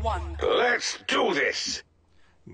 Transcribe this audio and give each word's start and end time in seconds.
one. 0.00 0.36
Let's 0.42 0.98
do 1.06 1.34
this. 1.34 1.82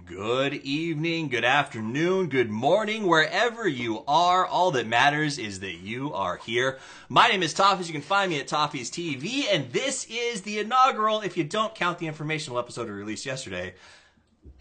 Good 0.04 0.54
evening, 0.54 1.28
good 1.28 1.44
afternoon, 1.44 2.28
good 2.28 2.50
morning, 2.50 3.06
wherever 3.08 3.66
you 3.66 4.04
are. 4.06 4.46
All 4.46 4.70
that 4.72 4.86
matters 4.86 5.36
is 5.36 5.60
that 5.60 5.76
you 5.76 6.12
are 6.12 6.36
here. 6.36 6.78
My 7.08 7.26
name 7.28 7.42
is 7.42 7.54
Toffees. 7.54 7.86
You 7.86 7.92
can 7.92 8.02
find 8.02 8.30
me 8.30 8.38
at 8.38 8.46
Toffees 8.46 8.88
TV, 8.90 9.46
and 9.50 9.72
this 9.72 10.06
is 10.08 10.42
the 10.42 10.60
inaugural, 10.60 11.22
if 11.22 11.36
you 11.36 11.42
don't 11.42 11.74
count 11.74 11.98
the 11.98 12.06
informational 12.06 12.58
episode 12.58 12.86
we 12.86 12.92
released 12.92 13.26
yesterday, 13.26 13.74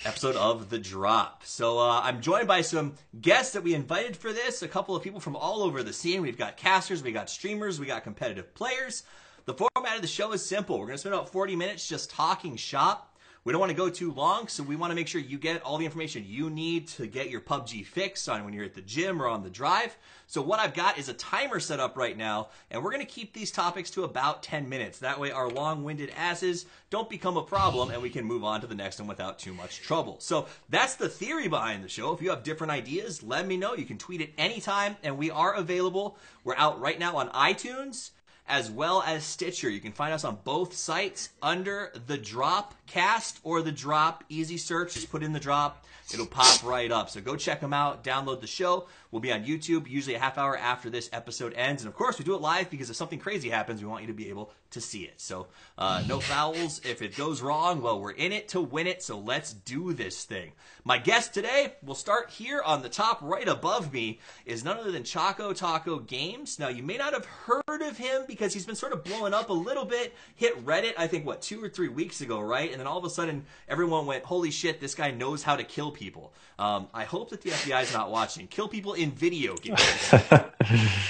episode 0.03 0.35
of 0.35 0.69
The 0.71 0.79
Drop. 0.79 1.43
So 1.45 1.77
uh, 1.77 2.01
I'm 2.03 2.21
joined 2.21 2.47
by 2.47 2.61
some 2.61 2.95
guests 3.21 3.53
that 3.53 3.63
we 3.63 3.75
invited 3.75 4.17
for 4.17 4.33
this, 4.33 4.63
a 4.63 4.67
couple 4.67 4.95
of 4.95 5.03
people 5.03 5.19
from 5.19 5.35
all 5.35 5.61
over 5.61 5.83
the 5.83 5.93
scene. 5.93 6.21
We've 6.21 6.37
got 6.37 6.57
casters, 6.57 7.03
we 7.03 7.11
got 7.11 7.29
streamers, 7.29 7.79
we 7.79 7.85
got 7.85 8.03
competitive 8.03 8.55
players. 8.55 9.03
The 9.49 9.67
format 9.73 9.95
of 9.95 10.03
the 10.03 10.07
show 10.07 10.31
is 10.33 10.45
simple. 10.45 10.77
We're 10.77 10.85
going 10.85 10.93
to 10.93 10.99
spend 10.99 11.15
about 11.15 11.31
40 11.31 11.55
minutes 11.55 11.89
just 11.89 12.11
talking 12.11 12.55
shop. 12.55 13.17
We 13.43 13.51
don't 13.51 13.59
want 13.59 13.71
to 13.71 13.75
go 13.75 13.89
too 13.89 14.11
long, 14.11 14.47
so 14.47 14.61
we 14.61 14.75
want 14.75 14.91
to 14.91 14.95
make 14.95 15.07
sure 15.07 15.19
you 15.19 15.39
get 15.39 15.63
all 15.63 15.79
the 15.79 15.85
information 15.85 16.23
you 16.27 16.51
need 16.51 16.87
to 16.89 17.07
get 17.07 17.31
your 17.31 17.41
PUBG 17.41 17.83
fix 17.83 18.27
on 18.27 18.45
when 18.45 18.53
you're 18.53 18.65
at 18.65 18.75
the 18.75 18.81
gym 18.83 19.19
or 19.19 19.27
on 19.27 19.41
the 19.41 19.49
drive. 19.49 19.97
So 20.27 20.39
what 20.43 20.59
I've 20.59 20.75
got 20.75 20.99
is 20.99 21.09
a 21.09 21.15
timer 21.15 21.59
set 21.59 21.79
up 21.79 21.97
right 21.97 22.15
now, 22.15 22.49
and 22.69 22.83
we're 22.83 22.91
going 22.91 23.03
to 23.03 23.11
keep 23.11 23.33
these 23.33 23.49
topics 23.49 23.89
to 23.91 24.03
about 24.03 24.43
10 24.43 24.69
minutes. 24.69 24.99
That 24.99 25.19
way 25.19 25.31
our 25.31 25.49
long-winded 25.49 26.11
asses 26.15 26.67
don't 26.91 27.09
become 27.09 27.35
a 27.35 27.41
problem, 27.41 27.89
and 27.89 28.03
we 28.03 28.11
can 28.11 28.25
move 28.25 28.43
on 28.43 28.61
to 28.61 28.67
the 28.67 28.75
next 28.75 28.99
one 28.99 29.07
without 29.07 29.39
too 29.39 29.55
much 29.55 29.81
trouble. 29.81 30.17
So 30.19 30.45
that's 30.69 30.93
the 30.93 31.09
theory 31.09 31.47
behind 31.47 31.83
the 31.83 31.89
show. 31.89 32.13
If 32.13 32.21
you 32.21 32.29
have 32.29 32.43
different 32.43 32.69
ideas, 32.69 33.23
let 33.23 33.47
me 33.47 33.57
know. 33.57 33.73
You 33.73 33.85
can 33.85 33.97
tweet 33.97 34.21
it 34.21 34.31
anytime, 34.37 34.95
and 35.01 35.17
we 35.17 35.31
are 35.31 35.55
available. 35.55 36.19
We're 36.43 36.55
out 36.55 36.79
right 36.79 36.99
now 36.99 37.17
on 37.17 37.29
iTunes 37.29 38.11
as 38.49 38.69
well 38.69 39.03
as 39.05 39.23
Stitcher. 39.23 39.69
You 39.69 39.79
can 39.79 39.91
find 39.91 40.13
us 40.13 40.25
on 40.25 40.39
both 40.43 40.73
sites 40.73 41.29
under 41.41 41.93
the 42.07 42.17
Drop 42.17 42.73
Cast 42.87 43.39
or 43.43 43.61
the 43.61 43.71
Drop. 43.71 44.23
Easy 44.27 44.57
search, 44.57 44.95
just 44.95 45.11
put 45.11 45.23
in 45.23 45.31
the 45.31 45.39
Drop. 45.39 45.85
It'll 46.11 46.25
pop 46.25 46.63
right 46.63 46.91
up. 46.91 47.11
So 47.11 47.21
go 47.21 47.35
check 47.35 47.61
them 47.61 47.73
out, 47.73 48.03
download 48.03 48.41
the 48.41 48.47
show. 48.47 48.87
We'll 49.11 49.21
be 49.21 49.31
on 49.31 49.45
YouTube 49.45 49.87
usually 49.87 50.15
a 50.15 50.19
half 50.19 50.39
hour 50.39 50.57
after 50.57 50.89
this 50.89 51.09
episode 51.13 51.53
ends. 51.53 51.83
And 51.83 51.87
of 51.87 51.95
course, 51.95 52.17
we 52.17 52.25
do 52.25 52.33
it 52.33 52.41
live 52.41 52.71
because 52.71 52.89
if 52.89 52.95
something 52.95 53.19
crazy 53.19 53.49
happens, 53.49 53.81
we 53.81 53.87
want 53.87 54.01
you 54.01 54.07
to 54.07 54.13
be 54.13 54.29
able 54.29 54.51
to 54.71 54.81
see 54.81 55.03
it. 55.03 55.19
So 55.19 55.47
uh, 55.77 56.03
no 56.07 56.19
fouls. 56.19 56.81
If 56.83 57.01
it 57.01 57.15
goes 57.15 57.41
wrong, 57.41 57.81
well, 57.81 57.99
we're 57.99 58.11
in 58.11 58.31
it 58.31 58.49
to 58.49 58.61
win 58.61 58.87
it. 58.87 59.01
So 59.01 59.17
let's 59.17 59.53
do 59.53 59.93
this 59.93 60.25
thing. 60.25 60.51
My 60.83 60.97
guest 60.97 61.33
today, 61.33 61.73
we'll 61.83 61.95
start 61.95 62.29
here 62.29 62.61
on 62.61 62.81
the 62.81 62.89
top 62.89 63.19
right 63.21 63.47
above 63.47 63.93
me, 63.93 64.19
is 64.45 64.63
none 64.63 64.77
other 64.77 64.91
than 64.91 65.03
Choco 65.03 65.53
Taco 65.53 65.99
Games. 65.99 66.59
Now, 66.59 66.69
you 66.69 66.83
may 66.83 66.97
not 66.97 67.13
have 67.13 67.25
heard 67.25 67.81
of 67.81 67.97
him 67.97 68.23
because 68.27 68.53
he's 68.53 68.65
been 68.65 68.75
sort 68.75 68.93
of 68.93 69.03
blowing 69.03 69.33
up 69.33 69.49
a 69.49 69.53
little 69.53 69.85
bit. 69.85 70.15
Hit 70.35 70.65
Reddit, 70.65 70.93
I 70.97 71.07
think, 71.07 71.25
what, 71.25 71.41
two 71.41 71.63
or 71.63 71.69
three 71.69 71.89
weeks 71.89 72.21
ago, 72.21 72.39
right? 72.39 72.71
And 72.71 72.79
then 72.79 72.87
all 72.87 72.97
of 72.97 73.05
a 73.05 73.09
sudden, 73.09 73.45
everyone 73.67 74.05
went, 74.05 74.23
holy 74.23 74.51
shit, 74.51 74.79
this 74.79 74.95
guy 74.95 75.11
knows 75.11 75.43
how 75.43 75.55
to 75.55 75.63
kill 75.63 75.91
people. 75.91 76.33
Um, 76.57 76.87
I 76.93 77.05
hope 77.05 77.29
that 77.29 77.41
the 77.41 77.51
FBI 77.51 77.83
is 77.83 77.93
not 77.93 78.11
watching. 78.11 78.47
Kill 78.47 78.67
people 78.67 78.93
in 78.93 79.11
video 79.11 79.55
games. 79.55 79.79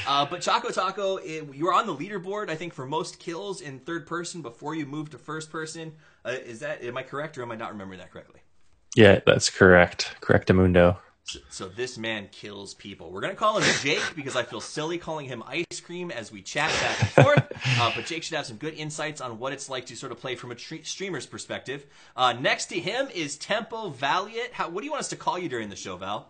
uh, 0.07 0.25
but 0.25 0.41
Choco 0.41 0.69
Taco, 0.69 1.17
it, 1.17 1.53
you 1.53 1.66
were 1.66 1.73
on 1.73 1.88
the 1.88 1.95
leaderboard, 1.95 2.49
I 2.49 2.55
think, 2.55 2.73
for 2.73 2.85
most 2.85 3.19
kills 3.19 3.48
in 3.61 3.80
third 3.80 4.05
person 4.05 4.42
before 4.42 4.75
you 4.75 4.86
move 4.86 5.09
to 5.11 5.17
first 5.17 5.52
person. 5.52 5.94
Uh, 6.23 6.36
is 6.45 6.59
that 6.59 6.83
am 6.83 6.97
I 6.97 7.03
correct 7.03 7.38
or 7.38 7.42
am 7.42 7.52
I 7.52 7.56
not 7.56 7.72
remembering 7.72 8.00
that 8.00 8.11
correctly? 8.11 8.41
Yeah, 8.95 9.19
that's 9.25 9.50
correct. 9.50 10.16
Correct, 10.22 10.50
Amundo. 10.50 10.97
So, 11.23 11.39
so 11.50 11.67
this 11.67 11.97
man 11.97 12.28
kills 12.31 12.73
people. 12.73 13.11
We're 13.11 13.22
gonna 13.22 13.36
call 13.36 13.59
him 13.59 13.75
Jake 13.81 14.02
because 14.16 14.36
I 14.36 14.44
feel 14.44 14.61
silly 14.61 14.97
calling 14.97 15.28
him 15.28 15.44
ice 15.45 15.80
cream 15.80 16.09
as 16.11 16.31
we 16.31 16.41
chat 16.41 16.72
back 16.81 17.01
and 17.01 17.25
forth. 17.25 17.46
Uh, 17.78 17.91
but 17.94 18.06
Jake 18.06 18.23
should 18.23 18.35
have 18.35 18.46
some 18.46 18.56
good 18.56 18.73
insights 18.73 19.22
on 19.22 19.38
what 19.38 19.52
it's 19.53 19.69
like 19.69 19.85
to 19.85 19.96
sort 19.96 20.12
of 20.12 20.19
play 20.19 20.35
from 20.35 20.52
a 20.52 20.56
tre- 20.56 20.81
streamer's 20.84 21.25
perspective. 21.25 21.85
Uh, 22.16 22.34
next 22.34 22.68
to 22.68 22.79
him 22.79 23.09
is 23.13 23.38
Tempo 23.38 23.90
Valiant. 23.90 24.53
How, 24.53 24.69
what 24.69 24.81
do 24.81 24.85
you 24.85 24.91
want 24.91 25.02
us 25.02 25.09
to 25.09 25.18
call 25.18 25.38
you 25.38 25.50
during 25.50 25.69
the 25.69 25.75
show, 25.75 25.97
Val? 25.97 26.29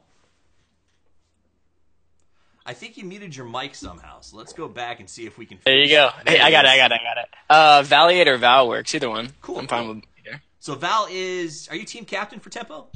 I 2.69 2.73
think 2.73 2.97
you 2.97 3.03
muted 3.03 3.35
your 3.35 3.47
mic 3.47 3.73
somehow, 3.73 4.21
so 4.21 4.37
let's 4.37 4.53
go 4.53 4.67
back 4.67 4.99
and 4.99 5.09
see 5.09 5.25
if 5.25 5.39
we 5.39 5.47
can. 5.47 5.57
There 5.65 5.75
you 5.75 5.89
go. 5.89 6.11
Hey, 6.27 6.39
I 6.39 6.51
got 6.51 6.65
it. 6.65 6.67
I 6.67 6.77
got 6.77 6.91
it. 6.91 6.99
I 7.01 7.03
got 7.03 7.17
it. 7.17 7.29
Uh, 7.49 7.81
Valiant 7.81 8.29
or 8.29 8.37
Val 8.37 8.67
works. 8.67 8.93
Either 8.93 9.09
one. 9.09 9.31
Cool, 9.41 9.57
I'm 9.57 9.67
fine 9.67 9.87
with 9.87 10.03
either. 10.23 10.43
So 10.59 10.75
Val 10.75 11.07
is. 11.09 11.67
Are 11.71 11.75
you 11.75 11.83
team 11.83 12.05
captain 12.05 12.39
for 12.39 12.51
Tempo? 12.51 12.89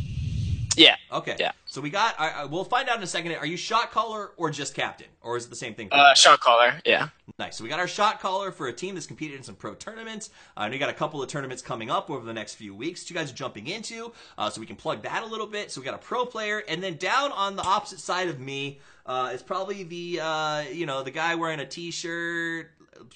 Yeah. 0.77 0.95
Okay. 1.11 1.37
Yeah. 1.39 1.53
So 1.73 1.81
we 1.81 1.89
got. 1.89 2.13
I, 2.19 2.29
I, 2.29 2.45
we'll 2.45 2.65
find 2.65 2.87
out 2.87 2.97
in 2.97 3.03
a 3.03 3.07
second. 3.07 3.31
Are 3.33 3.47
you 3.47 3.57
shot 3.57 3.89
caller 3.89 4.33
or 4.37 4.51
just 4.51 4.75
captain, 4.75 5.07
or 5.23 5.37
is 5.37 5.47
it 5.47 5.49
the 5.49 5.55
same 5.55 5.73
thing? 5.73 5.89
Uh, 5.91 6.13
shot 6.13 6.39
caller. 6.39 6.79
Yeah. 6.85 7.07
Nice. 7.39 7.57
So 7.57 7.63
we 7.63 7.69
got 7.71 7.79
our 7.79 7.87
shot 7.87 8.19
caller 8.19 8.51
for 8.51 8.67
a 8.67 8.73
team 8.73 8.93
that's 8.93 9.07
competed 9.07 9.37
in 9.37 9.43
some 9.43 9.55
pro 9.55 9.73
tournaments. 9.73 10.29
Uh, 10.55 10.67
know 10.67 10.73
you 10.75 10.79
got 10.79 10.91
a 10.91 10.93
couple 10.93 11.23
of 11.23 11.29
tournaments 11.29 11.63
coming 11.63 11.89
up 11.89 12.11
over 12.11 12.23
the 12.23 12.33
next 12.33 12.53
few 12.53 12.75
weeks. 12.75 13.01
that 13.01 13.09
You 13.09 13.15
guys 13.15 13.31
are 13.31 13.35
jumping 13.35 13.65
into, 13.65 14.11
uh, 14.37 14.51
so 14.51 14.61
we 14.61 14.67
can 14.67 14.75
plug 14.75 15.01
that 15.01 15.23
a 15.23 15.25
little 15.25 15.47
bit. 15.47 15.71
So 15.71 15.81
we 15.81 15.85
got 15.85 15.95
a 15.95 15.97
pro 15.97 16.27
player, 16.27 16.61
and 16.67 16.83
then 16.83 16.97
down 16.97 17.31
on 17.31 17.55
the 17.55 17.63
opposite 17.63 17.99
side 17.99 18.27
of 18.27 18.39
me 18.39 18.79
uh, 19.07 19.31
is 19.33 19.41
probably 19.41 19.81
the 19.81 20.19
uh, 20.19 20.59
you 20.71 20.85
know 20.85 21.01
the 21.01 21.09
guy 21.09 21.33
wearing 21.33 21.59
a 21.59 21.65
t-shirt, 21.65 22.69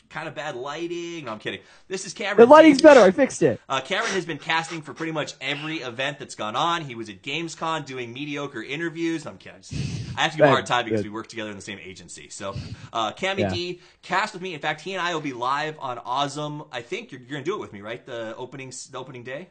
kind 0.10 0.28
of 0.28 0.36
bad 0.36 0.56
lighting. 0.56 1.26
No, 1.26 1.32
I'm 1.32 1.40
kidding. 1.40 1.62
This 1.88 2.06
is 2.06 2.14
Cameron. 2.14 2.38
The 2.48 2.54
lighting's 2.54 2.82
better. 2.82 3.02
I 3.02 3.12
fixed 3.12 3.42
it. 3.44 3.60
Uh, 3.68 3.82
Cameron 3.82 4.12
has 4.14 4.26
been 4.26 4.38
casting 4.38 4.82
for 4.82 4.94
pretty 4.94 5.12
much 5.12 5.34
every 5.42 5.78
event 5.78 6.20
that's 6.20 6.36
gone 6.36 6.56
on. 6.56 6.82
He 6.84 6.96
was 6.96 7.10
at 7.10 7.22
Gamescom 7.22 7.86
doing 7.86 8.14
mediocre 8.14 8.62
interviews. 8.64 9.26
I'm 9.26 9.38
kidding. 9.38 9.58
I 9.58 9.62
just- 9.62 9.74
I 10.18 10.22
have 10.22 10.32
to 10.32 10.38
give 10.38 10.46
him 10.46 10.52
a 10.52 10.54
hard 10.56 10.66
time 10.66 10.86
because 10.86 11.02
Good. 11.02 11.10
we 11.12 11.14
work 11.14 11.28
together 11.28 11.52
in 11.52 11.56
the 11.56 11.62
same 11.62 11.78
agency. 11.80 12.30
So, 12.30 12.56
uh, 12.92 13.12
Cammy 13.14 13.40
Yeah. 13.40 13.50
D 13.54 13.82
cast 14.02 14.34
with 14.34 14.42
me. 14.42 14.54
In 14.56 14.60
fact, 14.60 14.82
he 14.82 14.94
and 14.94 15.02
I 15.02 15.14
will 15.14 15.22
be 15.22 15.34
live 15.34 15.76
on 15.80 16.00
Awesome. 16.00 16.64
I 16.72 16.82
think 16.82 17.12
you're, 17.12 17.22
you're 17.22 17.30
gonna 17.32 17.44
do 17.44 17.54
it 17.54 17.60
with 17.60 17.72
me, 17.74 17.82
right? 17.82 18.04
The 18.06 18.36
opening, 18.36 18.74
the 18.92 18.98
opening 18.98 19.24
day. 19.24 19.50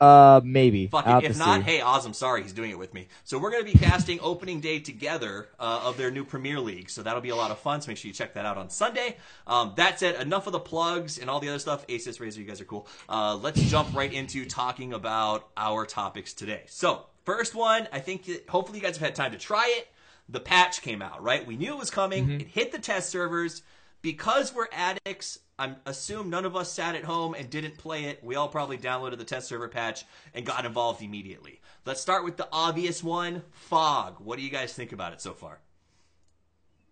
Uh, 0.00 0.40
maybe. 0.44 0.86
Fuck 0.86 1.06
it. 1.06 1.24
If 1.24 1.32
to 1.32 1.38
not, 1.38 1.64
see. 1.64 1.70
hey, 1.72 1.80
Awesome. 1.80 2.12
Sorry, 2.12 2.42
he's 2.42 2.52
doing 2.52 2.70
it 2.70 2.78
with 2.78 2.94
me. 2.94 3.08
So 3.24 3.38
we're 3.38 3.50
gonna 3.50 3.64
be 3.64 3.72
casting 3.72 4.20
opening 4.20 4.60
day 4.60 4.78
together 4.78 5.48
uh, 5.58 5.82
of 5.84 5.96
their 5.96 6.10
new 6.10 6.24
Premier 6.24 6.60
League. 6.60 6.90
So 6.90 7.02
that'll 7.02 7.20
be 7.20 7.30
a 7.30 7.36
lot 7.36 7.50
of 7.50 7.58
fun. 7.58 7.80
So 7.80 7.88
make 7.88 7.96
sure 7.96 8.08
you 8.08 8.14
check 8.14 8.34
that 8.34 8.46
out 8.46 8.56
on 8.56 8.70
Sunday. 8.70 9.16
Um, 9.46 9.72
that 9.76 9.98
said, 9.98 10.20
enough 10.20 10.46
of 10.46 10.52
the 10.52 10.60
plugs 10.60 11.18
and 11.18 11.28
all 11.28 11.40
the 11.40 11.48
other 11.48 11.58
stuff. 11.58 11.86
Asus 11.88 12.18
Razer, 12.18 12.36
you 12.36 12.44
guys 12.44 12.60
are 12.60 12.64
cool. 12.64 12.86
Uh, 13.08 13.36
let's 13.36 13.60
jump 13.62 13.94
right 13.94 14.12
into 14.12 14.44
talking 14.44 14.92
about 14.92 15.48
our 15.56 15.84
topics 15.84 16.32
today. 16.32 16.62
So 16.66 17.06
first 17.24 17.54
one, 17.54 17.88
I 17.92 17.98
think 17.98 18.24
that 18.26 18.48
hopefully 18.48 18.78
you 18.78 18.84
guys 18.84 18.96
have 18.98 19.06
had 19.06 19.14
time 19.14 19.32
to 19.32 19.38
try 19.38 19.74
it. 19.78 19.88
The 20.28 20.40
patch 20.40 20.82
came 20.82 21.00
out, 21.00 21.22
right? 21.22 21.46
We 21.46 21.56
knew 21.56 21.72
it 21.72 21.78
was 21.78 21.90
coming. 21.90 22.24
Mm-hmm. 22.24 22.40
It 22.40 22.46
hit 22.48 22.72
the 22.72 22.78
test 22.78 23.08
servers 23.10 23.62
because 24.02 24.54
we're 24.54 24.68
addicts. 24.72 25.40
I 25.58 25.74
assume 25.86 26.30
none 26.30 26.44
of 26.44 26.54
us 26.54 26.72
sat 26.72 26.94
at 26.94 27.04
home 27.04 27.34
and 27.34 27.50
didn't 27.50 27.78
play 27.78 28.04
it. 28.04 28.22
We 28.22 28.36
all 28.36 28.48
probably 28.48 28.78
downloaded 28.78 29.18
the 29.18 29.24
test 29.24 29.48
server 29.48 29.68
patch 29.68 30.04
and 30.34 30.46
got 30.46 30.64
involved 30.64 31.02
immediately. 31.02 31.60
Let's 31.84 32.00
start 32.00 32.24
with 32.24 32.36
the 32.36 32.48
obvious 32.52 33.02
one, 33.02 33.42
Fog. 33.50 34.16
What 34.20 34.38
do 34.38 34.44
you 34.44 34.50
guys 34.50 34.72
think 34.72 34.92
about 34.92 35.12
it 35.12 35.20
so 35.20 35.32
far? 35.32 35.60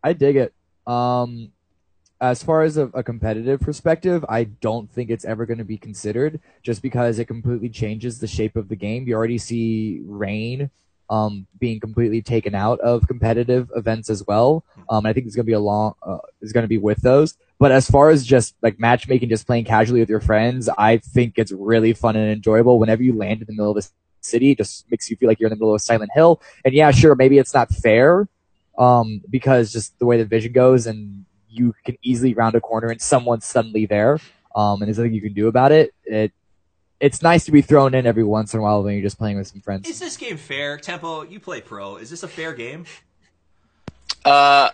I 0.02 0.14
dig 0.14 0.36
it. 0.36 0.52
Um, 0.86 1.52
as 2.20 2.42
far 2.42 2.62
as 2.62 2.76
a, 2.76 2.86
a 2.94 3.02
competitive 3.02 3.60
perspective, 3.60 4.24
I 4.28 4.44
don't 4.44 4.90
think 4.90 5.10
it's 5.10 5.24
ever 5.24 5.46
going 5.46 5.58
to 5.58 5.64
be 5.64 5.76
considered 5.76 6.40
just 6.62 6.82
because 6.82 7.18
it 7.18 7.26
completely 7.26 7.68
changes 7.68 8.18
the 8.18 8.26
shape 8.26 8.56
of 8.56 8.68
the 8.68 8.76
game. 8.76 9.06
You 9.06 9.14
already 9.14 9.38
see 9.38 10.00
rain 10.06 10.70
um, 11.08 11.46
being 11.58 11.80
completely 11.80 12.22
taken 12.22 12.54
out 12.54 12.80
of 12.80 13.06
competitive 13.06 13.70
events 13.76 14.10
as 14.10 14.26
well. 14.26 14.64
Um, 14.90 15.06
I 15.06 15.12
think 15.12 15.26
it's 15.26 15.36
going 15.36 15.44
to 15.44 15.50
be 15.50 15.52
a 15.52 15.60
long, 15.60 15.94
uh, 16.02 16.18
is 16.40 16.52
going 16.52 16.64
to 16.64 16.68
be 16.68 16.78
with 16.78 17.02
those. 17.02 17.36
But 17.58 17.72
as 17.72 17.88
far 17.88 18.10
as 18.10 18.26
just 18.26 18.54
like 18.62 18.78
matchmaking, 18.78 19.28
just 19.28 19.46
playing 19.46 19.64
casually 19.64 20.00
with 20.00 20.10
your 20.10 20.20
friends, 20.20 20.68
I 20.76 20.98
think 20.98 21.34
it's 21.36 21.52
really 21.52 21.92
fun 21.92 22.16
and 22.16 22.30
enjoyable. 22.30 22.78
Whenever 22.78 23.02
you 23.02 23.16
land 23.16 23.40
in 23.40 23.46
the 23.46 23.52
middle 23.52 23.70
of 23.70 23.76
the 23.76 23.88
city, 24.20 24.50
it 24.50 24.58
just 24.58 24.90
makes 24.90 25.10
you 25.10 25.16
feel 25.16 25.28
like 25.28 25.40
you're 25.40 25.48
in 25.48 25.56
the 25.56 25.56
middle 25.56 25.74
of 25.74 25.80
Silent 25.80 26.10
Hill. 26.14 26.42
And 26.64 26.74
yeah, 26.74 26.90
sure, 26.90 27.14
maybe 27.14 27.38
it's 27.38 27.54
not 27.54 27.70
fair, 27.70 28.28
um, 28.78 29.22
because 29.30 29.72
just 29.72 29.98
the 29.98 30.06
way 30.06 30.18
the 30.18 30.24
vision 30.24 30.52
goes 30.52 30.86
and 30.86 31.24
you 31.48 31.74
can 31.84 31.96
easily 32.02 32.34
round 32.34 32.54
a 32.54 32.60
corner 32.60 32.88
and 32.88 33.00
someone's 33.00 33.46
suddenly 33.46 33.86
there. 33.86 34.18
Um, 34.54 34.82
and 34.82 34.88
there's 34.88 34.98
nothing 34.98 35.14
you 35.14 35.22
can 35.22 35.32
do 35.32 35.48
about 35.48 35.72
it. 35.72 35.94
It, 36.04 36.32
it's 37.00 37.22
nice 37.22 37.44
to 37.44 37.52
be 37.52 37.62
thrown 37.62 37.94
in 37.94 38.06
every 38.06 38.24
once 38.24 38.54
in 38.54 38.60
a 38.60 38.62
while 38.62 38.82
when 38.82 38.94
you're 38.94 39.02
just 39.02 39.18
playing 39.18 39.36
with 39.36 39.46
some 39.46 39.60
friends. 39.60 39.88
Is 39.88 39.98
this 39.98 40.16
game 40.16 40.36
fair? 40.36 40.78
Tempo, 40.78 41.22
you 41.22 41.40
play 41.40 41.60
pro. 41.60 41.96
Is 41.96 42.10
this 42.10 42.22
a 42.22 42.28
fair 42.28 42.52
game? 42.52 42.86
Uh, 44.24 44.70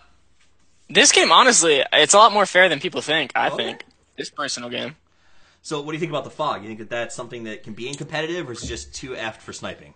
this 0.89 1.11
game, 1.11 1.31
honestly, 1.31 1.83
it's 1.91 2.13
a 2.13 2.17
lot 2.17 2.33
more 2.33 2.45
fair 2.45 2.69
than 2.69 2.79
people 2.79 3.01
think. 3.01 3.31
I 3.35 3.47
Okay. 3.47 3.57
think 3.57 3.85
this 4.17 4.29
personal 4.29 4.69
game. 4.69 4.95
So, 5.61 5.79
what 5.81 5.91
do 5.91 5.93
you 5.95 5.99
think 5.99 6.11
about 6.11 6.23
the 6.25 6.29
Fog? 6.29 6.61
You 6.61 6.67
think 6.67 6.79
that 6.79 6.89
that's 6.89 7.15
something 7.15 7.45
that 7.45 7.63
can 7.63 7.73
be 7.73 7.87
in 7.87 7.95
competitive, 7.95 8.49
or 8.49 8.51
is 8.53 8.63
it 8.63 8.67
just 8.67 8.93
too 8.93 9.11
effed 9.11 9.37
for 9.37 9.53
sniping? 9.53 9.93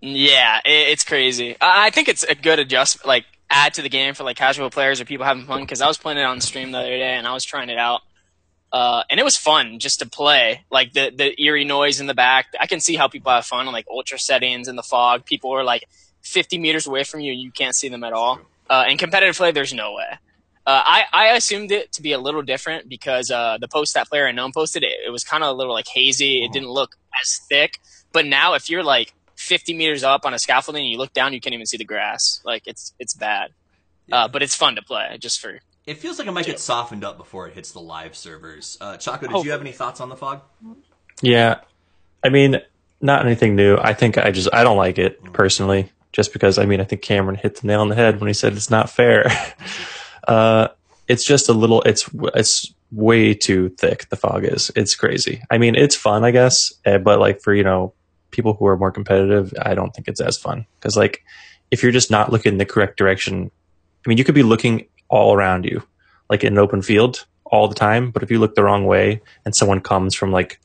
Yeah, 0.00 0.58
it, 0.64 0.88
it's 0.90 1.04
crazy. 1.04 1.56
I, 1.60 1.86
I 1.86 1.90
think 1.90 2.08
it's 2.08 2.24
a 2.24 2.34
good 2.34 2.58
adjustment, 2.58 3.06
like 3.06 3.24
add 3.48 3.74
to 3.74 3.82
the 3.82 3.88
game 3.88 4.14
for 4.14 4.24
like 4.24 4.36
casual 4.36 4.70
players 4.70 5.00
or 5.00 5.04
people 5.04 5.24
having 5.24 5.44
fun. 5.44 5.60
Because 5.60 5.80
I 5.80 5.86
was 5.86 5.98
playing 5.98 6.18
it 6.18 6.24
on 6.24 6.40
stream 6.40 6.72
the 6.72 6.78
other 6.78 6.88
day 6.88 7.14
and 7.14 7.26
I 7.28 7.32
was 7.32 7.44
trying 7.44 7.68
it 7.70 7.78
out, 7.78 8.00
uh, 8.72 9.02
and 9.10 9.20
it 9.20 9.22
was 9.22 9.36
fun 9.36 9.78
just 9.78 9.98
to 10.00 10.08
play. 10.08 10.64
Like 10.70 10.92
the 10.92 11.10
the 11.14 11.40
eerie 11.42 11.64
noise 11.64 12.00
in 12.00 12.06
the 12.06 12.14
back. 12.14 12.46
I 12.58 12.66
can 12.66 12.80
see 12.80 12.96
how 12.96 13.08
people 13.08 13.30
have 13.32 13.44
fun 13.46 13.66
on 13.66 13.72
like 13.72 13.86
ultra 13.90 14.18
settings 14.18 14.68
in 14.68 14.76
the 14.76 14.82
fog. 14.82 15.24
People 15.24 15.50
are 15.52 15.64
like 15.64 15.84
50 16.22 16.58
meters 16.58 16.86
away 16.86 17.04
from 17.04 17.20
you 17.20 17.32
and 17.32 17.40
you 17.40 17.50
can't 17.50 17.74
see 17.74 17.88
them 17.88 18.04
at 18.04 18.12
all. 18.12 18.40
Uh, 18.70 18.84
in 18.88 18.96
competitive 18.96 19.36
play, 19.36 19.52
there's 19.52 19.72
no 19.74 19.92
way. 19.94 20.18
Uh, 20.64 20.80
I 20.84 21.04
I 21.12 21.26
assumed 21.36 21.72
it 21.72 21.92
to 21.92 22.02
be 22.02 22.12
a 22.12 22.18
little 22.18 22.42
different 22.42 22.88
because 22.88 23.30
uh, 23.30 23.58
the 23.60 23.68
post 23.68 23.94
that 23.94 24.08
player 24.08 24.26
unknown 24.26 24.52
posted 24.52 24.82
it, 24.84 24.94
it 25.06 25.10
was 25.10 25.24
kind 25.24 25.42
of 25.42 25.50
a 25.50 25.52
little 25.52 25.72
like 25.74 25.88
hazy. 25.88 26.44
It 26.44 26.50
Mhm. 26.50 26.52
didn't 26.52 26.70
look 26.70 26.96
as 27.20 27.40
thick. 27.48 27.78
But 28.12 28.26
now, 28.26 28.54
if 28.54 28.70
you're 28.70 28.84
like 28.84 29.12
50 29.36 29.74
meters 29.74 30.04
up 30.04 30.24
on 30.24 30.34
a 30.34 30.38
scaffolding 30.38 30.82
and 30.84 30.90
you 30.90 30.98
look 30.98 31.12
down, 31.12 31.32
you 31.32 31.40
can't 31.40 31.52
even 31.54 31.66
see 31.66 31.78
the 31.78 31.84
grass. 31.84 32.40
Like 32.44 32.62
it's 32.66 32.94
it's 32.98 33.12
bad. 33.14 33.50
Uh, 34.10 34.28
but 34.28 34.42
it's 34.42 34.54
fun 34.54 34.76
to 34.76 34.82
play 34.82 35.16
just 35.20 35.40
for. 35.40 35.60
It 35.86 35.98
feels 35.98 36.18
like 36.18 36.28
it 36.28 36.32
might 36.32 36.46
get 36.46 36.60
softened 36.60 37.04
up 37.04 37.18
before 37.18 37.48
it 37.48 37.54
hits 37.54 37.72
the 37.72 37.80
live 37.80 38.14
servers. 38.14 38.78
Uh, 38.80 38.96
Choco, 38.96 39.26
did 39.26 39.34
Oh. 39.34 39.42
you 39.44 39.50
have 39.50 39.60
any 39.60 39.72
thoughts 39.72 40.00
on 40.00 40.08
the 40.08 40.16
fog? 40.16 40.42
Yeah, 41.20 41.60
I 42.22 42.28
mean, 42.28 42.60
not 43.00 43.26
anything 43.26 43.56
new. 43.56 43.76
I 43.76 43.92
think 43.94 44.16
I 44.16 44.30
just 44.30 44.48
I 44.52 44.62
don't 44.62 44.76
like 44.76 44.98
it 44.98 45.22
personally, 45.32 45.90
just 46.12 46.32
because 46.32 46.56
I 46.58 46.66
mean 46.66 46.80
I 46.80 46.84
think 46.84 47.02
Cameron 47.02 47.36
hit 47.36 47.56
the 47.60 47.66
nail 47.66 47.80
on 47.80 47.88
the 47.88 47.96
head 47.96 48.20
when 48.20 48.28
he 48.28 48.34
said 48.34 48.52
it's 48.52 48.70
not 48.70 48.90
fair. 48.90 49.26
uh, 50.28 50.68
it's 51.08 51.24
just 51.24 51.48
a 51.48 51.52
little. 51.52 51.82
It's 51.82 52.08
it's 52.34 52.72
way 52.92 53.34
too 53.34 53.70
thick. 53.70 54.08
The 54.08 54.16
fog 54.16 54.44
is. 54.44 54.70
It's 54.76 54.94
crazy. 54.94 55.42
I 55.50 55.58
mean, 55.58 55.74
it's 55.74 55.96
fun, 55.96 56.24
I 56.24 56.30
guess, 56.30 56.72
eh, 56.84 56.98
but 56.98 57.18
like 57.18 57.40
for 57.40 57.52
you 57.54 57.64
know 57.64 57.92
people 58.30 58.54
who 58.54 58.66
are 58.66 58.76
more 58.76 58.92
competitive, 58.92 59.52
I 59.60 59.74
don't 59.74 59.92
think 59.92 60.06
it's 60.08 60.20
as 60.20 60.38
fun 60.38 60.66
because 60.78 60.96
like 60.96 61.24
if 61.72 61.82
you're 61.82 61.92
just 61.92 62.10
not 62.10 62.30
looking 62.30 62.52
in 62.52 62.58
the 62.58 62.66
correct 62.66 62.96
direction, 62.98 63.50
I 64.06 64.08
mean, 64.08 64.16
you 64.18 64.24
could 64.24 64.34
be 64.34 64.42
looking 64.44 64.86
all 65.12 65.34
around 65.36 65.64
you, 65.64 65.82
like 66.30 66.42
in 66.42 66.54
an 66.54 66.58
open 66.58 66.82
field 66.82 67.26
all 67.44 67.68
the 67.68 67.74
time, 67.74 68.10
but 68.10 68.22
if 68.22 68.30
you 68.30 68.38
look 68.40 68.54
the 68.54 68.64
wrong 68.64 68.86
way 68.86 69.20
and 69.44 69.54
someone 69.54 69.80
comes 69.80 70.14
from 70.14 70.32
like 70.32 70.58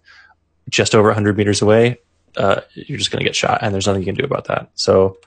just 0.69 0.95
over 0.95 1.09
100 1.09 1.37
meters 1.37 1.61
away, 1.61 1.99
uh, 2.37 2.61
you're 2.73 2.97
just 2.97 3.11
going 3.11 3.19
to 3.19 3.25
get 3.27 3.35
shot, 3.35 3.59
and 3.61 3.73
there's 3.73 3.87
nothing 3.87 4.01
you 4.01 4.05
can 4.05 4.15
do 4.15 4.23
about 4.23 4.45
that. 4.45 4.69
So 4.75 5.17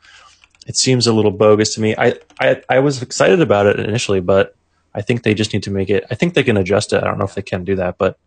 it 0.66 0.76
seems 0.76 1.06
a 1.06 1.12
little 1.12 1.30
bogus 1.30 1.74
to 1.74 1.80
me. 1.80 1.94
I, 1.98 2.14
I 2.40 2.62
I 2.68 2.78
was 2.78 3.02
excited 3.02 3.40
about 3.40 3.66
it 3.66 3.78
initially, 3.80 4.20
but 4.20 4.54
I 4.94 5.02
think 5.02 5.22
they 5.22 5.34
just 5.34 5.52
need 5.52 5.62
to 5.64 5.70
make 5.70 5.90
it. 5.90 6.04
I 6.10 6.14
think 6.14 6.34
they 6.34 6.42
can 6.42 6.56
adjust 6.56 6.92
it. 6.92 7.02
I 7.02 7.06
don't 7.06 7.18
know 7.18 7.24
if 7.24 7.34
they 7.34 7.42
can 7.42 7.64
do 7.64 7.76
that, 7.76 7.98
but 7.98 8.18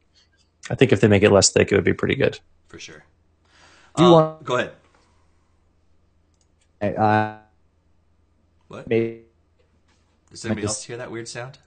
I 0.69 0.75
think 0.75 0.91
if 0.91 1.01
they 1.01 1.07
make 1.07 1.23
it 1.23 1.31
less 1.31 1.51
thick, 1.51 1.71
it 1.71 1.75
would 1.75 1.83
be 1.83 1.93
pretty 1.93 2.15
good. 2.15 2.39
For 2.67 2.79
sure. 2.79 3.03
Do 3.95 4.03
you 4.03 4.09
Uh, 4.09 4.11
want- 4.11 4.43
Go 4.43 4.57
ahead. 4.57 4.71
Uh, 6.97 7.37
What? 8.67 8.87
maybe 8.87 9.22
Does 10.33 10.43
anybody 10.45 10.63
I 10.63 10.67
just- 10.67 10.79
else 10.79 10.83
hear 10.85 10.97
that 10.97 11.11
weird 11.11 11.27
sound? 11.27 11.59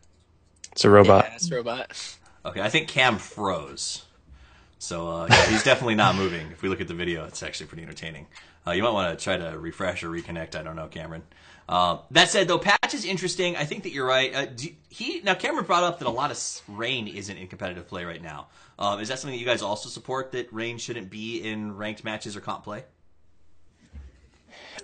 It's 0.72 0.84
a 0.84 0.90
robot. 0.90 1.24
Yeah, 1.28 1.34
it's 1.36 1.50
a 1.50 1.54
robot. 1.54 2.16
Okay, 2.44 2.60
I 2.60 2.68
think 2.68 2.88
Cam 2.88 3.16
froze. 3.16 4.04
So 4.78 5.08
uh, 5.08 5.26
yeah, 5.30 5.46
he's 5.46 5.62
definitely 5.62 5.94
not 5.94 6.16
moving. 6.16 6.50
If 6.50 6.60
we 6.60 6.68
look 6.68 6.82
at 6.82 6.88
the 6.88 6.94
video, 6.94 7.24
it's 7.24 7.42
actually 7.42 7.66
pretty 7.66 7.82
entertaining. 7.84 8.26
Uh, 8.66 8.72
you 8.72 8.82
might 8.82 8.90
want 8.90 9.16
to 9.18 9.22
try 9.24 9.36
to 9.38 9.58
refresh 9.58 10.02
or 10.02 10.10
reconnect. 10.10 10.54
I 10.54 10.62
don't 10.62 10.76
know, 10.76 10.88
Cameron. 10.88 11.22
Uh, 11.68 11.98
that 12.10 12.28
said, 12.28 12.46
though, 12.46 12.58
patch 12.58 12.92
is 12.92 13.04
interesting. 13.04 13.56
I 13.56 13.64
think 13.64 13.84
that 13.84 13.92
you're 13.92 14.06
right. 14.06 14.34
Uh, 14.34 14.46
do, 14.46 14.68
he 14.90 15.20
now 15.22 15.34
Cameron 15.34 15.64
brought 15.64 15.82
up 15.84 15.98
that 16.00 16.06
a 16.08 16.10
lot 16.10 16.30
of 16.30 16.62
rain 16.68 17.08
isn't 17.08 17.36
in 17.36 17.46
competitive 17.48 17.88
play 17.88 18.04
right 18.04 18.22
now. 18.22 18.48
Um, 18.78 19.00
is 19.00 19.08
that 19.08 19.18
something 19.18 19.34
that 19.36 19.40
you 19.40 19.46
guys 19.46 19.62
also 19.62 19.88
support? 19.88 20.32
That 20.32 20.52
rain 20.52 20.76
shouldn't 20.78 21.08
be 21.08 21.38
in 21.38 21.76
ranked 21.76 22.04
matches 22.04 22.36
or 22.36 22.40
comp 22.40 22.64
play? 22.64 22.84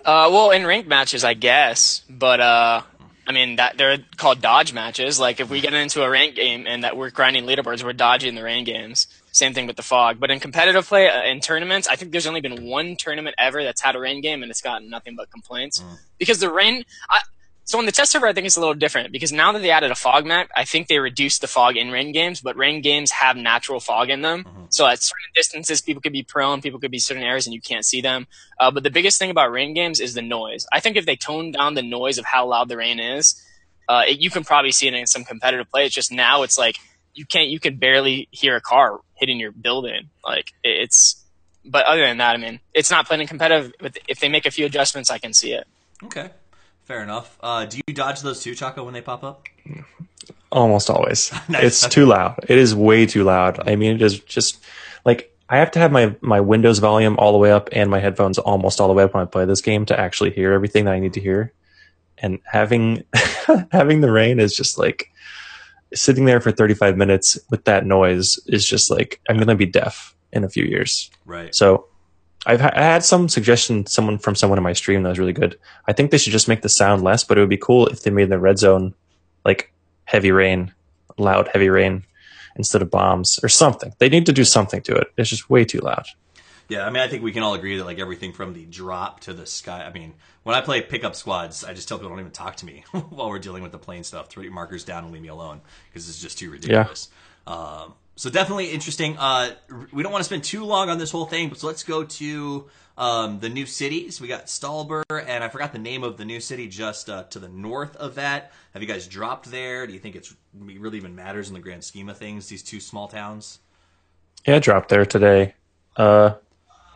Uh, 0.03 0.27
well, 0.31 0.51
in 0.51 0.65
ranked 0.65 0.89
matches, 0.89 1.23
I 1.23 1.33
guess, 1.33 2.03
but 2.09 2.41
uh, 2.41 2.81
I 3.25 3.31
mean 3.31 3.55
that 3.55 3.77
they're 3.77 3.99
called 4.17 4.41
dodge 4.41 4.73
matches. 4.73 5.19
Like 5.19 5.39
if 5.39 5.49
we 5.49 5.61
get 5.61 5.73
into 5.73 6.03
a 6.03 6.09
ranked 6.09 6.35
game 6.35 6.65
and 6.67 6.83
that 6.83 6.97
we're 6.97 7.09
grinding 7.09 7.45
leaderboards, 7.45 7.83
we're 7.83 7.93
dodging 7.93 8.35
the 8.35 8.43
rain 8.43 8.63
games. 8.65 9.07
Same 9.31 9.53
thing 9.53 9.65
with 9.65 9.77
the 9.77 9.83
fog. 9.83 10.19
But 10.19 10.29
in 10.29 10.39
competitive 10.39 10.85
play, 10.85 11.09
uh, 11.09 11.23
in 11.23 11.39
tournaments, 11.39 11.87
I 11.87 11.95
think 11.95 12.11
there's 12.11 12.27
only 12.27 12.41
been 12.41 12.65
one 12.65 12.95
tournament 12.97 13.35
ever 13.39 13.63
that's 13.63 13.81
had 13.81 13.95
a 13.95 13.99
rain 13.99 14.21
game 14.21 14.43
and 14.43 14.51
it's 14.51 14.61
gotten 14.61 14.89
nothing 14.89 15.15
but 15.15 15.31
complaints 15.31 15.83
because 16.17 16.39
the 16.39 16.51
rain. 16.51 16.83
I, 17.09 17.21
so 17.65 17.79
on 17.79 17.85
the 17.85 17.91
test 17.93 18.11
server, 18.11 18.27
I 18.27 18.33
think 18.33 18.45
it's 18.45 18.57
a 18.57 18.59
little 18.59 18.73
different 18.73 19.11
because 19.11 19.31
now 19.31 19.53
that 19.53 19.59
they 19.59 19.71
added 19.71 19.89
a 19.89 19.95
fog 19.95 20.25
map, 20.25 20.49
I 20.55 20.65
think 20.65 20.87
they 20.87 20.99
reduced 20.99 21.39
the 21.41 21.47
fog 21.47 21.77
in 21.77 21.91
rain 21.91 22.11
games, 22.11 22.41
but 22.41 22.57
rain 22.57 22.81
games 22.81 23.11
have 23.11 23.37
natural 23.37 23.79
fog 23.79 24.09
in 24.09 24.21
them. 24.21 24.45
So 24.69 24.85
at 24.85 25.01
certain 25.01 25.31
distances, 25.33 25.79
people 25.81 26.01
could 26.01 26.11
be 26.11 26.23
prone, 26.23 26.61
people 26.61 26.79
could 26.79 26.91
be 26.91 26.99
certain 26.99 27.23
areas, 27.23 27.47
and 27.47 27.53
you 27.53 27.61
can't 27.61 27.85
see 27.85 28.01
them. 28.01 28.27
Uh, 28.59 28.69
but 28.69 28.83
the 28.83 28.89
biggest 28.89 29.17
thing 29.17 29.29
about 29.29 29.51
rain 29.51 29.73
games 29.73 30.01
is 30.01 30.13
the 30.13 30.21
noise. 30.21 30.65
I 30.73 30.81
think 30.81 30.97
if 30.97 31.05
they 31.05 31.15
tone 31.15 31.51
down 31.51 31.75
the 31.75 31.81
noise 31.81 32.17
of 32.17 32.25
how 32.25 32.47
loud 32.47 32.67
the 32.67 32.77
rain 32.77 32.99
is, 32.99 33.41
uh, 33.87 34.03
it, 34.07 34.19
you 34.19 34.29
can 34.29 34.43
probably 34.43 34.71
see 34.71 34.87
it 34.87 34.93
in 34.93 35.07
some 35.07 35.23
competitive 35.23 35.69
play. 35.69 35.85
It's 35.85 35.95
just 35.95 36.11
now 36.11 36.43
it's 36.43 36.57
like 36.57 36.77
you 37.13 37.25
can't, 37.25 37.49
you 37.49 37.59
can 37.59 37.77
barely 37.77 38.27
hear 38.31 38.55
a 38.55 38.61
car 38.61 38.99
hitting 39.15 39.39
your 39.39 39.51
building. 39.51 40.09
Like 40.25 40.51
it, 40.63 40.81
it's, 40.81 41.23
but 41.63 41.85
other 41.85 42.05
than 42.05 42.17
that, 42.17 42.35
I 42.35 42.37
mean, 42.37 42.59
it's 42.73 42.91
not 42.91 43.07
playing 43.07 43.25
competitive. 43.27 43.71
But 43.79 43.97
if 44.09 44.19
they 44.19 44.27
make 44.27 44.45
a 44.45 44.51
few 44.51 44.65
adjustments, 44.65 45.09
I 45.09 45.17
can 45.17 45.33
see 45.33 45.53
it. 45.53 45.65
Okay, 46.03 46.29
fair 46.83 47.03
enough. 47.03 47.37
Uh, 47.41 47.65
do 47.65 47.79
you 47.87 47.93
dodge 47.93 48.21
those 48.21 48.41
too, 48.41 48.55
Choco, 48.55 48.83
when 48.83 48.93
they 48.93 49.01
pop 49.01 49.23
up? 49.23 49.47
Almost 50.51 50.89
always. 50.89 51.31
Nice. 51.49 51.63
It's 51.63 51.87
too 51.87 52.05
loud. 52.05 52.45
It 52.47 52.57
is 52.57 52.75
way 52.75 53.05
too 53.05 53.23
loud. 53.23 53.67
I 53.67 53.75
mean, 53.75 53.95
it 53.95 54.01
is 54.01 54.19
just 54.19 54.63
like 55.05 55.33
I 55.49 55.57
have 55.57 55.71
to 55.71 55.79
have 55.79 55.91
my 55.91 56.15
my 56.21 56.39
Windows 56.39 56.79
volume 56.79 57.15
all 57.17 57.31
the 57.31 57.37
way 57.37 57.51
up 57.51 57.69
and 57.71 57.89
my 57.89 57.99
headphones 57.99 58.37
almost 58.37 58.79
all 58.79 58.87
the 58.87 58.93
way 58.93 59.03
up 59.03 59.13
when 59.13 59.23
I 59.23 59.25
play 59.25 59.45
this 59.45 59.61
game 59.61 59.85
to 59.87 59.99
actually 59.99 60.31
hear 60.31 60.53
everything 60.53 60.85
that 60.85 60.93
I 60.93 60.99
need 60.99 61.13
to 61.13 61.21
hear. 61.21 61.53
And 62.19 62.39
having 62.45 63.03
having 63.71 64.01
the 64.01 64.11
rain 64.11 64.39
is 64.39 64.55
just 64.55 64.77
like 64.77 65.11
sitting 65.93 66.25
there 66.25 66.39
for 66.39 66.51
35 66.51 66.97
minutes 66.97 67.37
with 67.49 67.65
that 67.65 67.85
noise 67.85 68.39
is 68.47 68.65
just 68.65 68.89
like 68.89 69.19
I'm 69.29 69.35
going 69.37 69.47
to 69.47 69.55
be 69.55 69.65
deaf 69.65 70.15
in 70.31 70.43
a 70.43 70.49
few 70.49 70.63
years. 70.63 71.11
Right. 71.25 71.53
So 71.53 71.87
I've 72.45 72.61
ha- 72.61 72.73
I 72.73 72.81
had 72.81 73.03
some 73.03 73.29
suggestion 73.29 73.85
someone 73.85 74.17
from 74.17 74.35
someone 74.35 74.59
in 74.59 74.63
my 74.63 74.73
stream 74.73 75.03
that 75.03 75.09
was 75.09 75.19
really 75.19 75.33
good. 75.33 75.57
I 75.87 75.93
think 75.93 76.11
they 76.11 76.17
should 76.17 76.33
just 76.33 76.47
make 76.47 76.61
the 76.61 76.69
sound 76.69 77.03
less, 77.03 77.23
but 77.23 77.37
it 77.37 77.41
would 77.41 77.49
be 77.49 77.57
cool 77.57 77.87
if 77.87 78.03
they 78.03 78.11
made 78.11 78.29
the 78.29 78.39
red 78.39 78.57
zone 78.57 78.93
like 79.45 79.71
heavy 80.05 80.31
rain, 80.31 80.73
loud 81.17 81.49
heavy 81.51 81.69
rain 81.69 82.03
instead 82.55 82.81
of 82.81 82.91
bombs 82.91 83.39
or 83.43 83.49
something. 83.49 83.93
They 83.99 84.09
need 84.09 84.25
to 84.25 84.33
do 84.33 84.43
something 84.43 84.81
to 84.83 84.95
it. 84.95 85.07
It's 85.17 85.29
just 85.29 85.49
way 85.49 85.65
too 85.65 85.79
loud. 85.79 86.05
Yeah, 86.69 86.85
I 86.85 86.89
mean, 86.89 87.03
I 87.03 87.07
think 87.07 87.23
we 87.23 87.31
can 87.31 87.43
all 87.43 87.53
agree 87.53 87.77
that 87.77 87.85
like 87.85 87.99
everything 87.99 88.31
from 88.31 88.53
the 88.53 88.65
drop 88.65 89.21
to 89.21 89.33
the 89.33 89.45
sky. 89.45 89.83
I 89.85 89.91
mean, 89.91 90.13
when 90.43 90.55
I 90.55 90.61
play 90.61 90.81
pickup 90.81 91.15
squads, 91.15 91.63
I 91.63 91.73
just 91.73 91.87
tell 91.87 91.97
people 91.97 92.09
don't 92.09 92.19
even 92.19 92.31
talk 92.31 92.55
to 92.57 92.65
me 92.65 92.83
while 92.91 93.29
we're 93.29 93.39
dealing 93.39 93.63
with 93.63 93.71
the 93.71 93.77
plane 93.77 94.03
stuff. 94.03 94.29
Throw 94.29 94.43
your 94.43 94.53
markers 94.53 94.83
down 94.83 95.03
and 95.03 95.13
leave 95.13 95.21
me 95.21 95.27
alone 95.27 95.61
because 95.89 96.07
it's 96.07 96.21
just 96.21 96.37
too 96.39 96.49
ridiculous. 96.49 97.09
Um, 97.45 97.93
so 98.15 98.29
definitely 98.29 98.71
interesting. 98.71 99.17
Uh, 99.17 99.51
we 99.91 100.03
don't 100.03 100.11
want 100.11 100.21
to 100.21 100.25
spend 100.25 100.43
too 100.43 100.63
long 100.65 100.89
on 100.89 100.97
this 100.97 101.11
whole 101.11 101.25
thing, 101.25 101.49
but 101.49 101.59
so 101.59 101.67
let's 101.67 101.83
go 101.83 102.03
to 102.03 102.69
um, 102.97 103.39
the 103.39 103.49
new 103.49 103.65
cities. 103.65 104.21
We 104.21 104.27
got 104.27 104.45
Stalber, 104.45 105.03
and 105.09 105.43
I 105.43 105.49
forgot 105.49 105.71
the 105.73 105.79
name 105.79 106.03
of 106.03 106.17
the 106.17 106.25
new 106.25 106.39
city 106.39 106.67
just 106.67 107.09
uh, 107.09 107.23
to 107.25 107.39
the 107.39 107.49
north 107.49 107.95
of 107.95 108.15
that. 108.15 108.51
Have 108.73 108.81
you 108.81 108.87
guys 108.87 109.07
dropped 109.07 109.49
there? 109.49 109.87
Do 109.87 109.93
you 109.93 109.99
think 109.99 110.15
it's 110.15 110.31
it 110.31 110.79
really 110.79 110.97
even 110.97 111.15
matters 111.15 111.47
in 111.47 111.53
the 111.55 111.59
grand 111.59 111.83
scheme 111.83 112.09
of 112.09 112.17
things? 112.17 112.47
These 112.47 112.63
two 112.63 112.79
small 112.79 113.07
towns. 113.07 113.59
Yeah, 114.45 114.57
I 114.57 114.59
dropped 114.59 114.89
there 114.89 115.05
today. 115.05 115.55
Uh, 115.97 116.33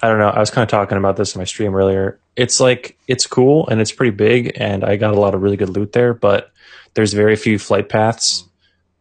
I 0.02 0.10
don't 0.10 0.20
know. 0.20 0.30
I 0.30 0.40
was 0.40 0.52
kind 0.52 0.64
of 0.64 0.70
talking 0.70 0.98
about 0.98 1.18
this 1.18 1.36
in 1.36 1.40
my 1.40 1.46
stream 1.46 1.76
earlier. 1.76 2.20
It's 2.36 2.60
like 2.60 2.98
it's 3.08 3.26
cool 3.26 3.68
and 3.68 3.82
it's 3.82 3.92
pretty 3.92 4.16
big, 4.16 4.52
and 4.56 4.84
I 4.84 4.98
got 4.98 5.16
a 5.16 5.20
lot 5.20 5.34
of 5.34 5.42
really 5.42 5.58
good 5.58 5.70
loot 5.70 5.94
there. 5.94 6.14
But 6.14 6.52
there's 6.94 7.14
very 7.14 7.36
few 7.36 7.58
flight 7.58 7.90
paths 7.90 8.44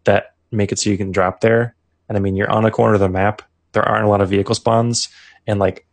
that 0.04 0.35
make 0.50 0.73
it 0.73 0.78
so 0.78 0.88
you 0.88 0.96
can 0.96 1.12
drop 1.12 1.40
there. 1.40 1.75
And 2.08 2.16
I 2.16 2.20
mean, 2.20 2.36
you're 2.36 2.50
on 2.50 2.64
a 2.64 2.70
corner 2.70 2.94
of 2.94 3.00
the 3.00 3.08
map. 3.08 3.42
There 3.72 3.82
aren't 3.82 4.04
a 4.04 4.08
lot 4.08 4.20
of 4.20 4.28
vehicle 4.28 4.54
spawns, 4.54 5.08
and 5.46 5.58
like 5.58 5.86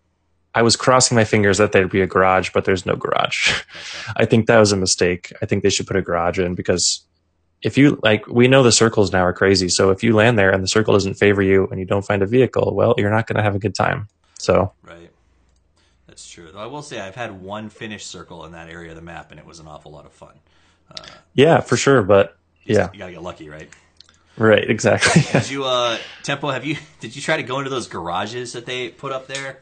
I 0.56 0.62
was 0.62 0.76
crossing 0.76 1.16
my 1.16 1.24
fingers 1.24 1.58
that 1.58 1.72
there'd 1.72 1.90
be 1.90 2.02
a 2.02 2.08
garage, 2.08 2.52
but 2.54 2.66
there's 2.66 2.86
no 2.86 2.96
garage. 2.96 3.62
I 4.16 4.26
think 4.26 4.48
that 4.48 4.60
was 4.60 4.72
a 4.72 4.78
mistake. 4.78 5.34
I 5.42 5.46
think 5.46 5.64
they 5.64 5.70
should 5.70 5.88
put 5.88 5.98
a 5.98 6.02
garage 6.02 6.40
in 6.40 6.54
because 6.54 7.02
if 7.64 7.78
you 7.78 8.00
like, 8.04 8.28
we 8.28 8.48
know 8.48 8.62
the 8.62 8.72
circles 8.72 9.12
now 9.12 9.26
are 9.26 9.34
crazy. 9.34 9.70
So 9.70 9.90
if 9.90 10.04
you 10.04 10.14
land 10.14 10.38
there 10.38 10.52
and 10.52 10.62
the 10.62 10.68
circle 10.68 10.94
doesn't 10.94 11.16
favor 11.16 11.42
you 11.42 11.68
and 11.68 11.80
you 11.80 11.86
don't 11.86 12.06
find 12.06 12.22
a 12.22 12.28
vehicle, 12.28 12.76
well, 12.76 12.94
you're 12.98 13.10
not 13.10 13.26
going 13.26 13.38
to 13.38 13.44
have 13.44 13.56
a 13.56 13.60
good 13.60 13.74
time. 13.74 14.08
So 14.38 14.74
Right. 14.84 15.10
That's 16.08 16.30
true. 16.30 16.52
I 16.56 16.68
will 16.68 16.84
say 16.84 17.00
I've 17.00 17.16
had 17.16 17.42
one 17.42 17.70
finished 17.70 18.06
circle 18.06 18.46
in 18.46 18.52
that 18.52 18.70
area 18.70 18.92
of 18.92 18.96
the 18.96 19.02
map, 19.02 19.32
and 19.32 19.40
it 19.40 19.48
was 19.48 19.60
an 19.60 19.68
awful 19.68 19.92
lot 19.92 20.06
of 20.06 20.12
fun. 20.12 20.36
Uh, 20.92 21.06
yeah, 21.34 21.60
for 21.60 21.76
sure. 21.76 22.04
But 22.04 22.38
yeah, 22.66 22.90
You 22.94 23.00
gotta 23.00 23.14
get 23.14 23.24
lucky, 23.24 23.50
right? 23.50 23.70
Right, 24.38 24.70
exactly. 24.70 25.22
Did 25.32 25.50
you, 25.50 25.66
uh, 25.66 25.98
Tempo? 26.24 26.50
Have 26.50 26.66
you? 26.66 26.78
Did 27.00 27.16
you 27.16 27.22
try 27.22 27.38
to 27.38 27.44
go 27.44 27.60
into 27.60 27.70
those 27.70 27.88
garages 27.88 28.54
that 28.54 28.66
they 28.66 28.90
put 28.90 29.12
up 29.12 29.28
there? 29.28 29.60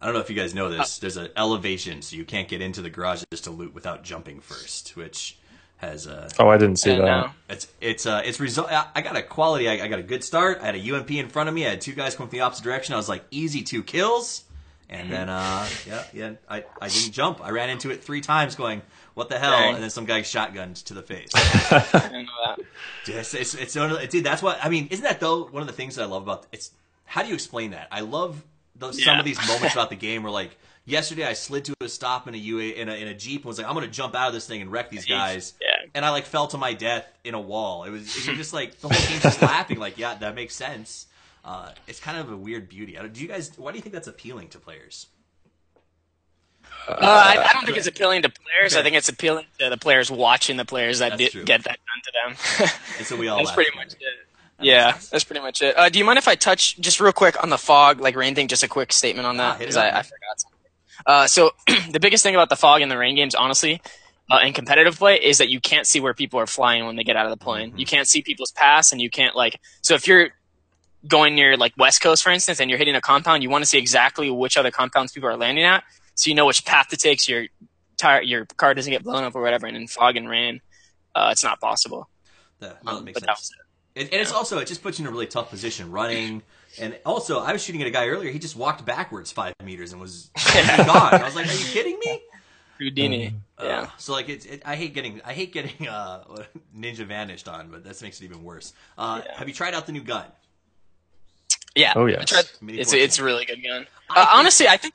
I 0.00 0.06
don't 0.06 0.14
know 0.14 0.20
if 0.20 0.30
you 0.30 0.36
guys 0.36 0.54
know 0.54 0.70
this. 0.70 0.98
There's 0.98 1.16
an 1.16 1.28
elevation, 1.36 2.02
so 2.02 2.14
you 2.14 2.24
can't 2.24 2.46
get 2.48 2.60
into 2.62 2.80
the 2.82 2.90
garages 2.90 3.40
to 3.42 3.50
loot 3.50 3.74
without 3.74 4.04
jumping 4.04 4.40
first, 4.40 4.96
which 4.96 5.36
has 5.78 6.06
uh, 6.06 6.28
oh, 6.38 6.48
I 6.48 6.56
didn't 6.56 6.76
see 6.76 6.90
that. 6.90 7.04
now, 7.04 7.34
It's 7.48 7.66
it's 7.80 8.06
uh 8.06 8.22
it's 8.24 8.38
result. 8.40 8.70
I 8.70 8.86
I 8.94 9.00
got 9.00 9.16
a 9.16 9.22
quality. 9.22 9.68
I, 9.68 9.84
I 9.84 9.88
got 9.88 9.98
a 9.98 10.04
good 10.04 10.22
start. 10.22 10.58
I 10.60 10.66
had 10.66 10.76
a 10.76 10.94
UMP 10.94 11.10
in 11.12 11.28
front 11.28 11.48
of 11.48 11.54
me. 11.54 11.66
I 11.66 11.70
had 11.70 11.80
two 11.80 11.94
guys 11.94 12.14
come 12.14 12.28
from 12.28 12.36
the 12.38 12.42
opposite 12.44 12.62
direction. 12.64 12.94
I 12.94 12.96
was 12.96 13.08
like 13.08 13.24
easy 13.30 13.62
two 13.62 13.82
kills, 13.82 14.44
and 14.90 15.10
then 15.10 15.28
uh 15.28 15.66
yeah 15.86 16.04
yeah 16.12 16.32
I 16.48 16.64
I 16.80 16.88
didn't 16.88 17.12
jump. 17.12 17.40
I 17.44 17.50
ran 17.50 17.70
into 17.70 17.90
it 17.90 18.02
three 18.02 18.20
times, 18.20 18.54
going 18.54 18.82
what 19.14 19.28
the 19.28 19.38
hell, 19.38 19.50
Dang. 19.50 19.74
and 19.74 19.82
then 19.82 19.90
some 19.90 20.04
guy 20.04 20.20
shotgunned 20.20 20.84
to 20.84 20.94
the 20.94 21.02
face. 21.02 21.30
I 21.34 21.84
didn't 21.92 22.26
know 22.26 22.32
that. 22.46 22.60
Dude, 23.04 23.16
it's, 23.16 23.34
it's, 23.34 23.54
it's, 23.54 23.74
dude, 24.10 24.24
that's 24.24 24.42
what 24.42 24.64
I 24.64 24.68
mean. 24.68 24.88
Isn't 24.90 25.04
that 25.04 25.20
though 25.20 25.46
one 25.46 25.60
of 25.60 25.66
the 25.66 25.74
things 25.74 25.96
that 25.96 26.02
I 26.02 26.06
love 26.06 26.22
about 26.22 26.46
it's 26.52 26.70
how 27.04 27.22
do 27.22 27.28
you 27.28 27.34
explain 27.34 27.72
that? 27.72 27.88
I 27.90 28.00
love 28.00 28.44
those, 28.76 29.02
some 29.02 29.18
of 29.18 29.24
these 29.24 29.38
moments 29.48 29.74
about 29.74 29.90
the 29.90 29.96
game 29.96 30.22
were 30.22 30.30
like 30.30 30.56
yesterday 30.84 31.24
I 31.24 31.32
slid 31.32 31.64
to 31.66 31.74
a 31.80 31.88
stop 31.88 32.28
in 32.28 32.34
a 32.34 32.38
UA 32.38 32.62
in 32.74 32.88
a, 32.88 32.94
in 32.94 33.08
a 33.08 33.14
jeep 33.14 33.42
and 33.42 33.46
was 33.46 33.58
like 33.58 33.66
I'm 33.66 33.74
gonna 33.74 33.88
jump 33.88 34.14
out 34.14 34.28
of 34.28 34.34
this 34.34 34.46
thing 34.46 34.62
and 34.62 34.70
wreck 34.70 34.90
these 34.90 35.04
guys. 35.04 35.54
Yeah. 35.60 35.86
And 35.94 36.04
I 36.04 36.10
like 36.10 36.26
fell 36.26 36.46
to 36.48 36.58
my 36.58 36.74
death 36.74 37.06
in 37.24 37.34
a 37.34 37.40
wall. 37.40 37.84
It 37.84 37.90
was 37.90 38.26
you're 38.26 38.36
just 38.36 38.52
like 38.52 38.78
the 38.80 38.88
whole 38.88 39.06
team's 39.06 39.22
just 39.22 39.42
laughing 39.42 39.78
like 39.78 39.98
yeah 39.98 40.14
that 40.14 40.34
makes 40.34 40.54
sense. 40.54 41.06
Uh, 41.48 41.70
it's 41.86 41.98
kind 41.98 42.18
of 42.18 42.30
a 42.30 42.36
weird 42.36 42.68
beauty. 42.68 42.92
Don't- 42.92 43.18
you 43.18 43.26
guys? 43.26 43.50
Why 43.56 43.70
do 43.72 43.78
you 43.78 43.82
think 43.82 43.94
that's 43.94 44.06
appealing 44.06 44.48
to 44.48 44.58
players? 44.58 45.06
Uh, 46.86 46.94
I, 47.00 47.46
I 47.48 47.52
don't 47.54 47.64
think 47.64 47.78
it's 47.78 47.86
appealing 47.86 48.20
to 48.22 48.28
players. 48.28 48.74
Okay. 48.74 48.80
I 48.80 48.82
think 48.82 48.96
it's 48.96 49.08
appealing 49.08 49.46
to 49.58 49.70
the 49.70 49.78
players 49.78 50.10
watching 50.10 50.58
the 50.58 50.66
players 50.66 50.98
that 50.98 51.16
did 51.16 51.32
get 51.46 51.64
that 51.64 51.78
done 51.78 52.02
to 52.04 52.12
them. 52.12 52.68
And 52.98 53.06
so 53.06 53.16
we 53.16 53.28
all 53.28 53.38
that's 53.44 53.52
pretty 53.52 53.74
much 53.74 53.92
it. 53.94 53.98
it. 54.02 54.26
Yeah, 54.60 54.92
that's 55.10 55.24
pretty 55.24 55.40
much 55.40 55.62
it. 55.62 55.78
Uh, 55.78 55.88
do 55.88 55.98
you 55.98 56.04
mind 56.04 56.18
if 56.18 56.28
I 56.28 56.34
touch 56.34 56.78
just 56.80 57.00
real 57.00 57.12
quick 57.12 57.42
on 57.42 57.48
the 57.48 57.56
fog, 57.56 58.00
like 58.00 58.14
rain 58.14 58.34
thing? 58.34 58.48
Just 58.48 58.62
a 58.62 58.68
quick 58.68 58.92
statement 58.92 59.26
on 59.26 59.40
Ah, 59.40 59.52
that 59.52 59.58
because 59.60 59.76
I. 59.78 59.88
I 59.88 60.02
forgot. 60.02 60.38
Something. 60.40 60.58
Uh, 61.06 61.26
so 61.28 61.52
the 61.90 62.00
biggest 62.00 62.22
thing 62.22 62.34
about 62.34 62.50
the 62.50 62.56
fog 62.56 62.82
in 62.82 62.90
the 62.90 62.98
rain 62.98 63.16
games, 63.16 63.34
honestly, 63.34 63.80
uh, 64.30 64.40
in 64.44 64.52
competitive 64.52 64.98
play, 64.98 65.16
is 65.16 65.38
that 65.38 65.48
you 65.48 65.60
can't 65.60 65.86
see 65.86 66.00
where 66.00 66.12
people 66.12 66.38
are 66.40 66.46
flying 66.46 66.84
when 66.84 66.96
they 66.96 67.04
get 67.04 67.16
out 67.16 67.24
of 67.24 67.30
the 67.30 67.42
plane. 67.42 67.70
Mm-hmm. 67.70 67.78
You 67.78 67.86
can't 67.86 68.06
see 68.06 68.20
people's 68.20 68.50
pass, 68.52 68.92
and 68.92 69.00
you 69.00 69.08
can't 69.08 69.34
like. 69.34 69.58
So 69.82 69.94
if 69.94 70.06
you're 70.06 70.30
going 71.06 71.34
near 71.34 71.56
like 71.56 71.72
West 71.78 72.00
Coast, 72.02 72.22
for 72.22 72.30
instance, 72.30 72.60
and 72.60 72.68
you're 72.70 72.78
hitting 72.78 72.96
a 72.96 73.00
compound, 73.00 73.42
you 73.42 73.50
want 73.50 73.62
to 73.62 73.66
see 73.66 73.78
exactly 73.78 74.30
which 74.30 74.56
other 74.56 74.70
compounds 74.70 75.12
people 75.12 75.28
are 75.28 75.36
landing 75.36 75.64
at, 75.64 75.84
so 76.14 76.28
you 76.28 76.34
know 76.34 76.46
which 76.46 76.64
path 76.64 76.88
to 76.88 76.96
take, 76.96 77.20
so 77.20 77.32
your 77.32 77.46
tire, 77.96 78.22
your 78.22 78.44
car 78.46 78.74
doesn't 78.74 78.90
get 78.90 79.02
blown 79.04 79.24
up 79.24 79.34
or 79.36 79.42
whatever. 79.42 79.66
And 79.66 79.76
in 79.76 79.86
fog 79.86 80.16
and 80.16 80.28
rain, 80.28 80.60
uh, 81.14 81.28
it's 81.32 81.44
not 81.44 81.60
possible. 81.60 82.08
No, 82.60 82.68
that 82.68 82.78
Um, 82.86 83.04
makes 83.04 83.20
that 83.20 83.26
sense. 83.26 83.38
was 83.40 83.50
it. 83.50 84.00
And, 84.00 84.12
and 84.12 84.20
it's 84.22 84.32
also 84.32 84.58
it 84.58 84.66
just 84.66 84.82
puts 84.82 84.98
you 84.98 85.04
in 85.04 85.08
a 85.08 85.12
really 85.12 85.26
tough 85.26 85.50
position 85.50 85.90
running. 85.90 86.42
And 86.80 86.96
also, 87.06 87.40
I 87.40 87.52
was 87.52 87.62
shooting 87.62 87.80
at 87.80 87.88
a 87.88 87.90
guy 87.90 88.06
earlier. 88.08 88.30
He 88.30 88.38
just 88.38 88.54
walked 88.56 88.84
backwards 88.84 89.32
five 89.32 89.54
meters 89.64 89.92
and 89.92 90.00
was 90.00 90.30
gone. 90.54 91.14
I 91.14 91.22
was 91.24 91.34
like, 91.34 91.46
"Are 91.48 91.52
you 91.52 91.64
kidding 91.64 91.98
me?" 92.04 92.20
Houdini. 92.78 93.34
Uh, 93.58 93.64
yeah. 93.64 93.90
so 93.98 94.12
like, 94.12 94.28
it's 94.28 94.44
it, 94.46 94.62
I 94.64 94.76
hate 94.76 94.94
getting 94.94 95.20
I 95.24 95.32
hate 95.32 95.52
getting 95.52 95.88
uh, 95.88 96.22
Ninja 96.76 97.04
vanished 97.06 97.48
on, 97.48 97.70
but 97.70 97.82
this 97.82 98.02
makes 98.02 98.20
it 98.20 98.24
even 98.26 98.44
worse. 98.44 98.72
Uh, 98.96 99.22
Yeah. 99.24 99.38
Have 99.38 99.48
you 99.48 99.54
tried 99.54 99.74
out 99.74 99.86
the 99.86 99.92
new 99.92 100.02
gun? 100.02 100.26
Yeah. 101.74 101.92
Oh, 101.96 102.06
yes. 102.06 102.20
I 102.20 102.24
tried- 102.24 102.46
It's 102.78 102.92
it's 102.92 103.18
a 103.18 103.24
really 103.24 103.44
good 103.44 103.62
gun. 103.62 103.86
Uh, 104.10 104.26
honestly, 104.32 104.66
I 104.68 104.76
think 104.76 104.94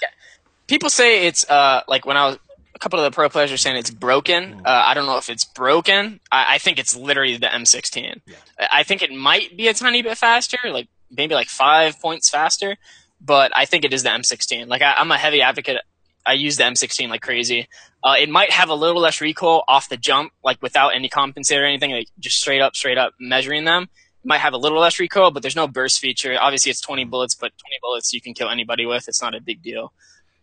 people 0.67 0.89
say 0.89 1.27
it's 1.27 1.49
uh 1.49 1.81
like 1.87 2.05
when 2.05 2.17
I 2.17 2.25
was 2.27 2.37
a 2.75 2.79
couple 2.79 2.99
of 2.99 3.05
the 3.05 3.11
pro 3.15 3.29
players 3.29 3.51
are 3.51 3.57
saying 3.57 3.75
it's 3.77 3.91
broken. 3.91 4.55
Mm. 4.55 4.59
Uh, 4.65 4.83
I 4.85 4.93
don't 4.93 5.05
know 5.05 5.17
if 5.17 5.29
it's 5.29 5.45
broken. 5.45 6.19
I, 6.31 6.55
I 6.55 6.57
think 6.57 6.79
it's 6.79 6.95
literally 6.95 7.37
the 7.37 7.47
M16. 7.47 8.21
Yeah. 8.25 8.35
I 8.59 8.67
I 8.79 8.83
think 8.83 9.01
it 9.01 9.11
might 9.11 9.55
be 9.55 9.67
a 9.67 9.73
tiny 9.73 10.01
bit 10.01 10.17
faster, 10.17 10.57
like 10.65 10.87
maybe 11.11 11.35
like 11.35 11.47
five 11.47 11.99
points 12.01 12.29
faster, 12.29 12.75
but 13.21 13.51
I 13.55 13.65
think 13.65 13.85
it 13.85 13.93
is 13.93 14.03
the 14.03 14.09
M16. 14.09 14.67
Like 14.67 14.81
I, 14.81 14.93
I'm 14.97 15.11
a 15.11 15.17
heavy 15.17 15.41
advocate. 15.41 15.77
I 16.25 16.33
use 16.33 16.55
the 16.57 16.63
M16 16.63 17.09
like 17.09 17.21
crazy. 17.21 17.67
Uh, 18.03 18.15
it 18.19 18.29
might 18.29 18.51
have 18.51 18.69
a 18.69 18.73
little 18.75 19.01
less 19.01 19.21
recoil 19.21 19.63
off 19.67 19.89
the 19.89 19.97
jump, 19.97 20.31
like 20.43 20.61
without 20.61 20.89
any 20.95 21.09
compensator 21.09 21.61
or 21.61 21.65
anything, 21.65 21.91
like 21.91 22.07
just 22.19 22.37
straight 22.39 22.61
up, 22.61 22.75
straight 22.75 22.97
up 22.97 23.13
measuring 23.19 23.65
them. 23.65 23.89
Might 24.23 24.39
have 24.39 24.53
a 24.53 24.57
little 24.57 24.79
less 24.79 24.99
recoil, 24.99 25.31
but 25.31 25.41
there's 25.41 25.55
no 25.55 25.67
burst 25.67 25.99
feature. 25.99 26.37
Obviously, 26.39 26.69
it's 26.69 26.81
20 26.81 27.03
bullets, 27.05 27.35
but 27.35 27.51
20 27.57 27.75
bullets 27.81 28.13
you 28.13 28.21
can 28.21 28.33
kill 28.33 28.49
anybody 28.49 28.85
with. 28.85 29.07
It's 29.07 29.21
not 29.21 29.35
a 29.35 29.41
big 29.41 29.61
deal. 29.61 29.91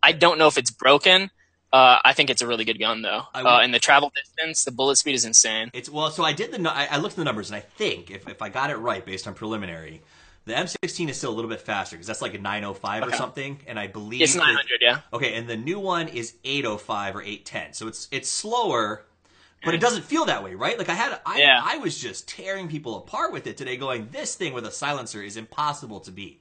I 0.03 0.13
don't 0.13 0.39
know 0.39 0.47
if 0.49 0.59
it's 0.59 0.71
broken. 0.71 1.31
Uh, 1.73 1.99
I 2.05 2.13
think 2.15 2.31
it's 2.31 2.43
a 2.43 2.47
really 2.47 2.65
good 2.65 2.79
gun 2.81 3.03
though. 3.03 3.23
I 3.33 3.43
Uh, 3.43 3.61
and 3.61 3.73
the 3.73 3.79
travel 3.79 4.13
distance, 4.15 4.65
the 4.65 4.73
bullet 4.73 4.97
speed 4.97 5.15
is 5.15 5.25
insane. 5.25 5.71
It's 5.73 5.89
well, 5.89 6.11
so 6.11 6.25
I 6.25 6.33
did 6.33 6.51
the 6.51 6.71
I, 6.71 6.89
I 6.91 6.97
looked 6.97 7.13
at 7.13 7.19
the 7.19 7.25
numbers 7.25 7.49
and 7.51 7.57
I 7.57 7.61
think 7.61 8.11
if 8.11 8.29
if 8.29 8.43
I 8.43 8.49
got 8.49 8.71
it 8.71 8.77
right 8.77 9.05
based 9.07 9.29
on 9.29 9.35
preliminary, 9.35 10.03
the 10.47 10.55
M16 10.55 11.09
is 11.11 11.17
still 11.17 11.31
a 11.31 11.37
little 11.37 11.51
bit 11.51 11.61
faster 11.61 11.95
because 11.95 12.09
that's 12.09 12.23
like 12.23 12.35
a 12.35 12.39
905 12.39 13.05
or 13.05 13.13
something, 13.13 13.61
and 13.69 13.79
I 13.79 13.87
believe 13.87 14.23
It's 14.23 14.35
that- 14.35 14.41
900, 14.41 14.79
yeah. 14.81 15.01
Okay, 15.13 15.35
and 15.35 15.49
the 15.49 15.57
new 15.57 15.79
one 15.79 16.09
is 16.09 16.35
805 16.45 17.15
or 17.17 17.23
810. 17.23 17.75
So 17.75 17.87
it's 17.87 18.09
it's 18.11 18.29
slower, 18.29 19.05
but 19.65 19.75
it 19.75 19.81
doesn't 19.81 20.03
feel 20.05 20.25
that 20.27 20.43
way, 20.43 20.55
right? 20.55 20.79
Like 20.79 20.89
I 20.89 20.95
had 20.95 21.21
I 21.27 21.39
Yeah. 21.39 21.61
I 21.63 21.77
was 21.79 21.99
just 21.99 22.29
tearing 22.29 22.69
people 22.69 22.97
apart 22.97 23.33
with 23.33 23.47
it 23.47 23.57
today 23.57 23.77
going 23.77 24.09
this 24.11 24.35
thing 24.35 24.53
with 24.53 24.65
a 24.67 24.71
silencer 24.71 25.23
is 25.23 25.37
impossible 25.37 26.01
to 26.01 26.11
beat. 26.11 26.41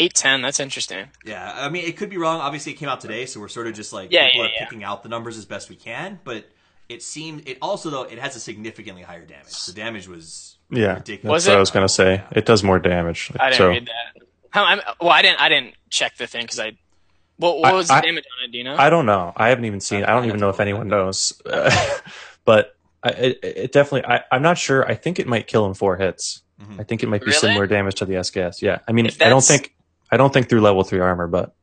810, 0.00 0.42
that's 0.42 0.60
interesting. 0.60 1.06
Yeah, 1.24 1.52
I 1.56 1.68
mean 1.68 1.84
it 1.84 1.96
could 1.96 2.10
be 2.10 2.18
wrong. 2.18 2.40
Obviously 2.40 2.72
it 2.72 2.76
came 2.76 2.88
out 2.88 3.00
today, 3.00 3.26
so 3.26 3.40
we're 3.40 3.48
sort 3.48 3.66
of 3.66 3.74
just 3.74 3.92
like 3.92 4.12
Yeah, 4.12 4.26
people 4.26 4.42
yeah, 4.42 4.46
are 4.46 4.52
yeah. 4.54 4.64
picking 4.64 4.84
out 4.84 5.02
the 5.02 5.08
numbers 5.08 5.36
as 5.36 5.44
best 5.44 5.68
we 5.68 5.76
can, 5.76 6.20
but 6.24 6.48
it 6.88 7.02
seemed 7.02 7.48
it 7.48 7.58
also 7.60 7.90
though 7.90 8.02
it 8.04 8.18
has 8.18 8.36
a 8.36 8.40
significantly 8.40 9.02
higher 9.02 9.24
damage. 9.26 9.66
The 9.66 9.72
damage 9.72 10.06
was 10.06 10.56
Yeah, 10.70 10.94
ridiculous. 10.94 11.22
that's 11.22 11.32
Was 11.32 11.46
what 11.48 11.52
it? 11.54 11.56
I 11.56 11.60
was 11.60 11.70
gonna 11.72 11.88
say. 11.88 12.14
Yeah. 12.14 12.28
It 12.38 12.46
does 12.46 12.62
more 12.62 12.78
damage. 12.78 13.32
I 13.40 13.50
didn't 13.50 13.58
so 13.58 13.68
read 13.70 13.86
that. 13.86 14.22
How, 14.50 14.64
I'm, 14.64 14.80
well, 15.00 15.10
I 15.10 15.20
didn't. 15.20 15.40
I 15.42 15.48
didn't 15.50 15.74
check 15.90 16.16
the 16.16 16.26
thing 16.26 16.42
because 16.42 16.58
I. 16.60 16.72
What, 17.38 17.58
what 17.60 17.72
I- 17.72 17.72
was 17.74 17.88
the 17.88 17.94
I- 17.94 18.00
damage 18.02 18.24
on 18.38 18.44
it? 18.48 18.52
Do 18.52 18.58
you 18.58 18.64
know? 18.64 18.76
I 18.76 18.90
don't 18.90 19.06
know. 19.06 19.32
I 19.36 19.48
haven't 19.48 19.64
even 19.64 19.80
seen. 19.80 20.04
I 20.04 20.12
don't 20.12 20.26
even 20.26 20.38
know 20.40 20.50
if 20.50 20.60
anyone 20.60 20.88
knows. 20.88 21.32
but 22.44 22.76
I, 23.02 23.08
it, 23.10 23.38
it 23.42 23.72
definitely. 23.72 24.04
I, 24.10 24.24
I'm 24.32 24.42
not 24.42 24.58
sure. 24.58 24.86
I 24.86 24.94
think 24.94 25.18
it 25.18 25.26
might 25.26 25.46
kill 25.46 25.66
in 25.66 25.74
four 25.74 25.96
hits. 25.96 26.42
Mhm. 26.60 26.80
I 26.80 26.82
think 26.84 27.02
it 27.02 27.08
might 27.08 27.20
be 27.20 27.26
Really? 27.26 27.38
similar 27.38 27.66
damage 27.66 27.96
to 27.96 28.04
the 28.04 28.14
SKS. 28.14 28.62
Yeah. 28.62 28.78
I 28.88 28.92
mean, 28.92 29.06
I 29.20 29.28
don't 29.28 29.44
think. 29.44 29.74
I 30.10 30.16
don't 30.16 30.32
think 30.32 30.48
through 30.48 30.62
level 30.62 30.82
three 30.82 31.00
armor, 31.00 31.26
but 31.28 31.54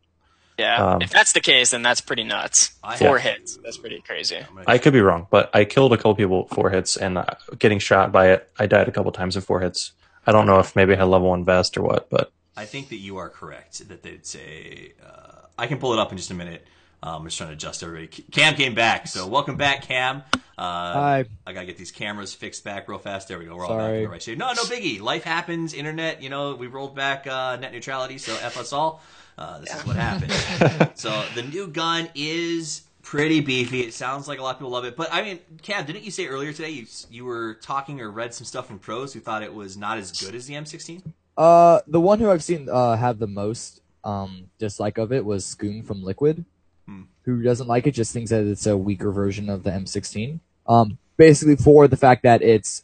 yeah. 0.57 0.93
um, 0.93 1.01
if 1.01 1.09
that's 1.09 1.33
the 1.33 1.41
case, 1.41 1.71
then 1.71 1.81
that's 1.81 1.99
pretty 1.99 2.23
nuts. 2.23 2.71
I- 2.83 2.95
Four 2.95 3.17
Yeah. 3.17 3.23
hits. 3.33 3.57
That's 3.63 3.77
pretty 3.77 3.99
crazy. 4.01 4.37
I'm 4.37 4.63
I 4.67 4.77
could 4.77 4.93
be 4.93 5.01
wrong. 5.01 5.27
But 5.29 5.49
I 5.53 5.65
killed 5.65 5.91
a 5.93 5.97
couple 5.97 6.15
people 6.15 6.43
with 6.43 6.53
four 6.53 6.69
hits, 6.69 6.95
and 6.95 7.17
uh, 7.17 7.25
getting 7.59 7.79
shot 7.79 8.11
by 8.13 8.29
it, 8.31 8.49
I 8.57 8.67
died 8.67 8.87
a 8.87 8.91
couple 8.91 9.11
times 9.11 9.35
in 9.35 9.41
four 9.41 9.59
hits. 9.59 9.91
I 10.25 10.31
don't 10.31 10.47
know 10.47 10.59
if 10.59 10.75
maybe 10.75 10.93
I 10.93 10.97
had 10.97 11.03
level 11.05 11.27
one 11.29 11.43
vest 11.43 11.75
or 11.77 11.81
what, 11.81 12.09
but 12.09 12.31
I 12.57 12.65
think 12.65 12.89
that 12.89 12.97
you 12.97 13.17
are 13.17 13.29
correct. 13.29 13.87
That 13.89 14.03
they'd 14.03 14.25
say 14.25 14.93
uh, 15.05 15.47
I 15.57 15.67
can 15.67 15.77
pull 15.77 15.93
it 15.93 15.99
up 15.99 16.11
in 16.11 16.17
just 16.17 16.31
a 16.31 16.35
minute. 16.35 16.65
Um, 17.03 17.21
I'm 17.21 17.23
just 17.25 17.37
trying 17.37 17.49
to 17.49 17.53
adjust 17.53 17.83
everybody. 17.83 18.07
Cam 18.07 18.55
came 18.55 18.73
back, 18.73 19.07
so 19.07 19.27
welcome 19.27 19.57
back, 19.57 19.83
Cam. 19.83 20.23
Uh, 20.57 20.93
Hi. 20.93 21.25
I 21.45 21.53
gotta 21.53 21.65
get 21.65 21.77
these 21.77 21.91
cameras 21.91 22.33
fixed 22.33 22.63
back 22.63 22.87
real 22.87 22.97
fast. 22.97 23.27
There 23.27 23.37
we 23.37 23.45
go. 23.45 23.55
We're 23.55 23.65
all 23.65 23.77
back 23.77 23.93
in 23.93 24.03
the 24.03 24.09
right 24.09 24.23
shape. 24.23 24.37
No, 24.37 24.53
no 24.53 24.63
biggie. 24.63 25.01
Life 25.01 25.23
happens. 25.23 25.73
Internet. 25.73 26.23
You 26.23 26.29
know, 26.29 26.55
we 26.55 26.67
rolled 26.67 26.95
back 26.95 27.27
uh, 27.27 27.57
net 27.57 27.73
neutrality, 27.73 28.17
so 28.17 28.33
f 28.41 28.57
us 28.57 28.73
all. 28.73 29.01
Uh, 29.37 29.59
this 29.59 29.75
is 29.75 29.85
what 29.85 29.97
happened. 29.97 30.91
so 30.97 31.25
the 31.35 31.43
new 31.43 31.67
gun 31.67 32.07
is 32.15 32.83
pretty 33.01 33.41
beefy. 33.41 33.81
It 33.81 33.93
sounds 33.93 34.27
like 34.27 34.39
a 34.39 34.41
lot 34.41 34.51
of 34.51 34.59
people 34.59 34.71
love 34.71 34.85
it, 34.85 34.95
but 34.95 35.09
I 35.11 35.21
mean, 35.21 35.39
Cam, 35.61 35.85
didn't 35.85 36.03
you 36.03 36.11
say 36.11 36.27
earlier 36.27 36.53
today 36.53 36.69
you 36.69 36.87
you 37.11 37.25
were 37.25 37.55
talking 37.55 37.99
or 37.99 38.09
read 38.09 38.33
some 38.33 38.45
stuff 38.45 38.67
from 38.67 38.79
pros 38.79 39.13
who 39.13 39.19
thought 39.19 39.43
it 39.43 39.53
was 39.53 39.75
not 39.75 39.97
as 39.97 40.11
good 40.13 40.33
as 40.33 40.47
the 40.47 40.53
M16? 40.53 41.03
Uh, 41.37 41.79
the 41.87 41.99
one 41.99 42.19
who 42.19 42.29
I've 42.29 42.43
seen 42.43 42.69
uh, 42.69 42.95
have 42.95 43.19
the 43.19 43.27
most 43.27 43.81
um, 44.03 44.49
dislike 44.57 44.97
of 44.97 45.11
it 45.11 45.25
was 45.25 45.45
Scoon 45.45 45.83
from 45.83 46.03
Liquid, 46.03 46.45
Hmm. 46.87 47.03
who 47.23 47.41
doesn't 47.41 47.67
like 47.67 47.87
it, 47.87 47.91
just 47.91 48.13
thinks 48.13 48.29
that 48.29 48.45
it's 48.45 48.67
a 48.67 48.77
weaker 48.77 49.11
version 49.11 49.49
of 49.49 49.63
the 49.63 49.71
M16. 49.71 50.39
Um, 50.67 50.97
basically 51.17 51.55
for 51.55 51.87
the 51.87 51.97
fact 51.97 52.23
that 52.23 52.41
it's. 52.41 52.83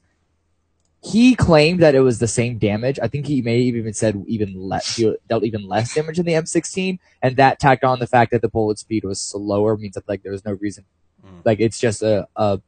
He 1.04 1.34
claimed 1.34 1.80
that 1.82 1.96
it 1.96 2.02
was 2.02 2.20
the 2.20 2.28
same 2.28 2.60
damage. 2.60 3.00
I 3.02 3.08
think 3.08 3.26
he 3.26 3.42
may 3.42 3.66
have 3.66 3.76
even 3.76 3.94
said 3.94 4.24
even 4.28 4.54
less, 4.56 5.02
dealt 5.28 5.44
even 5.44 5.68
less 5.68 5.96
damage 5.96 6.20
in 6.20 6.26
the 6.26 6.34
M16, 6.34 7.00
and 7.24 7.38
that 7.38 7.60
tacked 7.60 7.84
on 7.84 7.98
the 8.00 8.06
fact 8.06 8.32
that 8.32 8.42
the 8.44 8.50
bullet 8.50 8.78
speed 8.78 9.04
was 9.04 9.20
slower 9.20 9.78
means 9.78 9.96
that 9.96 10.08
like 10.08 10.22
there 10.22 10.32
was 10.32 10.46
no 10.46 10.54
reason, 10.54 10.86
Hmm. 11.26 11.40
like 11.44 11.60
it's 11.60 11.80
just 11.80 12.02
a, 12.04 12.28
a 12.36 12.62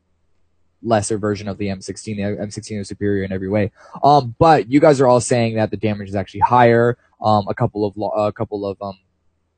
lesser 0.84 1.18
version 1.18 1.48
of 1.48 1.58
the 1.58 1.68
M16. 1.68 2.04
The 2.04 2.22
M16 2.22 2.82
is 2.82 2.88
superior 2.88 3.24
in 3.24 3.32
every 3.32 3.50
way. 3.50 3.72
Um, 4.04 4.36
but 4.40 4.70
you 4.70 4.80
guys 4.80 5.00
are 5.02 5.08
all 5.08 5.22
saying 5.22 5.56
that 5.56 5.72
the 5.72 5.78
damage 5.78 6.10
is 6.10 6.16
actually 6.16 6.42
higher. 6.42 6.98
Um, 7.22 7.48
a 7.48 7.54
couple 7.54 7.86
of 7.86 7.96
lo- 7.98 8.10
a 8.10 8.32
couple 8.32 8.66
of 8.66 8.82
um 8.82 9.00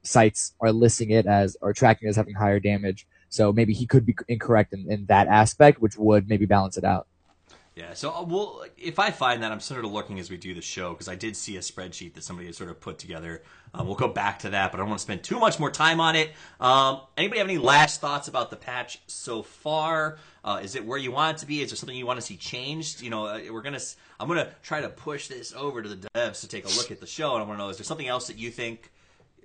sites 0.03 0.53
are 0.61 0.71
listing 0.71 1.11
it 1.11 1.25
as 1.25 1.57
or 1.61 1.73
tracking 1.73 2.07
it 2.07 2.09
as 2.09 2.15
having 2.15 2.35
higher 2.35 2.59
damage. 2.59 3.07
So 3.29 3.51
maybe 3.51 3.73
he 3.73 3.85
could 3.85 4.05
be 4.05 4.15
incorrect 4.27 4.73
in, 4.73 4.89
in 4.89 5.05
that 5.07 5.27
aspect, 5.27 5.81
which 5.81 5.97
would 5.97 6.29
maybe 6.29 6.45
balance 6.45 6.77
it 6.77 6.83
out. 6.83 7.07
Yeah, 7.75 7.93
so 7.93 8.09
uh, 8.09 8.23
we'll, 8.23 8.63
if 8.77 8.99
I 8.99 9.11
find 9.11 9.43
that, 9.43 9.51
I'm 9.51 9.59
sort 9.59 9.83
of 9.83 9.91
looking 9.91 10.17
as 10.17 10.29
we 10.29 10.37
do 10.37 10.53
the 10.53 10.61
show 10.61 10.91
because 10.91 11.09
I 11.09 11.15
did 11.15 11.35
see 11.35 11.57
a 11.57 11.59
spreadsheet 11.59 12.13
that 12.13 12.23
somebody 12.23 12.45
had 12.45 12.55
sort 12.55 12.69
of 12.69 12.79
put 12.79 12.97
together. 12.97 13.43
Um, 13.73 13.85
we'll 13.85 13.97
go 13.97 14.07
back 14.07 14.39
to 14.39 14.51
that, 14.51 14.71
but 14.71 14.77
I 14.77 14.81
don't 14.81 14.87
want 14.87 14.99
to 14.99 15.03
spend 15.03 15.23
too 15.23 15.39
much 15.39 15.59
more 15.59 15.69
time 15.69 15.99
on 15.99 16.15
it. 16.15 16.31
Um, 16.61 17.01
anybody 17.17 17.39
have 17.39 17.49
any 17.49 17.57
last 17.57 17.99
thoughts 17.99 18.29
about 18.29 18.49
the 18.49 18.55
patch 18.55 19.01
so 19.07 19.43
far? 19.43 20.19
Uh, 20.45 20.61
is 20.63 20.75
it 20.75 20.85
where 20.85 20.97
you 20.97 21.11
want 21.11 21.37
it 21.37 21.39
to 21.41 21.45
be? 21.45 21.61
Is 21.61 21.71
there 21.71 21.75
something 21.75 21.97
you 21.97 22.05
want 22.05 22.17
to 22.17 22.25
see 22.25 22.37
changed? 22.37 23.01
You 23.01 23.09
know, 23.09 23.25
uh, 23.25 23.41
we're 23.51 23.61
gonna. 23.61 23.81
I'm 24.21 24.29
gonna 24.29 24.51
try 24.63 24.79
to 24.79 24.87
push 24.87 25.27
this 25.27 25.53
over 25.53 25.81
to 25.81 25.89
the 25.89 26.07
devs 26.15 26.39
to 26.41 26.47
take 26.47 26.63
a 26.63 26.69
look 26.69 26.91
at 26.91 27.01
the 27.01 27.07
show, 27.07 27.33
and 27.33 27.43
I 27.43 27.45
want 27.45 27.59
to 27.59 27.63
know: 27.65 27.69
is 27.69 27.77
there 27.77 27.83
something 27.83 28.07
else 28.07 28.27
that 28.27 28.37
you 28.37 28.51
think 28.51 28.89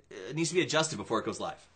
uh, 0.09 0.31
needs 0.33 0.49
to 0.49 0.55
be 0.55 0.61
adjusted 0.61 0.95
before 0.95 1.19
it 1.19 1.25
goes 1.25 1.41
live? 1.41 1.67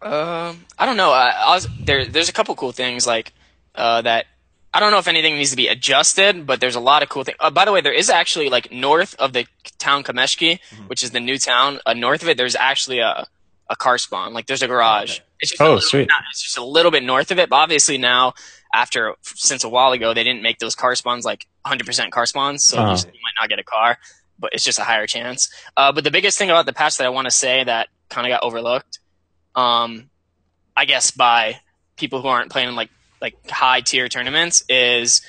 Um, 0.00 0.64
I 0.78 0.86
don't 0.86 0.96
know. 0.96 1.10
I, 1.10 1.30
I 1.30 1.54
was, 1.54 1.66
there, 1.80 2.04
there's 2.04 2.28
a 2.28 2.32
couple 2.32 2.54
cool 2.54 2.70
things 2.70 3.04
like 3.04 3.32
uh, 3.74 4.02
that. 4.02 4.26
I 4.74 4.80
don't 4.80 4.90
know 4.90 4.98
if 4.98 5.06
anything 5.08 5.36
needs 5.36 5.50
to 5.50 5.56
be 5.56 5.68
adjusted, 5.68 6.46
but 6.46 6.60
there's 6.60 6.74
a 6.74 6.80
lot 6.80 7.04
of 7.04 7.08
cool 7.08 7.22
things. 7.22 7.36
Uh, 7.38 7.50
by 7.50 7.64
the 7.64 7.70
way, 7.72 7.80
there 7.80 7.92
is 7.92 8.10
actually 8.10 8.48
like 8.48 8.72
north 8.72 9.14
of 9.20 9.32
the 9.32 9.46
town 9.78 10.02
Kameshki, 10.02 10.58
which 10.88 11.04
is 11.04 11.12
the 11.12 11.20
new 11.20 11.38
town. 11.38 11.78
Uh, 11.86 11.94
north 11.94 12.22
of 12.22 12.28
it, 12.28 12.36
there's 12.36 12.56
actually 12.56 12.98
a 12.98 13.26
a 13.70 13.76
car 13.76 13.96
spawn. 13.96 14.34
Like 14.34 14.46
there's 14.46 14.60
a 14.62 14.66
garage. 14.66 15.12
Okay. 15.20 15.24
It's 15.40 15.50
just 15.52 15.60
a 15.60 15.64
Oh, 15.64 15.68
little, 15.68 15.80
sweet. 15.80 16.08
not- 16.08 16.22
it's 16.30 16.42
just 16.42 16.58
a 16.58 16.64
little 16.64 16.90
bit 16.90 17.02
north 17.02 17.30
of 17.30 17.38
it, 17.38 17.48
but 17.48 17.56
obviously 17.56 17.96
now 17.96 18.34
after 18.74 19.14
since 19.22 19.64
a 19.64 19.68
while 19.70 19.92
ago 19.92 20.12
they 20.12 20.22
didn't 20.24 20.42
make 20.42 20.58
those 20.58 20.74
car 20.74 20.94
spawns 20.94 21.24
like 21.24 21.46
100% 21.64 22.10
car 22.10 22.26
spawns, 22.26 22.64
so 22.66 22.76
you, 22.76 22.82
Uh-huh. 22.82 22.92
just- 22.92 23.06
you 23.06 23.12
might 23.12 23.40
not 23.40 23.48
get 23.48 23.58
a 23.58 23.64
car. 23.64 23.98
but 24.36 24.52
it's 24.52 24.64
just 24.64 24.80
a 24.80 24.84
higher 24.84 25.06
chance. 25.06 25.48
Uh, 25.76 25.92
but 25.92 26.02
the 26.02 26.10
biggest 26.10 26.36
thing 26.36 26.50
about 26.50 26.66
the 26.66 26.72
patch 26.72 26.96
that 26.96 27.06
I 27.06 27.08
want 27.08 27.26
to 27.26 27.30
say 27.30 27.62
that 27.62 27.88
kind 28.10 28.26
of 28.26 28.30
got 28.32 28.42
overlooked, 28.42 28.98
um, 29.54 30.10
I 30.76 30.84
guess 30.86 31.12
by 31.12 31.60
people 31.96 32.20
who 32.20 32.26
aren't 32.28 32.50
playing 32.50 32.74
like 32.74 32.90
like 33.24 33.50
high 33.50 33.80
tier 33.80 34.08
tournaments 34.08 34.64
is 34.68 35.22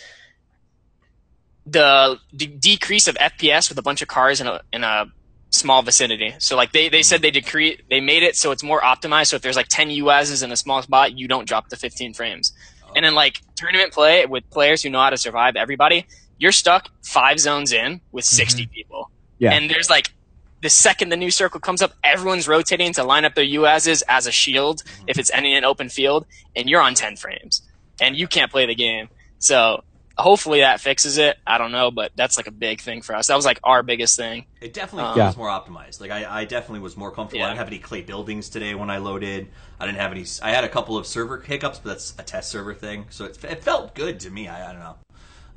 the 1.65 2.19
d- 2.35 2.47
decrease 2.47 3.07
of 3.07 3.15
FPS 3.15 3.69
with 3.69 3.77
a 3.77 3.81
bunch 3.81 4.01
of 4.01 4.07
cars 4.07 4.41
in 4.41 4.47
a 4.47 4.61
in 4.73 4.83
a 4.83 5.05
small 5.49 5.81
vicinity. 5.81 6.35
So 6.37 6.57
like 6.57 6.73
they, 6.73 6.89
they 6.89 7.01
said 7.01 7.21
they 7.21 7.31
decree 7.31 7.79
they 7.89 8.01
made 8.01 8.23
it 8.23 8.35
so 8.35 8.51
it's 8.51 8.63
more 8.63 8.81
optimized. 8.81 9.27
So 9.27 9.37
if 9.37 9.41
there's 9.41 9.55
like 9.55 9.69
10 9.69 9.87
UAZs 9.89 10.43
in 10.43 10.51
a 10.51 10.57
small 10.57 10.81
spot, 10.81 11.17
you 11.17 11.27
don't 11.27 11.47
drop 11.47 11.69
the 11.69 11.77
15 11.77 12.13
frames. 12.13 12.51
And 12.95 13.05
then 13.05 13.15
like 13.15 13.41
tournament 13.55 13.93
play 13.93 14.25
with 14.25 14.49
players 14.49 14.83
who 14.83 14.89
know 14.89 14.99
how 14.99 15.09
to 15.09 15.17
survive 15.17 15.55
everybody, 15.55 16.05
you're 16.37 16.51
stuck 16.51 16.89
five 17.01 17.39
zones 17.39 17.71
in 17.71 18.01
with 18.11 18.25
mm-hmm. 18.25 18.35
60 18.35 18.67
people. 18.67 19.09
Yeah. 19.39 19.53
And 19.53 19.69
there's 19.69 19.89
like 19.89 20.13
the 20.61 20.69
second 20.69 21.09
the 21.09 21.17
new 21.17 21.31
circle 21.31 21.59
comes 21.59 21.81
up, 21.81 21.93
everyone's 22.03 22.47
rotating 22.47 22.91
to 22.93 23.03
line 23.03 23.23
up 23.23 23.35
their 23.35 23.45
UAZs 23.45 24.03
as 24.07 24.27
a 24.27 24.31
shield 24.31 24.83
mm-hmm. 24.83 25.05
if 25.07 25.19
it's 25.19 25.31
any 25.31 25.55
an 25.55 25.63
open 25.63 25.89
field, 25.89 26.25
and 26.55 26.69
you're 26.69 26.81
on 26.81 26.95
10 26.95 27.15
frames. 27.17 27.61
And 27.99 28.15
you 28.15 28.27
can't 28.27 28.51
play 28.51 28.65
the 28.65 28.75
game. 28.75 29.09
So 29.39 29.83
hopefully 30.17 30.61
that 30.61 30.79
fixes 30.79 31.17
it. 31.17 31.37
I 31.45 31.57
don't 31.57 31.71
know, 31.71 31.91
but 31.91 32.11
that's 32.15 32.37
like 32.37 32.47
a 32.47 32.51
big 32.51 32.81
thing 32.81 33.01
for 33.01 33.15
us. 33.15 33.27
That 33.27 33.35
was 33.35 33.45
like 33.45 33.59
our 33.63 33.83
biggest 33.83 34.17
thing. 34.17 34.45
It 34.61 34.73
definitely 34.73 35.09
Um, 35.09 35.15
feels 35.15 35.37
more 35.37 35.49
optimized. 35.49 35.99
Like 36.01 36.11
I, 36.11 36.41
I 36.41 36.45
definitely 36.45 36.79
was 36.79 36.95
more 36.97 37.11
comfortable. 37.11 37.39
Yeah. 37.39 37.45
I 37.47 37.49
didn't 37.49 37.59
have 37.59 37.67
any 37.67 37.79
clay 37.79 38.01
buildings 38.01 38.49
today 38.49 38.75
when 38.75 38.89
I 38.89 38.97
loaded. 38.97 39.49
I 39.79 39.85
didn't 39.85 39.99
have 39.99 40.11
any. 40.11 40.25
I 40.41 40.51
had 40.51 40.63
a 40.63 40.69
couple 40.69 40.97
of 40.97 41.05
server 41.05 41.39
hiccups, 41.41 41.79
but 41.79 41.89
that's 41.89 42.13
a 42.17 42.23
test 42.23 42.49
server 42.49 42.73
thing, 42.73 43.05
so 43.09 43.25
it, 43.25 43.43
it 43.43 43.63
felt 43.63 43.93
good 43.93 44.19
to 44.21 44.29
me. 44.29 44.47
I, 44.47 44.69
I 44.69 44.71
don't 44.71 44.81
know. 44.81 44.95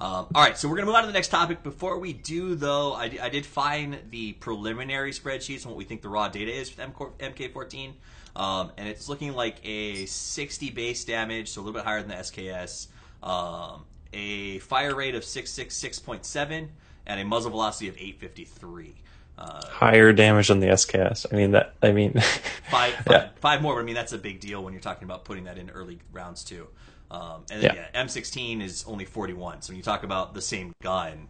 Um, 0.00 0.26
all 0.32 0.42
right, 0.42 0.56
so 0.56 0.68
we're 0.68 0.76
gonna 0.76 0.86
move 0.86 0.94
on 0.94 1.02
to 1.02 1.06
the 1.08 1.12
next 1.12 1.28
topic. 1.28 1.64
Before 1.64 1.98
we 1.98 2.12
do, 2.12 2.54
though, 2.54 2.92
I, 2.92 3.16
I 3.20 3.28
did 3.30 3.44
find 3.44 3.98
the 4.10 4.32
preliminary 4.34 5.10
spreadsheets 5.12 5.64
on 5.66 5.72
what 5.72 5.78
we 5.78 5.84
think 5.84 6.02
the 6.02 6.08
raw 6.08 6.28
data 6.28 6.52
is 6.52 6.70
with 6.76 6.78
MK14, 7.18 7.92
um, 8.38 8.72
and 8.76 8.88
it's 8.88 9.08
looking 9.08 9.34
like 9.34 9.56
a 9.64 10.06
60 10.06 10.70
base 10.70 11.04
damage, 11.04 11.48
so 11.50 11.60
a 11.60 11.62
little 11.62 11.74
bit 11.78 11.84
higher 11.84 12.00
than 12.00 12.08
the 12.08 12.14
SKS. 12.14 12.86
Um, 13.22 13.84
a 14.12 14.58
fire 14.60 14.94
rate 14.94 15.14
of 15.14 15.22
666.7 15.24 16.68
and 17.06 17.20
a 17.20 17.24
muzzle 17.24 17.50
velocity 17.50 17.88
of 17.88 17.96
853. 17.96 18.94
Uh, 19.36 19.66
Higher 19.66 20.12
damage 20.12 20.48
than 20.48 20.60
the 20.60 20.66
SKS. 20.68 21.26
I 21.32 21.36
mean 21.36 21.52
that. 21.52 21.74
I 21.82 21.92
mean, 21.92 22.12
five, 22.70 22.94
five, 23.04 23.06
Yeah. 23.10 23.28
five 23.40 23.62
more. 23.62 23.74
But 23.74 23.80
I 23.80 23.84
mean, 23.84 23.94
that's 23.94 24.12
a 24.12 24.18
big 24.18 24.40
deal 24.40 24.62
when 24.64 24.72
you're 24.72 24.82
talking 24.82 25.04
about 25.04 25.24
putting 25.24 25.44
that 25.44 25.58
in 25.58 25.70
early 25.70 26.00
rounds 26.12 26.42
too. 26.42 26.66
Um, 27.10 27.44
and 27.50 27.62
then, 27.62 27.74
Yeah. 27.74 27.86
yeah. 27.94 28.04
M16 28.04 28.62
is 28.62 28.84
only 28.86 29.04
41. 29.04 29.62
So 29.62 29.70
when 29.70 29.76
you 29.76 29.82
talk 29.82 30.02
about 30.02 30.34
the 30.34 30.42
same 30.42 30.72
gun, 30.82 31.28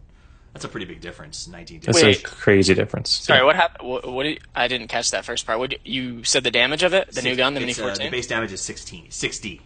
that's 0.52 0.64
a 0.64 0.68
pretty 0.68 0.86
big 0.86 1.00
difference. 1.00 1.46
19 1.48 1.80
that's 1.80 2.00
damage. 2.00 2.18
a 2.20 2.22
crazy 2.22 2.74
difference. 2.74 3.10
Sorry, 3.10 3.44
what 3.44 3.54
happened? 3.56 3.88
What, 3.88 4.10
what 4.10 4.22
did, 4.24 4.40
I 4.54 4.66
didn't 4.68 4.88
catch 4.88 5.10
that 5.12 5.24
first 5.24 5.46
part. 5.46 5.58
What 5.58 5.70
did- 5.70 5.80
you 5.84 6.24
said 6.24 6.42
the 6.44 6.50
damage 6.50 6.82
of 6.82 6.94
it? 6.94 7.12
The 7.12 7.22
new 7.22 7.36
gun, 7.36 7.54
the 7.54 7.60
Mini 7.60 7.70
it's, 7.72 7.78
uh, 7.80 7.84
14. 7.84 8.06
the 8.06 8.10
base 8.10 8.26
damage 8.26 8.52
is 8.52 8.60
16, 8.60 9.10
60. 9.10 9.62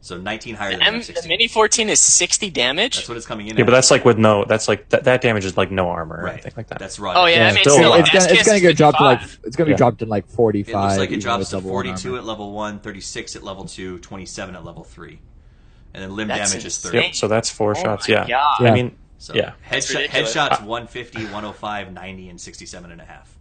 So 0.00 0.16
19 0.16 0.54
higher 0.54 0.70
than 0.70 0.82
M, 0.82 0.94
M16. 1.00 1.22
the 1.22 1.28
Mini 1.28 1.48
14 1.48 1.88
is 1.88 1.98
60 1.98 2.50
damage. 2.50 2.96
that's 2.96 3.08
what 3.08 3.16
it's 3.16 3.26
coming 3.26 3.48
in. 3.48 3.56
Yeah, 3.56 3.62
at. 3.62 3.66
but 3.66 3.72
that's 3.72 3.90
like 3.90 4.04
with 4.04 4.16
no. 4.16 4.44
That's 4.44 4.68
like 4.68 4.88
that. 4.90 5.04
That 5.04 5.22
damage 5.22 5.44
is 5.44 5.56
like 5.56 5.72
no 5.72 5.88
armor 5.88 6.18
or 6.18 6.24
right. 6.24 6.34
anything 6.34 6.52
like 6.56 6.68
that. 6.68 6.78
That's 6.78 7.00
right. 7.00 7.16
Oh, 7.16 7.26
yeah, 7.26 7.34
Yeah, 7.34 7.38
that 7.48 7.54
makes 7.54 7.62
still 7.72 7.74
sense. 7.92 8.08
it's 8.08 8.10
gonna 8.12 8.24
it's 8.32 8.42
SKS 8.42 8.46
gonna 8.46 8.60
get 8.60 8.76
dropped 8.76 8.98
to 8.98 9.04
like 9.04 9.20
it's 9.42 9.56
gonna 9.56 9.66
be 9.66 9.70
Yeah. 9.72 9.76
dropped 9.76 10.00
in 10.02 10.08
like 10.08 10.28
forty 10.28 10.62
five. 10.62 10.68
It 10.72 10.76
looks 10.76 10.92
five. 10.92 10.98
like 11.00 11.10
it 11.10 11.20
drops 11.20 11.50
to 11.50 11.60
42 11.60 12.16
at 12.16 12.24
level 12.24 12.52
1, 12.52 12.78
36 12.78 13.34
at 13.36 13.42
level 13.42 13.64
2, 13.64 13.98
27 13.98 14.54
at 14.54 14.64
level 14.64 14.84
3. 14.84 15.18
And 15.94 16.02
then 16.04 16.14
limb 16.14 16.28
That's 16.28 16.52
damage 16.52 16.64
is 16.64 16.76
insane. 16.76 16.92
30. 16.92 17.06
Yep. 17.06 17.14
So 17.16 17.28
that's 17.28 17.50
four 17.50 17.72
Oh 17.76 17.82
shots. 17.82 18.08
my 18.08 18.14
Yeah. 18.14 18.28
God. 18.28 18.56
Yeah. 18.60 18.70
I 18.70 18.74
mean, 18.74 18.96
So 19.18 19.34
Yeah. 19.34 19.52
headshot, 19.68 20.06
headshots 20.08 20.62
150, 20.62 21.24
105, 21.26 21.92
90, 21.92 22.28
and 22.28 22.40
67 22.40 22.90
and 22.92 23.00
a 23.00 23.04
half. 23.04 23.36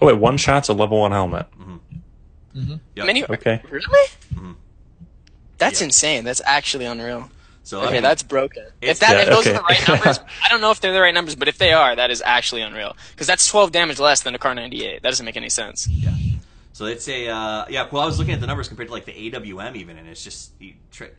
oh 0.00 0.06
wait, 0.06 0.12
one 0.18 0.36
shot's 0.36 0.68
a 0.68 0.72
level 0.74 1.00
one 1.00 1.12
helmet. 1.12 1.46
Yep. 2.54 3.06
Mini, 3.06 3.24
Okay. 3.24 3.60
really? 3.70 4.08
Mhm. 4.34 4.56
That's 5.58 5.80
Yeah. 5.80 5.86
insane. 5.86 6.24
That's 6.24 6.40
actually 6.44 6.84
unreal. 6.84 7.30
So 7.64 7.80
Okay, 7.80 7.88
I 7.88 7.92
mean, 7.94 8.02
that's 8.02 8.22
broken. 8.22 8.64
If 8.80 8.98
that, 9.00 9.10
Yeah, 9.10 9.22
if 9.22 9.28
those 9.28 9.46
okay. 9.46 9.50
are 9.50 9.58
the 9.58 9.62
right 9.68 9.88
numbers, 9.88 10.20
I 10.42 10.48
don't 10.48 10.60
know 10.60 10.70
if 10.70 10.80
they're 10.80 10.92
the 10.92 11.00
right 11.00 11.12
numbers, 11.14 11.34
but 11.36 11.48
if 11.48 11.58
they 11.58 11.72
are, 11.72 11.94
that 11.96 12.10
is 12.10 12.22
actually 12.24 12.62
unreal. 12.62 12.96
Because 13.10 13.26
that's 13.26 13.46
12 13.46 13.72
damage 13.72 13.98
less 13.98 14.22
than 14.22 14.34
a 14.34 14.38
Kar 14.38 14.54
98. 14.54 15.02
That 15.02 15.10
doesn't 15.10 15.26
make 15.26 15.36
any 15.36 15.50
sense. 15.50 15.86
yeah. 15.88 16.10
So 16.72 16.86
it's 16.86 17.08
a 17.08 17.28
uh, 17.28 17.64
yeah. 17.68 17.88
Well, 17.90 18.02
I 18.02 18.06
was 18.06 18.18
looking 18.20 18.34
at 18.34 18.40
the 18.40 18.46
numbers 18.46 18.68
compared 18.68 18.88
to 18.88 18.94
like 18.94 19.04
the 19.04 19.12
AWM 19.12 19.74
even, 19.76 19.98
and 19.98 20.08
it's 20.08 20.22
just 20.22 20.52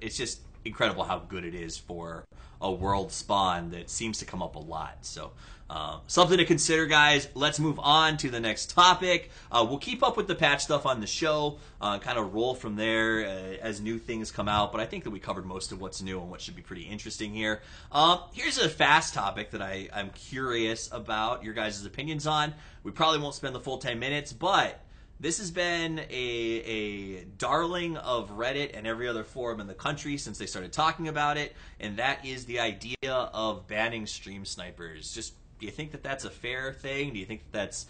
it's 0.01 0.15
just 0.17 0.39
incredible 0.65 1.03
how 1.03 1.19
good 1.19 1.45
it 1.45 1.55
is 1.55 1.77
for 1.77 2.25
a 2.61 2.71
world 2.71 3.11
spawn 3.11 3.71
that 3.71 3.89
seems 3.89 4.19
to 4.19 4.25
come 4.25 4.41
up 4.41 4.55
a 4.55 4.59
lot. 4.59 4.97
So. 5.01 5.31
Uh, 5.69 5.99
something 6.07 6.39
to 6.39 6.45
consider, 6.45 6.87
guys. 6.87 7.27
Let's 7.35 7.59
move 7.59 7.79
on 7.79 8.17
to 8.17 8.31
the 8.31 8.39
next 8.39 8.71
topic. 8.71 9.29
Uh, 9.51 9.63
we'll 9.69 9.77
keep 9.77 10.01
up 10.01 10.17
with 10.17 10.27
the 10.27 10.33
patch 10.33 10.63
stuff 10.63 10.87
on 10.87 10.99
the 10.99 11.05
show, 11.05 11.59
uh, 11.79 11.99
kind 11.99 12.17
of 12.17 12.33
roll 12.33 12.55
from 12.55 12.75
there 12.75 13.23
uh, 13.23 13.57
as 13.61 13.79
new 13.79 13.99
things 13.99 14.31
come 14.31 14.47
out. 14.47 14.71
But 14.71 14.81
I 14.81 14.87
think 14.87 15.03
that 15.03 15.11
we 15.11 15.19
covered 15.19 15.45
most 15.45 15.71
of 15.71 15.79
what's 15.79 16.01
new 16.01 16.19
and 16.19 16.31
what 16.31 16.41
should 16.41 16.55
be 16.55 16.63
pretty 16.63 16.83
interesting 16.83 17.35
here. 17.35 17.61
Um, 17.91 18.21
here's 18.33 18.57
a 18.57 18.67
fast 18.67 19.13
topic 19.13 19.51
that 19.51 19.61
I, 19.61 19.89
I'm 19.93 20.09
curious 20.09 20.89
about 20.91 21.43
your 21.43 21.53
guys' 21.53 21.85
opinions 21.85 22.25
on. 22.25 22.55
We 22.81 22.91
probably 22.91 23.19
won't 23.19 23.35
spend 23.35 23.53
the 23.53 23.59
full 23.59 23.77
10 23.77 23.99
minutes, 23.99 24.33
but 24.33 24.79
this 25.19 25.37
has 25.39 25.51
been 25.51 25.99
a, 25.99 26.03
a 26.11 27.23
darling 27.37 27.97
of 27.97 28.37
Reddit 28.37 28.71
and 28.73 28.87
every 28.87 29.07
other 29.07 29.23
forum 29.23 29.59
in 29.59 29.67
the 29.67 29.73
country 29.73 30.17
since 30.17 30.37
they 30.37 30.45
started 30.45 30.71
talking 30.71 31.09
about 31.09 31.37
it, 31.37 31.55
and 31.79 31.97
that 31.97 32.25
is 32.25 32.45
the 32.45 32.59
idea 32.59 32.95
of 33.11 33.67
banning 33.67 34.05
stream 34.05 34.45
snipers. 34.45 35.13
Just 35.13 35.33
do 35.59 35.65
you 35.65 35.71
think 35.71 35.91
that 35.91 36.03
that's 36.03 36.23
a 36.23 36.29
fair 36.29 36.71
thing? 36.71 37.11
Do 37.11 37.19
you 37.19 37.25
think 37.25 37.41
that 37.51 37.57
that's 37.57 37.85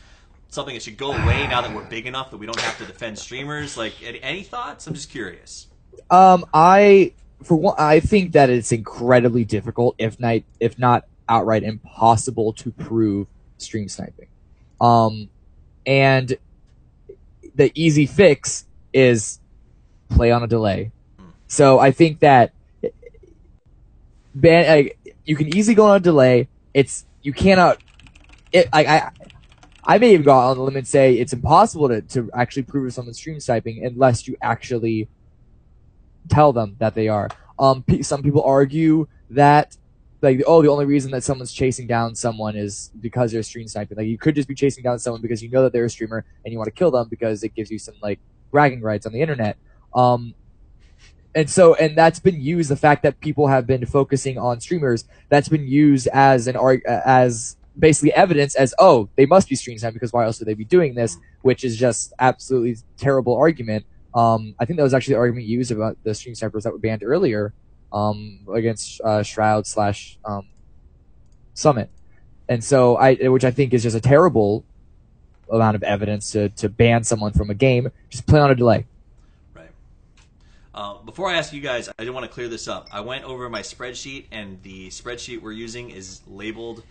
something 0.49 0.73
that 0.73 0.81
should 0.81 0.97
go 0.97 1.11
away 1.11 1.47
now 1.47 1.61
that 1.61 1.73
we're 1.73 1.85
big 1.85 2.07
enough 2.07 2.31
that 2.31 2.37
we 2.37 2.47
don't 2.47 2.59
have 2.59 2.77
to 2.79 2.85
defend 2.85 3.19
streamers? 3.19 3.77
Like, 3.77 3.93
any, 4.01 4.41
thoughts? 4.41 4.87
I'm 4.87 4.95
just 4.95 5.11
curious. 5.11 5.67
Um, 6.09 6.45
I 6.51 7.13
for 7.43 7.55
one, 7.55 7.75
I 7.77 7.99
think 7.99 8.31
that 8.31 8.49
it's 8.49 8.71
incredibly 8.71 9.45
difficult, 9.45 9.95
if 9.99 10.19
not 10.19 10.41
if 10.59 10.79
not 10.79 11.05
outright 11.27 11.61
impossible, 11.61 12.53
to 12.53 12.71
prove 12.71 13.27
stream 13.59 13.87
sniping. 13.87 14.27
Um, 14.81 15.29
and 15.85 16.35
the 17.59 17.71
easy 17.75 18.05
fix 18.05 18.65
is 18.93 19.41
play 20.07 20.31
on 20.31 20.41
a 20.41 20.47
delay. 20.47 20.93
So 21.47 21.77
I 21.77 21.91
think 21.91 22.21
that 22.21 22.53
ban 24.33 24.77
like, 24.77 25.17
you 25.25 25.35
can 25.35 25.53
easily 25.55 25.75
go 25.75 25.87
on 25.87 25.97
a 25.97 25.99
delay. 25.99 26.47
It's 26.73 27.05
you 27.21 27.33
cannot. 27.33 27.77
It 28.53 28.69
like 28.71 28.87
I. 28.87 29.11
I 29.83 29.97
may 29.97 30.13
even 30.13 30.23
go 30.23 30.33
on 30.33 30.55
the 30.55 30.61
limb 30.61 30.75
and 30.75 30.87
say 30.87 31.15
it's 31.15 31.33
impossible 31.33 31.87
to, 31.87 32.01
to 32.01 32.29
actually 32.33 32.63
prove 32.63 32.87
if 32.87 32.93
someone's 32.93 33.17
stream 33.17 33.39
sniping 33.39 33.83
unless 33.83 34.27
you 34.27 34.37
actually 34.39 35.09
tell 36.29 36.53
them 36.53 36.75
that 36.79 36.93
they 36.93 37.07
are. 37.07 37.27
Um, 37.57 37.81
pe- 37.81 38.03
some 38.03 38.21
people 38.21 38.43
argue 38.43 39.07
that 39.31 39.75
like 40.21 40.41
oh 40.47 40.61
the 40.61 40.69
only 40.69 40.85
reason 40.85 41.11
that 41.11 41.23
someone's 41.23 41.53
chasing 41.53 41.87
down 41.87 42.15
someone 42.15 42.55
is 42.55 42.91
because 42.99 43.31
they're 43.31 43.43
stream 43.43 43.67
sniping. 43.67 43.97
Like 43.97 44.07
you 44.07 44.17
could 44.17 44.35
just 44.35 44.47
be 44.47 44.55
chasing 44.55 44.83
down 44.83 44.99
someone 44.99 45.21
because 45.21 45.41
you 45.41 45.49
know 45.49 45.63
that 45.63 45.73
they're 45.73 45.85
a 45.85 45.89
streamer 45.89 46.25
and 46.43 46.51
you 46.51 46.57
want 46.57 46.67
to 46.67 46.77
kill 46.77 46.91
them 46.91 47.07
because 47.09 47.43
it 47.43 47.55
gives 47.55 47.71
you 47.71 47.79
some 47.79 47.95
like 48.01 48.19
bragging 48.51 48.81
rights 48.81 49.05
on 49.05 49.13
the 49.13 49.21
internet. 49.21 49.57
Um, 49.93 50.33
and 51.35 51.49
so 51.49 51.75
and 51.75 51.97
that's 51.97 52.19
been 52.19 52.41
used. 52.41 52.69
The 52.69 52.75
fact 52.75 53.03
that 53.03 53.19
people 53.19 53.47
have 53.47 53.65
been 53.65 53.85
focusing 53.85 54.37
on 54.37 54.59
streamers 54.59 55.05
that's 55.29 55.47
been 55.47 55.67
used 55.67 56.07
as 56.07 56.47
an 56.47 56.57
as 56.85 57.55
basically 57.77 58.13
evidence 58.13 58.55
as 58.55 58.73
oh 58.77 59.07
they 59.15 59.25
must 59.25 59.47
be 59.47 59.55
stream 59.55 59.77
sniping 59.77 59.93
because 59.93 60.11
why 60.11 60.25
else 60.25 60.39
would 60.39 60.47
they 60.47 60.53
be 60.53 60.65
doing 60.65 60.95
this? 60.95 61.17
Which 61.43 61.63
is 61.63 61.77
just 61.77 62.13
absolutely 62.19 62.77
terrible 62.97 63.37
argument. 63.37 63.85
Um, 64.13 64.55
I 64.59 64.65
think 64.65 64.77
that 64.77 64.83
was 64.83 64.93
actually 64.93 65.13
the 65.13 65.19
argument 65.19 65.45
used 65.45 65.71
about 65.71 65.97
the 66.03 66.13
stream 66.15 66.35
snipers 66.35 66.63
that 66.63 66.73
were 66.73 66.79
banned 66.79 67.03
earlier 67.03 67.53
um, 67.91 68.39
against 68.53 69.01
uh, 69.01 69.23
Shroud 69.23 69.65
slash 69.67 70.17
um, 70.25 70.47
Summit, 71.53 71.89
and 72.47 72.63
so 72.63 72.95
I, 72.97 73.15
which 73.15 73.43
I 73.43 73.51
think 73.51 73.73
is 73.73 73.83
just 73.83 73.95
a 73.95 74.01
terrible 74.01 74.63
amount 75.51 75.75
of 75.75 75.83
evidence 75.83 76.31
to 76.31 76.49
to 76.49 76.69
ban 76.69 77.03
someone 77.03 77.33
from 77.33 77.49
a 77.49 77.53
game. 77.53 77.91
Just 78.09 78.25
play 78.27 78.39
on 78.39 78.51
a 78.51 78.55
delay. 78.55 78.85
Right. 79.53 79.71
Uh, 80.73 80.95
before 80.99 81.29
I 81.29 81.37
ask 81.37 81.51
you 81.51 81.61
guys, 81.61 81.89
I 81.97 82.05
do 82.05 82.13
want 82.13 82.25
to 82.25 82.31
clear 82.31 82.47
this 82.47 82.67
up. 82.67 82.87
I 82.91 83.01
went 83.01 83.25
over 83.25 83.49
my 83.49 83.61
spreadsheet, 83.61 84.25
and 84.31 84.61
the 84.63 84.89
spreadsheet 84.89 85.41
we're 85.41 85.51
using 85.51 85.89
is 85.89 86.21
labeled 86.27 86.83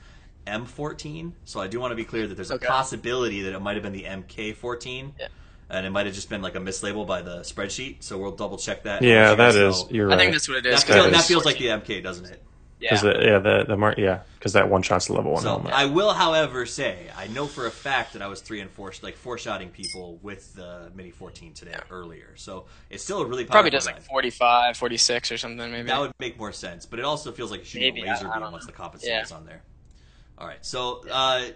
M14. 0.46 1.32
So 1.44 1.60
I 1.60 1.68
do 1.68 1.78
want 1.80 1.92
to 1.92 1.96
be 1.96 2.04
clear 2.04 2.26
that 2.26 2.34
there's 2.34 2.50
Okay. 2.50 2.66
a 2.66 2.68
possibility 2.68 3.42
that 3.42 3.54
it 3.54 3.60
might 3.60 3.74
have 3.74 3.82
been 3.82 3.92
the 3.92 4.04
MK14. 4.04 5.12
Yeah. 5.18 5.28
And 5.70 5.84
it 5.84 5.90
might 5.90 6.06
have 6.06 6.14
just 6.14 6.30
been 6.30 6.40
like 6.40 6.54
a 6.54 6.60
mislabel 6.60 7.06
by 7.06 7.20
the 7.22 7.40
spreadsheet. 7.40 7.96
So 8.02 8.16
we'll 8.18 8.30
double 8.32 8.56
check 8.56 8.84
that. 8.84 9.02
Yeah, 9.02 9.08
Let 9.22 9.30
you 9.30 9.36
that 9.36 9.36
guys 9.36 9.56
is. 9.56 9.84
know. 9.84 9.90
You're 9.90 10.12
I 10.12 10.16
think 10.16 10.32
that's 10.32 10.48
what 10.48 10.56
it 10.58 10.66
is. 10.66 10.80
That, 10.80 10.86
'cause 10.86 10.96
feel- 10.96 11.04
it 11.06 11.10
that 11.12 11.24
feels 11.24 11.44
like 11.44 11.58
the 11.58 11.66
MK, 11.68 12.00
doesn't 12.02 12.24
it? 12.26 12.42
Yeah. 12.80 12.90
Because 12.90 13.02
the, 13.02 13.24
yeah, 13.26 13.38
the 13.40 13.64
the 13.66 13.76
mar- 13.76 13.94
yeah, 13.98 14.20
because 14.38 14.52
that 14.52 14.70
one 14.70 14.82
shot's 14.82 15.06
the 15.08 15.12
level 15.12 15.32
one 15.32 15.42
So 15.42 15.48
helmet. 15.48 15.72
I 15.72 15.86
will, 15.86 16.12
however, 16.14 16.64
say 16.64 17.08
I 17.16 17.26
know 17.26 17.46
for 17.48 17.66
a 17.66 17.72
fact 17.72 18.12
that 18.12 18.22
I 18.22 18.28
was 18.28 18.40
three 18.40 18.60
and 18.60 18.70
four, 18.70 18.92
like 19.02 19.16
four 19.16 19.36
shotting 19.36 19.70
people 19.70 20.20
with 20.22 20.54
the 20.54 20.90
Mini 20.94 21.10
14 21.10 21.52
today 21.54 21.74
earlier. 21.90 22.28
So 22.36 22.66
it's 22.88 23.02
still 23.02 23.20
a 23.20 23.26
really 23.26 23.44
Probably 23.46 23.70
powerful 23.72 23.78
does 23.78 23.86
like 23.86 23.96
gun. 23.96 24.04
45, 24.04 24.76
46 24.76 25.32
or 25.32 25.38
something 25.38 25.70
maybe. 25.72 25.88
That 25.88 25.98
would 26.00 26.12
make 26.20 26.38
more 26.38 26.52
sense, 26.52 26.86
but 26.86 27.00
it 27.00 27.04
also 27.04 27.32
feels 27.32 27.50
like 27.50 27.64
shooting 27.64 27.92
Maybe, 27.94 28.06
a 28.06 28.12
laser 28.12 28.28
I- 28.28 28.30
I 28.30 28.34
beam 28.34 28.42
don't 28.44 28.52
once 28.52 28.64
the 28.66 28.70
know. 28.70 28.76
compensate 28.78 29.10
Yeah. 29.10 29.22
is 29.22 29.32
on 29.32 29.44
there. 29.44 29.62
All 30.38 30.46
right. 30.46 30.64
So, 30.64 31.04
uh, 31.10 31.46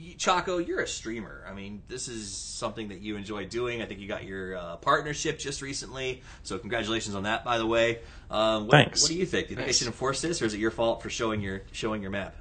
y- 0.00 0.14
Choco, 0.16 0.58
you're 0.58 0.80
a 0.80 0.86
streamer. 0.88 1.44
I 1.48 1.52
mean, 1.52 1.82
this 1.88 2.08
is 2.08 2.34
something 2.34 2.88
that 2.88 3.00
you 3.00 3.16
enjoy 3.16 3.46
doing. 3.46 3.82
I 3.82 3.86
think 3.86 4.00
you 4.00 4.08
got 4.08 4.24
your 4.24 4.56
uh, 4.56 4.76
partnership 4.76 5.38
just 5.38 5.62
recently. 5.62 6.22
So, 6.42 6.58
congratulations 6.58 7.14
on 7.14 7.24
that, 7.24 7.44
by 7.44 7.58
the 7.58 7.66
way. 7.66 8.00
Um, 8.30 8.66
what, 8.66 8.72
Thanks. 8.72 9.02
What 9.02 9.10
do 9.10 9.16
you 9.16 9.26
think? 9.26 9.48
Do 9.48 9.52
you 9.52 9.56
think 9.56 9.66
Thanks. 9.66 9.78
they 9.78 9.84
should 9.84 9.92
enforce 9.92 10.20
this, 10.20 10.40
or 10.40 10.46
is 10.46 10.54
it 10.54 10.60
your 10.60 10.70
fault 10.70 11.02
for 11.02 11.10
showing 11.10 11.40
your 11.40 11.62
showing 11.72 12.02
your 12.02 12.10
map? 12.10 12.34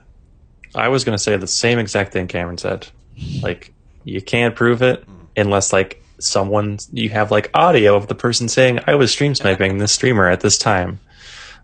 I 0.75 0.87
was 0.89 1.03
going 1.03 1.17
to 1.17 1.23
say 1.23 1.35
the 1.35 1.47
same 1.47 1.79
exact 1.79 2.13
thing 2.13 2.27
Cameron 2.27 2.57
said. 2.57 2.87
Like, 3.41 3.73
you 4.03 4.21
can't 4.21 4.55
prove 4.55 4.81
it 4.81 5.03
unless, 5.35 5.73
like, 5.73 6.03
someone, 6.19 6.77
you 6.91 7.09
have, 7.09 7.31
like, 7.31 7.49
audio 7.53 7.95
of 7.95 8.07
the 8.07 8.15
person 8.15 8.47
saying, 8.47 8.79
I 8.85 8.95
was 8.95 9.11
stream 9.11 9.33
sniping 9.33 9.79
this 9.79 9.91
streamer 9.91 10.29
at 10.29 10.41
this 10.41 10.57
time. 10.57 10.99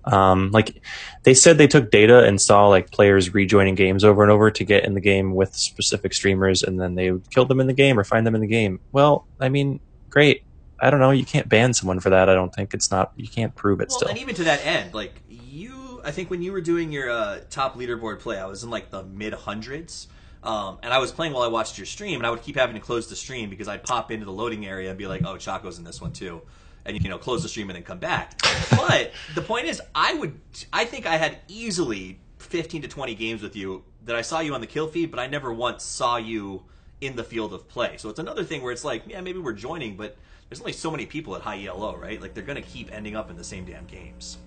Um, 0.06 0.52
like, 0.52 0.82
they 1.24 1.34
said 1.34 1.58
they 1.58 1.68
took 1.68 1.90
data 1.92 2.24
and 2.24 2.40
saw, 2.40 2.68
like, 2.68 2.92
players 2.92 3.34
rejoining 3.34 3.76
games 3.76 4.04
over 4.04 4.22
and 4.24 4.32
over 4.32 4.52
to 4.52 4.64
get 4.64 4.86
in 4.86 4.94
the 4.94 5.02
game 5.02 5.34
with 5.34 5.56
specific 5.56 6.14
streamers, 6.14 6.62
and 6.64 6.80
then 6.80 6.96
they 6.96 7.12
would 7.12 7.30
kill 7.32 7.46
them 7.46 7.60
in 7.60 7.68
the 7.68 7.74
game 7.74 7.98
or 8.00 8.04
find 8.04 8.26
them 8.26 8.36
in 8.36 8.42
the 8.42 8.48
game. 8.48 8.80
Well, 8.92 9.26
I 9.40 9.50
mean, 9.50 9.80
great. 10.10 10.44
I 10.80 10.90
don't 10.90 11.00
know. 11.00 11.12
You 11.12 11.26
can't 11.26 11.50
ban 11.50 11.74
someone 11.74 12.00
for 12.00 12.10
that. 12.12 12.30
I 12.30 12.34
don't 12.36 12.54
think 12.54 12.74
it's 12.74 12.92
not, 12.92 13.14
you 13.16 13.28
can't 13.28 13.56
prove 13.56 13.80
it 13.82 13.90
Well, 13.90 13.98
still. 14.00 14.10
and 14.10 14.18
even 14.20 14.36
to 14.36 14.44
that 14.44 14.66
end, 14.66 14.94
like 14.94 15.14
you, 15.30 16.02
I 16.04 16.12
think 16.12 16.30
when 16.30 16.42
you 16.42 16.52
were 16.52 16.62
doing 16.62 16.92
your 16.92 17.10
uh, 17.10 17.40
top 17.50 17.76
leaderboard 17.76 18.20
play, 18.20 18.38
I 18.38 18.46
was 18.46 18.64
in 18.64 18.70
like 18.70 18.92
the 18.92 19.04
mid 19.04 19.34
hundreds. 19.34 20.08
Um, 20.44 20.78
and 20.84 20.94
I 20.94 21.00
was 21.00 21.12
playing 21.12 21.34
while 21.34 21.42
I 21.42 21.48
watched 21.48 21.80
your 21.80 21.88
stream, 21.88 22.20
and 22.20 22.28
I 22.28 22.30
would 22.30 22.44
keep 22.44 22.56
having 22.56 22.76
to 22.76 22.80
close 22.80 23.08
the 23.08 23.16
stream 23.16 23.50
because 23.50 23.68
I'd 23.68 23.82
pop 23.82 24.12
into 24.12 24.26
the 24.26 24.32
loading 24.32 24.64
area 24.68 24.90
and 24.90 24.98
be 24.98 25.08
like, 25.08 25.24
"Oh, 25.26 25.38
Choco's 25.38 25.80
in 25.80 25.84
this 25.84 26.00
one 26.00 26.14
too," 26.14 26.44
and 26.86 27.02
you 27.02 27.10
know, 27.10 27.18
close 27.18 27.42
the 27.44 27.50
stream 27.50 27.70
and 27.70 27.76
then 27.76 27.84
come 27.84 28.00
back. 28.00 28.40
but 28.72 29.12
the 29.34 29.42
point 29.42 29.66
is, 29.66 29.82
I 29.94 30.14
would, 30.14 30.40
I 30.72 30.86
think 30.86 31.06
I 31.06 31.18
had 31.18 31.38
easily 31.48 32.20
fifteen 32.38 32.82
to 32.84 32.88
twenty 32.88 33.16
games 33.16 33.42
with 33.42 33.56
you 33.56 33.84
that 34.06 34.16
I 34.16 34.22
saw 34.22 34.40
you 34.40 34.54
on 34.54 34.62
the 34.62 34.68
kill 34.68 34.88
feed, 34.88 35.10
but 35.12 35.20
I 35.20 35.28
never 35.28 35.52
once 35.54 35.84
saw 35.84 36.18
you 36.18 36.64
in 37.02 37.16
the 37.16 37.24
field 37.24 37.54
of 37.54 37.68
play. 37.68 37.98
So 37.98 38.10
it's 38.10 38.20
another 38.20 38.44
thing 38.44 38.62
where 38.62 38.72
it's 38.72 38.86
like, 38.86 39.04
yeah, 39.08 39.20
maybe 39.22 39.40
we're 39.40 39.54
joining, 39.54 39.98
but 39.98 40.16
there's 40.50 40.60
only 40.62 40.74
so 40.74 40.92
many 40.92 41.06
people 41.08 41.36
at 41.36 41.42
high 41.42 41.64
ELO, 41.66 41.96
right? 41.98 42.22
Like 42.22 42.34
they're 42.34 42.44
going 42.44 42.62
to 42.62 42.68
keep 42.70 42.94
ending 42.94 43.16
up 43.16 43.30
in 43.32 43.36
the 43.36 43.44
same 43.44 43.66
damn 43.66 43.86
games. 43.86 44.38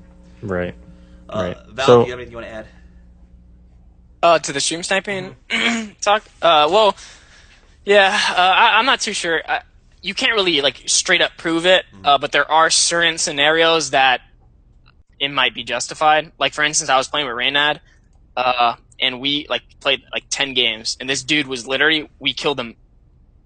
right. 0.42 0.74
Uh, 1.28 1.54
Right. 1.56 1.66
Val, 1.70 1.86
So- 1.86 2.00
do 2.02 2.06
you 2.06 2.12
have 2.12 2.20
anything 2.20 2.30
you 2.32 2.36
want 2.38 2.46
to 2.48 2.54
add? 2.54 2.66
Uh, 4.22 4.38
to 4.40 4.52
the 4.52 4.60
stream 4.60 4.82
sniping 4.82 5.36
talk. 6.00 6.24
Uh, 6.42 6.68
well, 6.70 6.96
yeah, 7.84 8.08
uh, 8.30 8.34
I, 8.36 8.78
I'm 8.78 8.86
not 8.86 9.00
too 9.00 9.12
sure. 9.12 9.42
I, 9.48 9.60
you 10.02 10.14
can't 10.14 10.32
really 10.32 10.60
like 10.60 10.82
straight 10.86 11.20
up 11.20 11.32
prove 11.36 11.66
it, 11.66 11.84
uh, 12.04 12.18
but 12.18 12.32
there 12.32 12.50
are 12.50 12.70
certain 12.70 13.18
scenarios 13.18 13.90
that 13.90 14.20
it 15.18 15.30
might 15.30 15.54
be 15.54 15.64
justified. 15.64 16.32
Like 16.38 16.54
for 16.54 16.62
instance, 16.62 16.90
I 16.90 16.96
was 16.96 17.08
playing 17.08 17.26
with 17.26 17.36
Reynad, 17.36 17.80
uh, 18.36 18.76
and 19.00 19.20
we 19.20 19.46
like 19.48 19.62
played 19.80 20.02
like 20.12 20.24
ten 20.30 20.54
games, 20.54 20.96
and 21.00 21.08
this 21.08 21.22
dude 21.22 21.46
was 21.46 21.66
literally 21.66 22.08
we 22.18 22.32
killed 22.32 22.58
him 22.58 22.76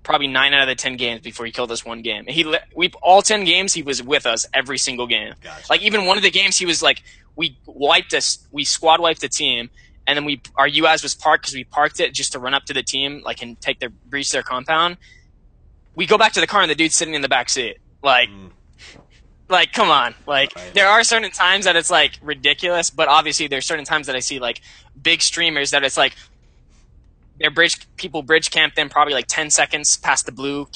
probably 0.03 0.27
nine 0.27 0.53
out 0.53 0.63
of 0.63 0.69
the 0.69 0.75
ten 0.75 0.97
games 0.97 1.21
before 1.21 1.47
he 1.47 1.53
killed 1.53 1.71
us 1.71 1.85
one 1.85 2.03
game. 2.03 2.25
And 2.27 2.31
he 2.31 2.57
we 2.75 2.91
all 3.03 3.23
ten 3.23 3.45
games 3.45 3.73
he 3.73 3.83
was 3.83 4.03
with 4.03 4.27
us 4.27 4.47
every 4.53 4.79
single 4.79 5.07
game. 5.07 5.35
Gotcha. 5.43 5.67
Like 5.71 5.83
even 5.83 6.07
one 6.07 6.17
of 6.17 6.23
the 6.23 6.31
games 6.31 6.59
he 6.59 6.67
was 6.67 6.83
like 6.83 7.03
we 7.37 7.59
wiped 7.67 8.15
us, 8.15 8.47
we 8.51 8.65
squad 8.65 9.01
wiped 9.01 9.21
the 9.21 9.29
team, 9.29 9.71
and 10.07 10.17
then 10.17 10.25
we 10.25 10.43
our 10.57 10.69
UAZ 10.69 11.03
was 11.03 11.15
parked 11.15 11.45
because 11.45 11.55
we 11.55 11.65
parked 11.65 12.01
it 12.01 12.13
just 12.13 12.33
to 12.33 12.39
run 12.39 12.55
up 12.55 12.65
to 12.65 12.75
the 12.75 12.83
team 12.83 13.23
like 13.25 13.43
and 13.43 13.61
take 13.61 13.81
their 13.81 13.91
breach 13.91 14.31
their 14.31 14.43
compound. 14.43 14.97
We 15.95 16.07
go 16.07 16.17
back 16.19 16.33
to 16.33 16.41
the 16.41 16.47
car 16.47 16.63
and 16.63 16.71
the 16.71 16.75
dude's 16.75 16.95
sitting 16.95 17.15
in 17.15 17.23
the 17.23 17.29
back 17.29 17.49
seat. 17.49 17.77
Like 18.03 18.29
Mm. 18.31 18.51
like 19.49 19.73
come 19.73 19.91
on 19.91 20.15
like 20.27 20.55
Right. 20.57 20.73
there 20.75 20.89
are 20.89 21.05
certain 21.05 21.31
times 21.31 21.67
that 21.67 21.77
it's 21.77 21.91
like 21.91 22.19
ridiculous 22.23 22.89
but 22.91 23.09
obviously 23.09 23.49
there's 23.49 23.67
certain 23.67 23.85
times 23.85 24.07
that 24.07 24.17
i 24.17 24.21
see 24.21 24.39
like 24.39 24.61
big 25.01 25.21
streamers 25.21 25.73
that 25.73 25.85
it's 25.85 25.97
like 25.97 26.15
their 27.39 27.51
bridge 27.51 27.87
people 27.97 28.23
bridge 28.23 28.51
camp 28.51 28.75
them 28.75 28.89
probably 28.89 29.15
like 29.15 29.27
10 29.27 29.51
seconds 29.51 29.97
past 29.99 30.27
the 30.27 30.33
blue 30.33 30.67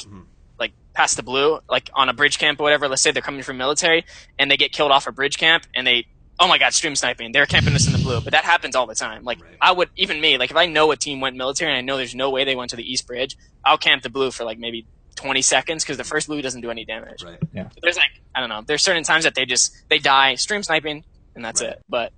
like 0.58 0.72
past 0.94 1.16
the 1.16 1.22
blue 1.22 1.58
like 1.68 1.88
on 1.94 2.08
a 2.08 2.12
bridge 2.12 2.38
camp 2.38 2.60
or 2.60 2.64
whatever 2.64 2.88
let's 2.88 3.02
say 3.02 3.10
they're 3.10 3.22
coming 3.22 3.42
from 3.42 3.56
military 3.56 4.04
and 4.38 4.50
they 4.50 4.56
get 4.56 4.72
killed 4.72 4.90
off 4.90 5.06
a 5.06 5.12
bridge 5.12 5.38
camp 5.38 5.64
and 5.74 5.86
they 5.86 6.06
oh 6.38 6.48
my 6.48 6.58
god 6.58 6.74
stream 6.74 6.94
sniping 6.96 7.32
they're 7.32 7.46
camping 7.46 7.74
us 7.74 7.86
in 7.86 7.92
the 7.92 7.98
blue 7.98 8.20
but 8.20 8.32
that 8.32 8.44
happens 8.44 8.74
all 8.76 8.86
the 8.86 8.94
time 8.94 9.24
like 9.24 9.40
Right. 9.40 9.56
i 9.60 9.72
would 9.72 9.88
even 9.96 10.20
me 10.20 10.36
like 10.38 10.50
if 10.50 10.56
i 10.56 10.66
know 10.66 10.90
a 10.90 10.96
team 10.96 11.20
went 11.20 11.36
military 11.36 11.70
and 11.70 11.78
i 11.78 11.80
know 11.82 11.96
there's 11.96 12.14
no 12.14 12.30
way 12.30 12.44
they 12.44 12.56
went 12.56 12.70
to 12.70 12.76
the 12.76 12.90
east 12.90 13.06
bridge 13.06 13.36
i'll 13.64 13.78
camp 13.78 14.02
the 14.02 14.10
blue 14.10 14.30
for 14.30 14.44
like 14.44 14.58
maybe 14.58 14.86
20 15.16 15.42
seconds 15.42 15.82
because 15.82 15.96
the 15.96 16.02
mm-hmm. 16.02 16.10
first 16.10 16.28
blue 16.28 16.40
doesn't 16.40 16.60
do 16.60 16.70
any 16.70 16.84
damage 16.84 17.24
Right. 17.24 17.38
there's 17.82 17.96
like 17.96 18.20
I 18.34 18.40
don't 18.40 18.48
know. 18.48 18.62
There's 18.66 18.82
certain 18.82 19.02
times 19.02 19.24
that 19.24 19.34
they 19.34 19.46
just 19.46 19.74
they 19.88 19.98
die 19.98 20.36
stream 20.36 20.62
sniping 20.62 21.04
and 21.34 21.44
that's 21.44 21.60
Right. 21.60 21.72
it. 21.72 21.82
But 21.88 22.12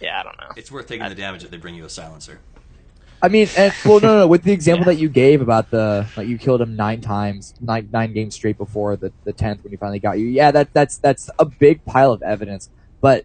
yeah, 0.00 0.20
I 0.20 0.22
don't 0.22 0.38
know. 0.38 0.48
It's 0.56 0.70
worth 0.70 0.88
taking 0.88 1.08
the 1.08 1.14
damage 1.14 1.44
if 1.44 1.50
they 1.50 1.56
bring 1.56 1.74
you 1.74 1.84
a 1.84 1.88
silencer. 1.88 2.40
I 3.22 3.28
mean, 3.28 3.48
and, 3.56 3.72
well, 3.84 3.98
no, 3.98 4.08
no, 4.08 4.18
no. 4.20 4.26
With 4.26 4.42
the 4.42 4.52
example 4.52 4.84
that 4.86 4.96
you 4.96 5.08
gave 5.08 5.40
about 5.40 5.70
the 5.70 6.06
like 6.16 6.28
you 6.28 6.36
killed 6.36 6.60
him 6.60 6.76
nine 6.76 7.00
times, 7.00 7.54
nine 7.60 7.88
nine 7.90 8.12
games 8.12 8.34
straight 8.34 8.58
before 8.58 8.96
the 8.96 9.12
the 9.24 9.32
tenth 9.32 9.64
when 9.64 9.70
he 9.70 9.76
finally 9.76 9.98
got 9.98 10.18
you. 10.18 10.26
Yeah, 10.26 10.50
that 10.50 10.72
that's 10.74 10.98
that's 10.98 11.30
a 11.38 11.46
big 11.46 11.84
pile 11.84 12.12
of 12.12 12.22
evidence. 12.22 12.68
But 13.00 13.24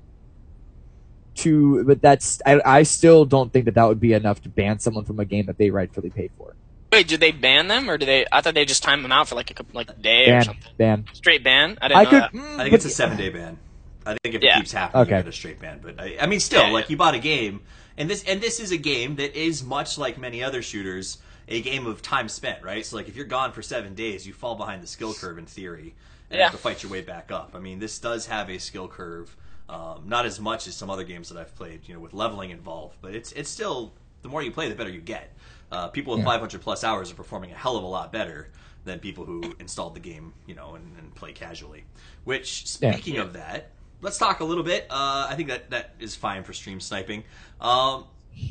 to 1.35 1.83
but 1.83 2.01
that's 2.01 2.41
I 2.45 2.61
I 2.63 2.83
still 2.83 3.25
don't 3.25 3.51
think 3.51 3.65
that 3.65 3.75
that 3.75 3.83
would 3.83 3.99
be 3.99 4.13
enough 4.13 4.41
to 4.43 4.49
ban 4.49 4.79
someone 4.79 5.03
from 5.03 5.19
a 5.19 5.25
game 5.25 5.45
that 5.47 5.57
they 5.57 5.69
rightfully 5.69 6.09
paid 6.09 6.31
for. 6.37 6.55
Wait, 6.91 7.07
did 7.07 7.21
they 7.21 7.31
ban 7.31 7.67
them 7.69 7.89
or 7.89 7.97
do 7.97 8.05
they? 8.05 8.25
I 8.31 8.41
thought 8.41 8.53
they 8.53 8.65
just 8.65 8.83
timed 8.83 9.05
them 9.05 9.11
out 9.13 9.29
for 9.29 9.35
like 9.35 9.49
a 9.49 9.53
couple, 9.53 9.73
like 9.73 9.89
a 9.89 9.93
day 9.93 10.29
or 10.31 10.41
something. 10.43 10.71
ban. 10.77 11.05
Straight 11.13 11.43
ban. 11.43 11.77
I 11.81 11.87
didn't 11.87 11.97
I 11.99 12.03
know 12.03 12.09
could. 12.09 12.21
that. 12.21 12.59
I 12.59 12.63
think 12.63 12.73
it's 12.73 12.85
a 12.85 12.89
seven 12.89 13.17
day 13.17 13.29
ban. 13.29 13.57
I 14.05 14.15
think 14.23 14.35
if 14.35 14.41
Yeah. 14.43 14.55
it 14.55 14.57
keeps 14.57 14.71
happening, 14.73 15.03
Okay. 15.03 15.17
you 15.17 15.23
get 15.23 15.29
a 15.29 15.31
straight 15.31 15.59
ban. 15.59 15.79
But 15.81 15.99
I, 16.01 16.17
I 16.21 16.25
mean, 16.25 16.39
still, 16.41 16.63
Yeah, 16.65 16.71
like 16.73 16.85
yeah. 16.85 16.89
you 16.91 16.97
bought 16.97 17.13
a 17.15 17.19
game, 17.19 17.61
and 17.97 18.09
this 18.09 18.23
and 18.25 18.41
this 18.41 18.59
is 18.59 18.71
a 18.71 18.77
game 18.77 19.15
that 19.17 19.35
is 19.39 19.63
much 19.63 19.97
like 19.97 20.17
many 20.17 20.43
other 20.43 20.61
shooters, 20.61 21.19
a 21.47 21.61
game 21.61 21.87
of 21.87 22.01
time 22.01 22.27
spent, 22.27 22.61
right? 22.61 22.85
So 22.85 22.97
like 22.97 23.07
if 23.07 23.15
you're 23.15 23.25
gone 23.25 23.53
for 23.53 23.61
seven 23.61 23.93
days, 23.95 24.27
you 24.27 24.33
fall 24.33 24.55
behind 24.55 24.83
the 24.83 24.87
skill 24.87 25.13
curve 25.13 25.37
in 25.37 25.45
theory, 25.45 25.93
and 26.29 26.39
Yeah. 26.39 26.45
have 26.45 26.51
to 26.53 26.57
fight 26.57 26.83
your 26.83 26.91
way 26.91 27.01
back 27.01 27.31
up. 27.31 27.51
I 27.55 27.59
mean, 27.59 27.79
this 27.79 27.99
does 27.99 28.25
have 28.27 28.49
a 28.49 28.57
skill 28.57 28.89
curve, 28.89 29.33
um, 29.69 30.01
not 30.07 30.25
as 30.25 30.41
much 30.41 30.67
as 30.67 30.75
some 30.75 30.89
other 30.89 31.03
games 31.03 31.29
that 31.29 31.37
I've 31.39 31.55
played, 31.55 31.87
you 31.87 31.93
know, 31.93 32.01
with 32.01 32.13
leveling 32.13 32.49
involved, 32.49 32.97
but 33.01 33.15
it's 33.15 33.31
it's 33.31 33.49
still 33.49 33.93
the 34.23 34.27
more 34.29 34.41
you 34.43 34.51
play, 34.51 34.67
the 34.67 34.75
better 34.75 34.89
you 34.89 34.99
get. 35.01 35.31
Uh, 35.71 35.87
people 35.87 36.11
with 36.13 36.19
Yeah. 36.21 36.25
500 36.31 36.61
plus 36.61 36.83
hours 36.83 37.11
are 37.11 37.15
performing 37.15 37.51
a 37.51 37.55
hell 37.55 37.77
of 37.77 37.83
a 37.83 37.87
lot 37.87 38.11
better 38.11 38.49
than 38.83 38.99
people 38.99 39.25
who 39.25 39.55
installed 39.59 39.95
the 39.95 39.99
game, 39.99 40.33
you 40.47 40.55
know, 40.55 40.75
and, 40.75 40.97
and 40.97 41.13
play 41.15 41.31
casually. 41.33 41.83
Which, 42.23 42.63
Yeah. 42.81 42.91
speaking 42.91 43.17
of 43.17 43.33
that, 43.33 43.71
let's 44.01 44.17
talk 44.17 44.39
a 44.39 44.43
little 44.43 44.63
bit. 44.63 44.87
Uh, 44.89 45.27
I 45.29 45.35
think 45.35 45.49
that 45.49 45.69
that 45.69 45.95
is 45.99 46.15
fine 46.15 46.43
for 46.43 46.51
stream 46.53 46.79
sniping. 46.79 47.23
Um, 47.59 48.05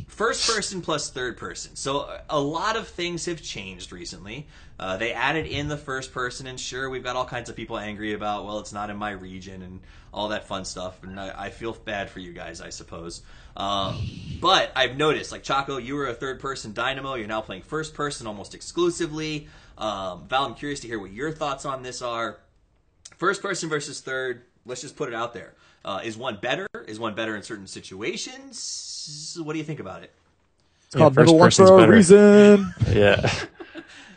first 0.08 0.48
person 0.48 0.82
plus 0.82 1.10
third 1.10 1.36
person. 1.36 1.74
So 1.74 2.16
a 2.28 2.38
lot 2.40 2.76
of 2.76 2.86
things 2.86 3.26
have 3.26 3.42
changed 3.42 3.92
recently. 3.92 4.46
Uh, 4.78 4.96
they 4.96 5.12
added 5.12 5.46
in 5.46 5.68
the 5.68 5.76
first 5.76 6.12
person, 6.12 6.46
and 6.46 6.58
sure, 6.60 6.88
we've 6.88 7.02
got 7.04 7.16
all 7.16 7.24
kinds 7.26 7.50
of 7.50 7.56
people 7.56 7.76
angry 7.78 8.12
about, 8.12 8.44
well, 8.44 8.60
it's 8.60 8.72
not 8.72 8.88
in 8.88 8.96
my 8.96 9.10
region 9.10 9.62
and 9.62 9.80
all 10.14 10.28
that 10.28 10.46
fun 10.46 10.64
stuff. 10.64 11.02
And 11.02 11.18
I, 11.18 11.46
I 11.46 11.50
feel 11.50 11.72
bad 11.72 12.08
for 12.08 12.20
you 12.20 12.32
guys, 12.32 12.60
I 12.60 12.70
suppose. 12.70 13.22
Um, 13.56 14.08
but 14.40 14.72
I've 14.74 14.96
noticed, 14.96 15.32
like 15.32 15.42
Choco, 15.42 15.76
you 15.76 15.94
were 15.94 16.06
a 16.06 16.14
third 16.14 16.40
person 16.40 16.72
Dynamo. 16.72 17.14
You're 17.14 17.28
now 17.28 17.40
playing 17.40 17.62
first 17.62 17.94
person 17.94 18.26
almost 18.26 18.54
exclusively. 18.54 19.48
Um, 19.76 20.26
Val, 20.28 20.44
I'm 20.46 20.54
curious 20.54 20.80
to 20.80 20.86
hear 20.86 20.98
what 20.98 21.12
your 21.12 21.32
thoughts 21.32 21.64
on 21.64 21.82
this 21.82 22.02
are. 22.02 22.38
First 23.16 23.42
person 23.42 23.68
versus 23.68 24.00
third. 24.00 24.42
Let's 24.64 24.80
just 24.80 24.96
put 24.96 25.08
it 25.08 25.14
out 25.14 25.34
there. 25.34 25.54
Uh, 25.84 26.00
is 26.04 26.16
one 26.16 26.38
better? 26.40 26.66
Is 26.86 26.98
one 26.98 27.14
better 27.14 27.36
in 27.36 27.42
certain 27.42 27.66
situations? 27.66 29.38
What 29.42 29.52
do 29.54 29.58
you 29.58 29.64
think 29.64 29.80
about 29.80 30.02
it? 30.02 30.12
It's 30.86 30.94
called 30.96 31.14
first 31.14 31.26
number 31.28 31.38
one 31.38 31.46
person's 31.46 31.68
for 31.70 31.76
a 31.76 31.78
better. 31.80 31.92
reason. 31.92 32.74
Yeah. 32.92 33.30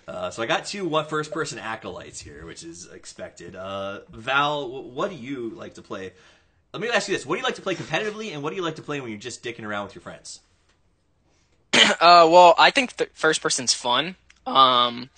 Uh, 0.06 0.30
so 0.30 0.43
I 0.43 0.48
got 0.48 0.65
two 0.65 0.86
one 0.86 1.06
first 1.06 1.32
person 1.32 1.58
acolytes 1.58 2.19
here, 2.19 2.46
which 2.46 2.63
is 2.63 2.89
expected. 2.91 3.56
Uh, 3.56 4.02
Val, 4.12 4.84
what 4.84 5.10
do 5.10 5.15
you 5.15 5.52
like 5.52 5.76
to 5.76 5.82
play? 5.82 6.12
Let 6.74 6.82
me 6.82 6.90
ask 6.90 7.08
you 7.08 7.16
this: 7.16 7.26
What 7.26 7.36
do 7.36 7.40
you 7.40 7.46
like 7.46 7.56
to 7.56 7.62
play 7.62 7.76
competitively, 7.76 8.34
and 8.34 8.42
what 8.42 8.50
do 8.50 8.56
you 8.56 8.64
like 8.64 8.76
to 8.76 8.82
play 8.82 9.00
when 9.00 9.12
you're 9.12 9.20
just 9.20 9.44
dicking 9.44 9.64
around 9.64 9.86
with 9.86 9.96
your 9.96 10.02
friends? 10.02 10.42
Uh, 12.00 12.28
well, 12.30 12.54
I 12.58 12.72
think 12.72 12.98
the 12.98 13.08
first 13.14 13.42
person's 13.42 13.74
fun. 13.74 14.16
Um, 14.46 15.10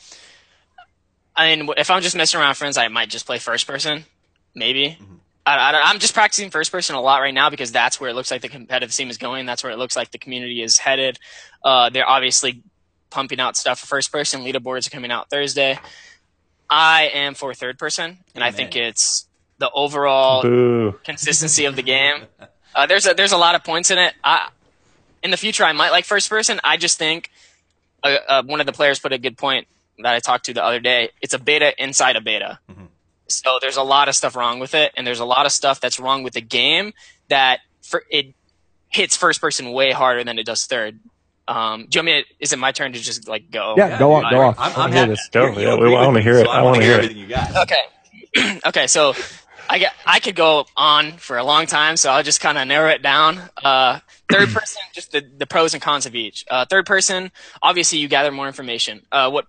I 1.35 1.55
mean, 1.55 1.69
if 1.77 1.89
I'm 1.89 2.01
just 2.01 2.15
messing 2.15 2.39
around 2.39 2.49
with 2.49 2.57
friends, 2.57 2.77
I 2.77 2.87
might 2.87 3.09
just 3.09 3.25
play 3.25 3.39
first 3.39 3.67
person, 3.67 4.05
maybe. 4.53 4.97
I, 5.45 5.57
I, 5.57 5.81
I'm 5.85 5.99
just 5.99 6.13
practicing 6.13 6.49
first 6.49 6.71
person 6.71 6.95
a 6.95 7.01
lot 7.01 7.21
right 7.21 7.33
now 7.33 7.49
because 7.49 7.71
that's 7.71 7.99
where 7.99 8.09
it 8.09 8.13
looks 8.13 8.31
like 8.31 8.41
the 8.41 8.49
competitive 8.49 8.93
scene 8.93 9.09
is 9.09 9.17
going. 9.17 9.45
That's 9.45 9.63
where 9.63 9.71
it 9.71 9.77
looks 9.77 9.95
like 9.95 10.11
the 10.11 10.17
community 10.17 10.61
is 10.61 10.77
headed. 10.77 11.19
Uh, 11.63 11.89
they're 11.89 12.07
obviously 12.07 12.63
pumping 13.09 13.39
out 13.39 13.57
stuff 13.57 13.79
for 13.79 13.87
first 13.87 14.11
person. 14.11 14.41
Leaderboards 14.41 14.87
are 14.87 14.91
coming 14.91 15.11
out 15.11 15.29
Thursday. 15.29 15.79
I 16.69 17.11
am 17.13 17.35
for 17.35 17.53
third 17.53 17.77
person, 17.77 18.17
and 18.33 18.43
I 18.43 18.51
think 18.51 18.75
it's 18.75 19.27
the 19.57 19.69
overall 19.71 20.41
Boo. 20.41 20.99
consistency 21.03 21.65
of 21.65 21.75
the 21.75 21.83
game. 21.83 22.23
Uh, 22.73 22.85
there's 22.85 23.07
a, 23.07 23.13
there's 23.13 23.31
a 23.31 23.37
lot 23.37 23.55
of 23.55 23.63
points 23.63 23.91
in 23.91 23.97
it. 23.97 24.13
I, 24.23 24.49
in 25.23 25.31
the 25.31 25.37
future, 25.37 25.63
I 25.63 25.71
might 25.71 25.91
like 25.91 26.05
first 26.05 26.29
person. 26.29 26.59
I 26.63 26.77
just 26.77 26.97
think 26.97 27.31
uh, 28.03 28.17
uh, 28.27 28.43
one 28.43 28.59
of 28.59 28.65
the 28.65 28.73
players 28.73 28.99
put 28.99 29.13
a 29.13 29.17
good 29.17 29.37
point 29.37 29.67
that 29.99 30.13
I 30.13 30.19
talked 30.19 30.45
to 30.45 30.53
the 30.53 30.63
other 30.63 30.79
day. 30.79 31.11
It's 31.21 31.33
a 31.33 31.39
beta 31.39 31.73
inside 31.81 32.15
a 32.15 32.21
beta. 32.21 32.59
So 33.27 33.57
there's 33.59 33.77
a 33.77 33.83
lot 33.83 34.07
of 34.07 34.15
stuff 34.15 34.35
wrong 34.35 34.59
with 34.59 34.75
it, 34.75 34.91
and 34.95 35.07
there's 35.07 35.19
a 35.19 35.25
lot 35.25 35.45
of 35.45 35.51
stuff 35.51 35.81
that's 35.81 35.99
wrong 35.99 36.21
with 36.21 36.33
the 36.33 36.41
game 36.41 36.93
that 37.29 37.61
for, 37.81 38.03
it 38.09 38.35
hits 38.89 39.17
first 39.17 39.41
person 39.41 39.71
way 39.71 39.91
harder 39.91 40.23
than 40.23 40.37
it 40.37 40.45
does 40.45 40.65
third. 40.65 40.99
Um, 41.47 41.87
do 41.89 41.97
you 41.97 41.99
want 41.99 42.05
me? 42.05 42.23
To, 42.23 42.27
is 42.39 42.53
it 42.53 42.59
my 42.59 42.71
turn 42.71 42.93
to 42.93 42.99
just 42.99 43.27
like 43.27 43.49
go? 43.49 43.75
Yeah, 43.77 43.97
go 43.97 44.13
on, 44.13 44.31
go 44.31 44.41
on. 44.41 44.55
I'm, 44.57 44.73
I 44.73 44.77
wanna 44.77 44.83
I'm 44.83 44.91
hear 44.91 44.99
happy 44.99 45.11
this. 45.11 45.29
Go, 45.31 45.57
yeah, 45.57 45.73
I 45.73 46.05
wanna 46.05 46.21
hear 46.21 46.37
it. 46.37 46.45
so 46.45 46.51
I 46.51 46.61
wanna 46.61 46.83
hear 46.83 46.93
it. 46.93 46.95
everything 46.97 47.17
you 47.17 47.27
got. 47.27 47.55
Okay. 47.63 48.59
okay, 48.67 48.87
so 48.87 49.13
I 49.69 49.79
get 49.79 49.93
I 50.05 50.19
could 50.19 50.35
go 50.35 50.65
on 50.75 51.13
for 51.13 51.37
a 51.37 51.43
long 51.43 51.65
time, 51.65 51.97
so 51.97 52.11
I'll 52.11 52.23
just 52.23 52.41
kind 52.41 52.57
of 52.57 52.67
narrow 52.67 52.89
it 52.89 53.01
down. 53.01 53.41
Uh, 53.63 53.99
third 54.31 54.49
person, 54.53 54.81
just 54.93 55.11
the, 55.11 55.21
the 55.37 55.45
pros 55.45 55.73
and 55.73 55.81
cons 55.81 56.05
of 56.05 56.15
each. 56.15 56.45
Uh, 56.49 56.65
third 56.65 56.85
person, 56.85 57.31
obviously 57.61 57.99
you 57.99 58.07
gather 58.07 58.31
more 58.31 58.47
information. 58.47 59.05
Uh, 59.11 59.29
what 59.29 59.45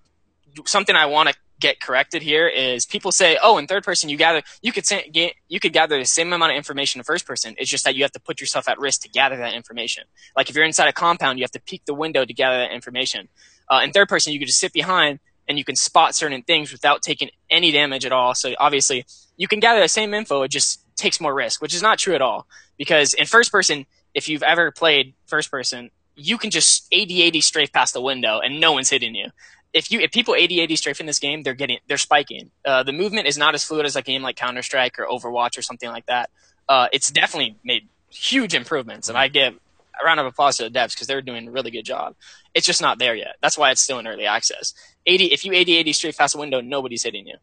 something 0.65 0.95
I 0.97 1.07
want 1.07 1.29
to 1.29 1.35
get 1.59 1.81
corrected 1.81 2.23
here 2.23 2.47
is 2.47 2.85
people 2.85 3.13
say, 3.13 3.39
oh, 3.43 3.59
in 3.59 3.67
third 3.67 3.85
person 3.85 4.09
you 4.09 4.17
gather 4.17 4.43
you 4.63 4.73
could 4.73 4.87
say, 4.87 5.09
ga- 5.13 5.35
you 5.49 5.61
could 5.61 5.73
gather 5.73 5.99
the 5.99 6.05
same 6.05 6.33
amount 6.33 6.53
of 6.53 6.57
information 6.57 7.01
in 7.01 7.05
first 7.05 7.27
person. 7.27 7.55
It's 7.59 7.71
just 7.71 7.85
that 7.85 7.95
you 7.95 8.03
have 8.03 8.13
to 8.13 8.21
put 8.21 8.41
yourself 8.41 8.69
at 8.69 8.79
risk 8.79 9.03
to 9.03 9.09
gather 9.09 9.37
that 9.37 9.55
information. 9.55 10.05
Like 10.37 10.51
if 10.51 10.57
you're 10.57 10.65
inside 10.65 10.89
a 10.89 10.93
compound, 10.93 11.39
you 11.39 11.45
have 11.45 11.53
to 11.53 11.61
peek 11.61 11.85
the 11.85 11.95
window 11.95 12.25
to 12.25 12.35
gather 12.35 12.59
that 12.59 12.73
information. 12.73 13.29
Uh, 13.69 13.81
in 13.83 13.93
third 13.93 14.09
person, 14.09 14.33
you 14.33 14.39
could 14.39 14.49
just 14.49 14.61
sit 14.61 14.73
behind 14.73 15.19
and 15.49 15.59
you 15.59 15.65
can 15.65 15.77
spot 15.77 16.15
certain 16.15 16.43
things 16.43 16.73
without 16.73 17.03
taking 17.03 17.31
any 17.51 17.71
damage 17.71 18.05
at 18.05 18.13
all. 18.13 18.35
So 18.35 18.55
obviously, 18.59 19.05
you 19.37 19.49
can 19.49 19.61
gather 19.61 19.81
the 19.81 19.89
same 19.89 20.15
info. 20.15 20.43
It 20.43 20.51
just 20.51 20.81
takes 20.97 21.21
more 21.21 21.35
risk, 21.35 21.63
which 21.63 21.75
is 21.75 21.83
not 21.83 21.99
true 21.99 22.15
at 22.15 22.23
all. 22.23 22.47
Because 22.79 23.15
in 23.15 23.27
first 23.27 23.53
person, 23.53 23.87
if 24.15 24.29
you've 24.29 24.43
ever 24.43 24.71
played 24.71 25.15
first 25.27 25.51
person, 25.51 25.91
you 26.15 26.39
can 26.39 26.51
just 26.51 26.87
A-D-A-D 26.93 27.41
strafe 27.43 27.73
past 27.73 27.95
the 27.95 28.01
window 28.01 28.41
and 28.41 28.61
no 28.61 28.73
one's 28.73 28.91
hitting 28.91 29.15
you. 29.15 29.31
If 29.73 29.91
you 29.91 30.01
if 30.01 30.11
people 30.11 30.35
A-D-A-D 30.35 30.75
strafe 30.77 31.01
in 31.01 31.07
this 31.07 31.19
game, 31.19 31.43
they're 31.43 31.55
getting 31.55 31.79
they're 31.87 31.99
spiking. 31.99 32.51
Uh, 32.65 32.83
the 32.83 32.93
movement 32.93 33.27
is 33.27 33.37
not 33.37 33.55
as 33.55 33.63
fluid 33.63 33.85
as 33.85 33.95
a 33.95 34.03
game 34.03 34.23
like 34.23 34.37
Counter 34.37 34.63
Strike 34.63 34.99
or 34.99 35.05
Overwatch 35.07 35.59
or 35.59 35.63
something 35.63 35.91
like 35.91 36.07
that. 36.07 36.31
Uh, 36.67 36.89
it's 36.93 37.11
definitely 37.11 37.57
made 37.63 37.89
huge 38.09 38.55
improvements, 38.55 39.11
and 39.11 39.19
I 39.19 39.29
give 39.29 39.55
a 40.01 40.05
round 40.05 40.21
of 40.21 40.27
applause 40.27 40.57
to 40.59 40.65
the 40.65 40.71
devs 40.71 40.95
because 40.95 41.07
they're 41.07 41.23
doing 41.23 41.49
a 41.49 41.51
really 41.51 41.71
good 41.71 41.85
job. 41.85 42.15
It's 42.55 42.67
just 42.67 42.81
not 42.83 42.99
there 42.99 43.15
yet. 43.15 43.37
That's 43.43 43.57
why 43.59 43.71
it's 43.71 43.81
still 43.83 43.99
in 43.99 44.07
early 44.07 44.27
access. 44.27 44.75
80 45.07 45.27
if 45.27 45.45
you 45.45 45.53
A-D-A-D 45.53 45.93
straight 45.93 46.17
past 46.17 46.35
the 46.35 46.41
window, 46.41 46.61
nobody's 46.61 47.03
hitting 47.03 47.27
you. 47.27 47.37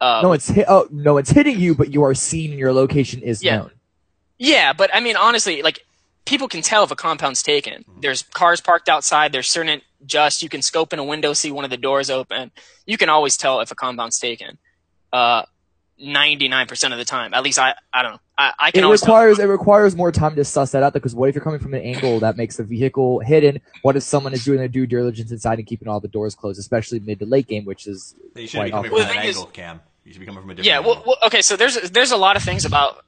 Uh, 0.00 0.20
No, 0.22 0.32
it's 0.32 0.48
hit. 0.48 0.66
Oh 0.68 0.86
no, 0.90 1.16
it's 1.18 1.30
hitting 1.30 1.58
you, 1.58 1.74
but 1.74 1.92
you 1.92 2.04
are 2.04 2.14
seen 2.14 2.50
and 2.50 2.58
your 2.58 2.72
location 2.72 3.20
is 3.22 3.42
Yeah. 3.42 3.56
known. 3.56 3.70
Yeah, 4.38 4.72
but 4.72 4.94
I 4.94 5.00
mean, 5.00 5.16
honestly, 5.16 5.62
like 5.62 5.80
people 6.24 6.46
can 6.48 6.62
tell 6.62 6.84
if 6.84 6.90
a 6.90 6.96
compound's 6.96 7.42
taken. 7.42 7.84
There's 8.00 8.22
cars 8.22 8.60
parked 8.60 8.88
outside. 8.88 9.32
There's 9.32 9.48
certain 9.48 9.82
just 10.06 10.42
you 10.42 10.48
can 10.48 10.62
scope 10.62 10.92
in 10.92 11.00
a 11.00 11.04
window, 11.04 11.32
see 11.32 11.50
one 11.50 11.64
of 11.64 11.70
the 11.70 11.76
doors 11.76 12.08
open. 12.10 12.52
You 12.86 12.96
can 12.96 13.08
always 13.08 13.36
tell 13.36 13.60
if 13.60 13.70
a 13.72 13.74
compound's 13.74 14.18
taken. 14.20 14.58
Uh, 15.12 15.42
ninety 15.98 16.46
nine 16.46 16.66
percent 16.68 16.92
of 16.94 16.98
the 16.98 17.04
time, 17.04 17.34
at 17.34 17.42
least 17.42 17.58
I 17.58 17.74
I 17.92 18.02
don't 18.02 18.12
know. 18.12 18.20
I, 18.38 18.52
I 18.58 18.70
can 18.70 18.84
It 18.84 18.86
requires 18.86 19.38
it 19.40 19.44
requires 19.46 19.96
more 19.96 20.12
time 20.12 20.36
to 20.36 20.44
suss 20.44 20.70
that 20.70 20.82
out 20.84 20.92
because 20.92 21.14
what 21.14 21.28
if 21.28 21.34
you're 21.34 21.42
coming 21.42 21.58
from 21.58 21.74
an 21.74 21.82
angle 21.82 22.20
that 22.20 22.36
makes 22.36 22.56
the 22.56 22.62
vehicle 22.64 23.18
hidden? 23.18 23.60
What 23.82 23.96
if 23.96 24.04
someone 24.04 24.32
is 24.32 24.44
doing 24.44 24.58
their 24.58 24.68
due 24.68 24.86
diligence 24.86 25.32
inside 25.32 25.58
and 25.58 25.66
keeping 25.66 25.88
all 25.88 25.98
the 25.98 26.06
doors 26.08 26.34
closed, 26.36 26.60
especially 26.60 27.00
mid 27.00 27.18
to 27.18 27.26
late 27.26 27.48
game, 27.48 27.64
which 27.64 27.86
is 27.88 28.14
You 28.36 28.46
shouldn't 28.46 28.66
be 28.66 28.70
Quite 28.70 28.72
coming 28.72 28.92
Well, 28.92 29.00
from 29.00 29.08
the 29.08 29.14
that 29.14 29.20
thing 29.22 29.30
is- 29.30 29.46
Cam. 29.52 29.80
You 30.04 30.12
should 30.14 30.20
be 30.20 30.26
coming 30.26 30.40
from 30.40 30.50
a 30.50 30.54
different 30.54 30.66
Yeah, 30.68 30.76
angle. 30.78 30.94
well, 30.94 31.02
well, 31.06 31.16
okay. 31.26 31.42
So 31.42 31.56
there's 31.56 31.74
there's 31.90 32.12
a 32.12 32.16
lot 32.16 32.36
of 32.36 32.42
things 32.42 32.64
about 32.64 33.04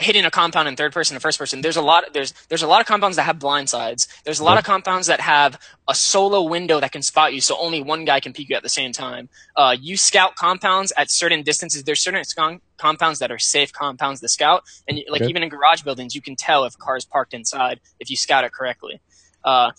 hitting 0.00 0.24
a 0.24 0.30
compound 0.30 0.66
in 0.66 0.74
third 0.74 0.92
person 0.92 1.14
and 1.14 1.22
first 1.22 1.38
person. 1.38 1.60
There's 1.60 1.76
a 1.76 1.82
lot 1.82 2.12
there's 2.12 2.32
there's 2.48 2.62
a 2.62 2.66
lot 2.66 2.80
of 2.80 2.86
compounds 2.86 3.16
that 3.16 3.22
have 3.24 3.38
blind 3.38 3.68
sides. 3.68 4.08
There's 4.24 4.40
a 4.40 4.44
lot 4.44 4.58
of 4.58 4.64
compounds 4.64 5.06
that 5.06 5.20
have 5.20 5.58
a 5.86 5.94
solo 5.94 6.42
window 6.42 6.80
that 6.80 6.90
can 6.92 7.02
spot 7.02 7.32
you, 7.32 7.40
so 7.40 7.56
only 7.58 7.82
one 7.82 8.04
guy 8.04 8.18
can 8.18 8.32
peek 8.32 8.48
you 8.48 8.56
at 8.56 8.62
the 8.64 8.68
same 8.68 8.92
time. 8.92 9.28
Uh, 9.54 9.76
you 9.80 9.96
scout 9.96 10.34
compounds 10.34 10.92
at 10.96 11.10
certain 11.10 11.42
distances. 11.42 11.84
There's 11.84 12.00
certain 12.00 12.24
scon- 12.24 12.60
compounds 12.76 13.20
that 13.20 13.30
are 13.30 13.38
safe 13.38 13.72
compounds 13.72 14.20
to 14.20 14.28
scout, 14.28 14.64
and 14.88 15.00
like 15.08 15.22
Okay. 15.22 15.30
even 15.30 15.42
in 15.44 15.48
garage 15.48 15.82
buildings, 15.82 16.14
you 16.14 16.22
can 16.22 16.34
tell 16.34 16.64
if 16.64 16.74
a 16.74 16.78
car 16.78 16.96
is 16.96 17.04
parked 17.04 17.32
inside 17.32 17.80
if 18.00 18.10
you 18.10 18.16
scout 18.16 18.44
it 18.44 18.52
correctly. 18.52 19.00
Uh, 19.44 19.70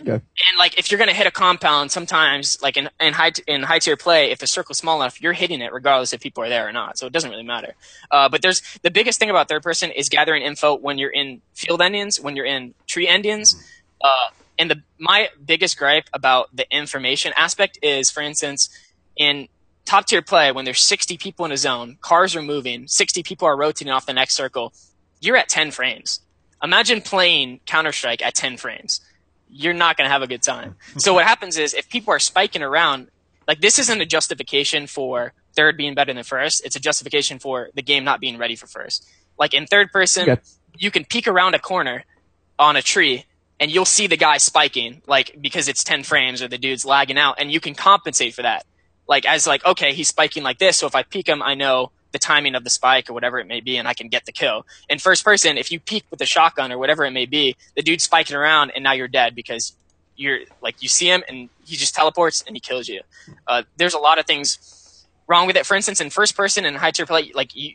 Okay. 0.00 0.12
and 0.12 0.58
like 0.58 0.78
if 0.78 0.90
you're 0.90 0.98
gonna 0.98 1.14
hit 1.14 1.26
a 1.26 1.30
compound, 1.30 1.90
sometimes 1.90 2.60
like 2.62 2.76
in 2.76 2.88
in 3.00 3.12
high 3.12 3.32
in 3.46 3.62
high 3.62 3.78
tier 3.78 3.96
play, 3.96 4.30
if 4.30 4.38
the 4.38 4.46
circle's 4.46 4.78
small 4.78 5.00
enough, 5.00 5.20
you're 5.20 5.32
hitting 5.32 5.60
it 5.60 5.72
regardless 5.72 6.12
if 6.12 6.20
people 6.20 6.44
are 6.44 6.48
there 6.48 6.68
or 6.68 6.72
not. 6.72 6.98
So 6.98 7.06
it 7.06 7.12
doesn't 7.12 7.30
really 7.30 7.42
matter. 7.44 7.74
Uh, 8.10 8.28
but 8.28 8.42
there's 8.42 8.62
the 8.82 8.90
biggest 8.90 9.18
thing 9.18 9.30
about 9.30 9.48
third 9.48 9.62
person 9.62 9.90
is 9.90 10.08
gathering 10.08 10.42
info 10.42 10.76
when 10.76 10.98
you're 10.98 11.10
in 11.10 11.40
field 11.54 11.82
endings, 11.82 12.20
when 12.20 12.36
you're 12.36 12.46
in 12.46 12.74
tree 12.86 13.08
endings. 13.08 13.56
Uh, 14.00 14.30
and 14.58 14.70
the 14.70 14.82
my 14.98 15.28
biggest 15.44 15.78
gripe 15.78 16.08
about 16.12 16.54
the 16.54 16.70
information 16.70 17.32
aspect 17.36 17.78
is, 17.82 18.10
for 18.10 18.20
instance, 18.20 18.68
in 19.16 19.48
top 19.84 20.06
tier 20.06 20.22
play, 20.22 20.52
when 20.52 20.64
there's 20.64 20.80
60 20.80 21.18
people 21.18 21.44
in 21.44 21.52
a 21.52 21.56
zone, 21.56 21.98
cars 22.00 22.34
are 22.36 22.42
moving, 22.42 22.86
60 22.86 23.22
people 23.22 23.46
are 23.46 23.56
rotating 23.56 23.92
off 23.92 24.06
the 24.06 24.12
next 24.12 24.34
circle, 24.34 24.72
you're 25.20 25.36
at 25.36 25.48
10 25.48 25.70
frames. 25.70 26.20
Imagine 26.62 27.00
playing 27.02 27.60
Counter 27.66 27.92
Strike 27.92 28.22
at 28.22 28.34
10 28.34 28.56
frames. 28.56 29.00
You're 29.56 29.72
not 29.72 29.96
going 29.96 30.06
to 30.08 30.12
have 30.12 30.22
a 30.22 30.26
good 30.26 30.42
time. 30.42 30.74
so 30.98 31.14
what 31.14 31.24
happens 31.24 31.56
is 31.56 31.74
if 31.74 31.88
people 31.88 32.12
are 32.12 32.18
spiking 32.18 32.62
around, 32.62 33.08
like 33.46 33.60
this 33.60 33.78
isn't 33.78 34.00
a 34.00 34.06
justification 34.06 34.86
for 34.88 35.32
third 35.54 35.76
being 35.76 35.94
better 35.94 36.12
than 36.12 36.24
first. 36.24 36.64
It's 36.64 36.74
a 36.76 36.80
justification 36.80 37.38
for 37.38 37.68
the 37.74 37.82
game 37.82 38.02
not 38.02 38.18
being 38.20 38.36
ready 38.38 38.56
for 38.56 38.66
first. 38.66 39.08
Like 39.38 39.54
in 39.54 39.66
third 39.66 39.92
person, 39.92 40.28
Okay. 40.28 40.40
you 40.76 40.90
can 40.90 41.04
peek 41.04 41.28
around 41.28 41.54
a 41.54 41.58
corner 41.60 42.04
on 42.58 42.74
a 42.76 42.82
tree 42.82 43.26
and 43.60 43.70
you'll 43.70 43.84
see 43.84 44.08
the 44.08 44.16
guy 44.16 44.38
spiking, 44.38 45.02
like 45.06 45.36
because 45.40 45.68
it's 45.68 45.84
10 45.84 46.02
frames 46.02 46.42
or 46.42 46.48
the 46.48 46.58
dude's 46.58 46.84
lagging 46.84 47.16
out, 47.18 47.36
and 47.38 47.52
you 47.52 47.60
can 47.60 47.74
compensate 47.76 48.34
for 48.34 48.42
that. 48.42 48.64
Like 49.06 49.24
as 49.26 49.46
like, 49.46 49.64
okay, 49.64 49.92
he's 49.92 50.08
spiking 50.08 50.42
like 50.42 50.58
this, 50.58 50.76
so 50.78 50.86
if 50.88 50.96
I 50.96 51.04
peek 51.04 51.28
him, 51.28 51.40
I 51.42 51.54
know 51.54 51.92
the 52.14 52.18
timing 52.18 52.54
of 52.54 52.62
the 52.62 52.70
spike 52.70 53.10
or 53.10 53.12
whatever 53.12 53.38
it 53.40 53.46
may 53.46 53.60
be, 53.60 53.76
and 53.76 53.86
I 53.86 53.92
can 53.92 54.08
get 54.08 54.24
the 54.24 54.32
kill. 54.32 54.64
In 54.88 54.98
first 54.98 55.24
person, 55.24 55.58
if 55.58 55.70
you 55.72 55.80
peek 55.80 56.04
with 56.10 56.20
a 56.22 56.26
shotgun 56.26 56.72
or 56.72 56.78
whatever 56.78 57.04
it 57.04 57.10
may 57.10 57.26
be, 57.26 57.56
the 57.74 57.82
dude's 57.82 58.04
spiking 58.04 58.36
around, 58.36 58.70
and 58.74 58.84
now 58.84 58.92
you're 58.92 59.08
dead 59.08 59.34
because 59.34 59.74
you're 60.16 60.38
like 60.62 60.80
you 60.80 60.88
see 60.88 61.10
him 61.10 61.24
and 61.28 61.48
he 61.66 61.74
just 61.74 61.92
teleports 61.92 62.44
and 62.46 62.54
he 62.54 62.60
kills 62.60 62.88
you. 62.88 63.00
Uh, 63.48 63.64
there's 63.76 63.94
a 63.94 63.98
lot 63.98 64.20
of 64.20 64.26
things 64.26 65.04
wrong 65.26 65.48
with 65.48 65.56
it. 65.56 65.66
For 65.66 65.74
instance, 65.74 66.00
in 66.00 66.08
first 66.08 66.36
person 66.36 66.64
and 66.64 66.76
high 66.76 66.92
tier 66.92 67.04
play, 67.04 67.32
like 67.34 67.54
you, 67.56 67.74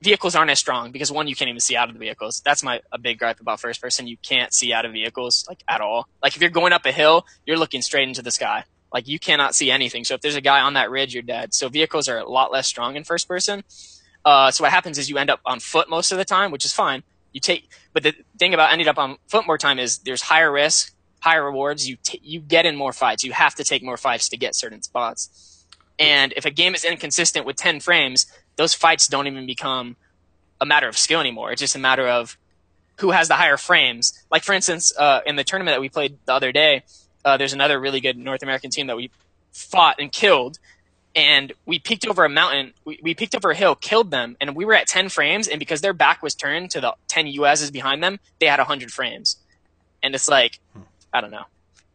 vehicles 0.00 0.36
aren't 0.36 0.52
as 0.52 0.60
strong 0.60 0.92
because 0.92 1.10
one, 1.10 1.26
you 1.26 1.34
can't 1.34 1.48
even 1.48 1.60
see 1.60 1.74
out 1.74 1.88
of 1.88 1.94
the 1.94 1.98
vehicles. 1.98 2.40
That's 2.44 2.62
my 2.62 2.80
a 2.92 2.98
big 2.98 3.18
gripe 3.18 3.40
about 3.40 3.58
first 3.60 3.82
person. 3.82 4.06
You 4.06 4.16
can't 4.16 4.54
see 4.54 4.72
out 4.72 4.84
of 4.84 4.92
vehicles 4.92 5.44
like 5.48 5.64
at 5.68 5.80
all. 5.80 6.08
Like 6.22 6.36
if 6.36 6.40
you're 6.40 6.50
going 6.50 6.72
up 6.72 6.86
a 6.86 6.92
hill, 6.92 7.26
you're 7.46 7.58
looking 7.58 7.82
straight 7.82 8.06
into 8.06 8.22
the 8.22 8.30
sky. 8.30 8.64
Like 8.92 9.08
you 9.08 9.18
cannot 9.18 9.54
see 9.54 9.70
anything. 9.70 10.04
So 10.04 10.14
if 10.14 10.20
there's 10.20 10.36
a 10.36 10.40
guy 10.40 10.60
on 10.60 10.74
that 10.74 10.90
ridge, 10.90 11.14
you're 11.14 11.22
dead. 11.22 11.54
So 11.54 11.68
vehicles 11.68 12.08
are 12.08 12.18
a 12.18 12.28
lot 12.28 12.52
less 12.52 12.66
strong 12.66 12.96
in 12.96 13.04
first 13.04 13.26
person. 13.26 13.64
Uh, 14.24 14.50
so 14.50 14.64
what 14.64 14.72
happens 14.72 14.98
is 14.98 15.08
you 15.10 15.18
end 15.18 15.30
up 15.30 15.40
on 15.44 15.60
foot 15.60 15.88
most 15.88 16.12
of 16.12 16.18
the 16.18 16.24
time, 16.24 16.50
which 16.50 16.64
is 16.64 16.72
fine. 16.72 17.02
You 17.32 17.40
take, 17.40 17.68
but 17.92 18.02
the 18.02 18.14
thing 18.38 18.52
about 18.54 18.72
ending 18.72 18.88
up 18.88 18.98
on 18.98 19.16
foot 19.26 19.46
more 19.46 19.58
time 19.58 19.78
is 19.78 19.98
there's 19.98 20.22
higher 20.22 20.52
risk, 20.52 20.94
higher 21.20 21.44
rewards. 21.44 21.88
You 21.88 21.96
t- 22.02 22.20
you 22.22 22.40
get 22.40 22.66
in 22.66 22.76
more 22.76 22.92
fights. 22.92 23.24
You 23.24 23.32
have 23.32 23.54
to 23.54 23.64
take 23.64 23.82
more 23.82 23.96
fights 23.96 24.28
to 24.28 24.36
get 24.36 24.54
certain 24.54 24.82
spots. 24.82 25.64
And 25.98 26.34
if 26.36 26.44
a 26.44 26.50
game 26.50 26.74
is 26.74 26.84
inconsistent 26.84 27.46
with 27.46 27.56
10 27.56 27.80
frames, 27.80 28.26
those 28.56 28.74
fights 28.74 29.08
don't 29.08 29.26
even 29.26 29.46
become 29.46 29.96
a 30.60 30.66
matter 30.66 30.88
of 30.88 30.98
skill 30.98 31.20
anymore. 31.20 31.52
It's 31.52 31.60
just 31.60 31.74
a 31.74 31.78
matter 31.78 32.06
of 32.06 32.36
who 32.98 33.10
has 33.10 33.28
the 33.28 33.34
higher 33.34 33.56
frames. 33.56 34.12
Like 34.30 34.44
for 34.44 34.52
instance, 34.52 34.92
uh, 34.96 35.20
in 35.26 35.36
the 35.36 35.44
tournament 35.44 35.74
that 35.74 35.80
we 35.80 35.88
played 35.88 36.18
the 36.26 36.34
other 36.34 36.52
day, 36.52 36.84
uh, 37.24 37.36
there's 37.36 37.52
another 37.52 37.78
really 37.78 38.00
good 38.00 38.16
North 38.16 38.42
American 38.42 38.70
team 38.70 38.88
that 38.88 38.96
we 38.96 39.10
fought 39.52 39.96
and 39.98 40.10
killed, 40.10 40.58
and 41.14 41.52
we 41.66 41.78
peeked 41.78 42.06
over 42.06 42.24
a 42.24 42.28
mountain. 42.28 42.72
We, 42.84 42.98
we 43.02 43.14
peeked 43.14 43.34
over 43.34 43.50
a 43.50 43.54
hill, 43.54 43.74
killed 43.74 44.10
them, 44.10 44.36
and 44.40 44.56
we 44.56 44.64
were 44.64 44.74
at 44.74 44.86
10 44.86 45.08
frames. 45.08 45.48
And 45.48 45.58
because 45.58 45.80
their 45.80 45.92
back 45.92 46.22
was 46.22 46.34
turned 46.34 46.70
to 46.72 46.80
the 46.80 46.94
10 47.08 47.26
UAZs 47.26 47.72
behind 47.72 48.02
them, 48.02 48.18
they 48.40 48.46
had 48.46 48.58
100 48.58 48.90
frames. 48.90 49.36
And 50.02 50.14
it's 50.14 50.28
like, 50.28 50.58
I 51.12 51.20
don't 51.20 51.30
know. 51.30 51.44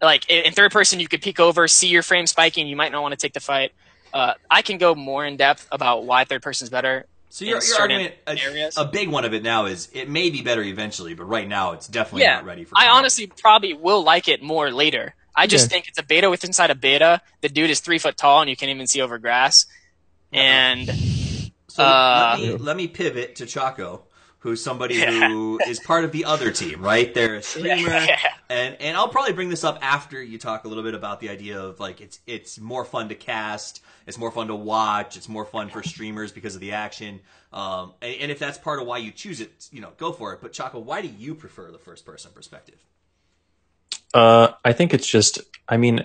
Like 0.02 0.30
in 0.30 0.54
third 0.54 0.72
person, 0.72 1.00
you 1.00 1.08
could 1.08 1.22
peek 1.22 1.40
over, 1.40 1.68
see 1.68 1.88
your 1.88 2.04
frame 2.04 2.28
spiking. 2.28 2.68
You 2.68 2.76
might 2.76 2.92
not 2.92 3.02
want 3.02 3.13
to 3.13 3.18
take 3.18 3.34
the 3.34 3.40
fight. 3.40 3.72
Uh, 4.13 4.34
I 4.50 4.62
can 4.62 4.78
go 4.78 4.94
more 4.94 5.26
in 5.26 5.38
depth 5.38 5.68
about 5.72 6.06
why 6.06 6.24
third 6.24 6.44
person 6.44 6.66
is 6.66 6.70
better. 6.70 7.08
So 7.30 7.46
your, 7.46 7.62
your 7.62 7.82
argument, 7.82 8.16
a, 8.26 8.82
a 8.82 8.86
big 8.86 9.10
one 9.10 9.26
of 9.26 9.34
it 9.34 9.44
now 9.44 9.66
is 9.66 9.90
it 9.94 10.10
may 10.10 10.30
be 10.30 10.42
better 10.42 10.63
eventually, 10.63 11.13
but 11.13 11.26
right 11.26 11.48
now 11.48 11.74
it's 11.74 11.88
definitely 11.88 12.22
yeah, 12.22 12.36
not 12.36 12.46
ready 12.46 12.63
for. 12.63 12.76
I 12.78 12.88
honestly 12.88 13.28
probably 13.28 13.74
will 13.74 14.04
like 14.04 14.28
it 14.28 14.42
more 14.42 14.72
later. 14.72 15.13
I 15.38 15.47
just 15.47 15.69
Okay. 15.69 15.71
think 15.71 15.88
it's 15.88 16.00
a 16.00 16.04
beta 16.04 16.30
with 16.32 16.43
inside 16.45 16.71
a 16.71 16.76
beta. 16.76 17.21
The 17.41 17.50
dude 17.50 17.69
is 17.71 17.82
three 17.82 18.00
foot 18.00 18.17
tall 18.17 18.41
and 18.41 18.50
you 18.50 18.58
can't 18.58 18.71
even 18.71 18.88
see 18.88 19.02
over 19.02 19.19
grass. 19.19 19.67
And 20.34 20.97
So 21.69 21.84
Uh, 21.84 22.28
let, 22.32 22.32
me, 22.41 22.58
let 22.58 22.78
me 22.78 22.88
pivot 22.88 23.36
to 23.38 23.45
Choco, 23.45 24.06
who's 24.39 24.63
somebody 24.63 25.04
who 25.04 25.62
is 25.65 25.80
part 25.80 26.04
of 26.06 26.12
the 26.12 26.26
other 26.26 26.52
team, 26.52 26.82
right? 26.82 27.13
They're 27.13 27.36
a 27.36 27.43
streamer, 27.43 27.91
Yeah. 28.08 28.17
and 28.50 28.78
and 28.82 28.97
I'll 28.97 29.10
probably 29.10 29.34
bring 29.34 29.50
this 29.50 29.63
up 29.63 29.80
after 29.82 30.21
you 30.23 30.38
talk 30.39 30.65
a 30.65 30.67
little 30.69 30.84
bit 30.84 30.95
about 30.95 31.19
the 31.19 31.30
idea 31.30 31.60
of 31.62 31.80
like 31.80 32.02
it's 32.02 32.19
it's 32.28 32.60
more 32.60 32.86
fun 32.86 33.10
to 33.10 33.15
cast, 33.15 33.84
it's 34.08 34.17
more 34.17 34.32
fun 34.32 34.47
to 34.47 34.56
watch, 34.56 35.17
it's 35.17 35.30
more 35.30 35.45
fun 35.45 35.69
for 35.69 35.84
streamers 35.84 36.32
because 36.32 36.56
of 36.56 36.62
the 36.62 36.73
action. 36.73 37.21
Um, 37.54 37.93
and, 38.02 38.15
and 38.21 38.32
if 38.32 38.39
that's 38.39 38.58
part 38.58 38.80
of 38.82 38.88
why 38.88 39.00
you 39.00 39.12
choose 39.12 39.41
it, 39.41 39.67
you 39.71 39.82
know, 39.82 39.91
go 39.97 40.12
for 40.13 40.34
it. 40.34 40.41
But 40.41 40.54
Choco, 40.54 40.80
why 40.80 41.02
do 41.02 41.08
you 41.10 41.36
prefer 41.36 41.71
the 41.71 41.80
first 41.80 42.06
person 42.06 42.32
perspective? 42.34 42.80
Uh, 44.13 44.50
I 44.63 44.74
think 44.74 44.93
it's 44.93 45.08
just, 45.08 45.39
I 45.67 45.78
mean, 45.78 46.04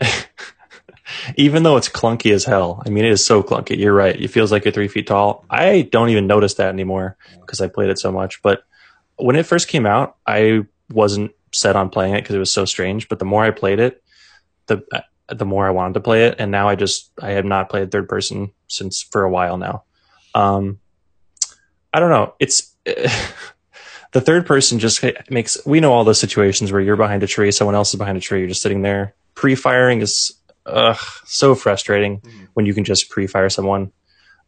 even 1.36 1.62
though 1.62 1.76
it's 1.76 1.88
clunky 1.88 2.32
as 2.32 2.44
hell, 2.44 2.82
I 2.84 2.90
mean, 2.90 3.04
it 3.04 3.12
is 3.12 3.24
so 3.24 3.42
clunky. 3.42 3.78
You're 3.78 3.94
right. 3.94 4.18
It 4.18 4.28
feels 4.28 4.52
like 4.52 4.64
you're 4.64 4.72
three 4.72 4.88
feet 4.88 5.06
tall. 5.06 5.44
I 5.50 5.82
don't 5.82 6.10
even 6.10 6.26
notice 6.26 6.54
that 6.54 6.68
anymore 6.68 7.16
because 7.40 7.60
I 7.60 7.68
played 7.68 7.90
it 7.90 7.98
so 7.98 8.12
much. 8.12 8.42
But 8.42 8.64
when 9.16 9.36
it 9.36 9.46
first 9.46 9.68
came 9.68 9.86
out, 9.86 10.16
I 10.26 10.62
wasn't 10.90 11.32
set 11.52 11.76
on 11.76 11.90
playing 11.90 12.14
it 12.14 12.22
because 12.22 12.34
it 12.34 12.40
was 12.40 12.52
so 12.52 12.64
strange. 12.64 13.08
But 13.08 13.18
the 13.18 13.24
more 13.24 13.44
I 13.44 13.50
played 13.50 13.78
it, 13.78 14.02
the 14.66 14.84
uh, 14.92 15.00
the 15.28 15.44
more 15.44 15.66
I 15.66 15.70
wanted 15.70 15.94
to 15.94 16.00
play 16.00 16.26
it, 16.26 16.36
and 16.38 16.50
now 16.50 16.68
I 16.68 16.74
just 16.74 17.10
I 17.20 17.30
have 17.30 17.44
not 17.44 17.68
played 17.68 17.90
third 17.90 18.08
person 18.08 18.52
since 18.68 19.02
for 19.02 19.22
a 19.22 19.30
while 19.30 19.56
now. 19.56 19.84
Um, 20.34 20.80
I 21.92 22.00
don't 22.00 22.10
know. 22.10 22.34
It's 22.40 22.74
the 24.12 24.20
third 24.20 24.46
person 24.46 24.78
just 24.78 25.04
makes 25.30 25.58
we 25.66 25.80
know 25.80 25.92
all 25.92 26.04
those 26.04 26.20
situations 26.20 26.70
where 26.72 26.80
you're 26.80 26.96
behind 26.96 27.22
a 27.22 27.26
tree, 27.26 27.50
someone 27.50 27.74
else 27.74 27.92
is 27.94 27.98
behind 27.98 28.16
a 28.16 28.20
tree, 28.20 28.40
you're 28.40 28.48
just 28.48 28.62
sitting 28.62 28.82
there. 28.82 29.14
Pre-firing 29.34 30.00
is 30.00 30.34
ugh, 30.66 30.98
so 31.24 31.54
frustrating 31.54 32.20
Mhm. 32.20 32.48
when 32.54 32.66
you 32.66 32.74
can 32.74 32.84
just 32.84 33.10
pre-fire 33.10 33.48
someone. 33.50 33.90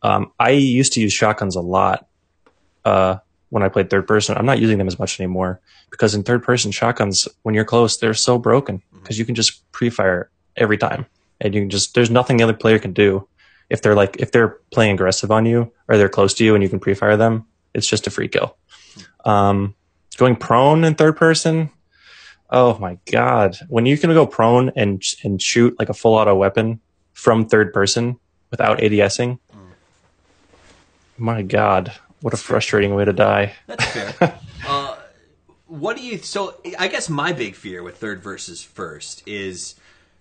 Um, 0.03 0.33
I 0.39 0.51
used 0.51 0.93
to 0.95 1.01
use 1.01 1.13
shotguns 1.13 1.57
a 1.57 1.61
lot 1.61 2.07
uh, 2.85 3.17
when 3.49 3.63
I 3.63 3.69
played 3.69 3.89
third 3.91 4.07
person. 4.07 4.37
I'm 4.37 4.47
not 4.47 4.59
using 4.59 4.79
them 4.79 4.87
as 4.87 4.99
much 4.99 5.19
anymore 5.19 5.61
because 5.91 6.15
in 6.15 6.23
third 6.23 6.43
person 6.45 6.71
shotguns, 6.71 7.27
when 7.43 7.55
you're 7.55 7.65
close, 7.65 7.97
they're 7.97 8.15
so 8.15 8.39
broken 8.39 8.83
because 9.03 9.19
you 9.19 9.25
can 9.25 9.35
just 9.35 9.71
pre-fire 9.73 10.31
every 10.57 10.77
time, 10.79 11.07
and 11.41 11.55
you 11.55 11.63
can 11.63 11.71
just 11.71 11.95
there's 11.95 12.11
nothing 12.11 12.37
the 12.37 12.45
other 12.45 12.53
player 12.53 12.79
can 12.79 12.93
do 12.93 13.27
if 13.71 13.81
they're 13.83 13.95
like 13.95 14.17
if 14.21 14.31
they're 14.31 14.59
playing 14.71 14.93
aggressive 14.95 15.31
on 15.31 15.47
you 15.47 15.73
or 15.89 15.97
they're 15.97 16.09
close 16.09 16.35
to 16.35 16.45
you 16.45 16.55
and 16.55 16.63
you 16.63 16.69
can 16.69 16.79
pre-fire 16.79 17.17
them. 17.17 17.47
It's 17.75 17.87
just 17.89 18.07
a 18.07 18.11
free 18.11 18.29
kill. 18.29 18.57
Um, 19.25 19.75
going 20.17 20.37
prone 20.37 20.85
in 20.85 20.95
third 20.95 21.17
person. 21.17 21.71
Oh 22.51 22.79
my 22.79 22.99
god! 23.11 23.57
When 23.69 23.87
you 23.87 23.97
can 23.99 24.11
go 24.11 24.27
prone 24.27 24.71
and 24.77 25.03
and 25.23 25.41
shoot 25.41 25.77
like 25.79 25.89
a 25.89 25.95
full 25.95 26.15
auto 26.15 26.35
weapon 26.35 26.81
from 27.13 27.47
third 27.47 27.73
person 27.73 28.19
without 28.51 28.79
ADSing, 28.79 29.39
my 31.17 31.43
god, 31.43 31.93
what 32.21 32.35
a 32.35 32.37
frustrating 32.37 32.95
way 32.95 33.05
to 33.05 33.13
die. 33.13 33.55
That's 33.67 33.87
fair. 33.87 34.39
uh, 34.67 34.97
what 35.67 35.97
do 35.97 36.03
you? 36.03 36.19
So 36.19 36.61
I 36.79 36.89
guess 36.89 37.09
my 37.09 37.33
big 37.33 37.55
fear 37.55 37.83
with 37.83 37.97
third 37.97 38.23
versus 38.23 38.63
first 38.63 39.27
is 39.27 39.75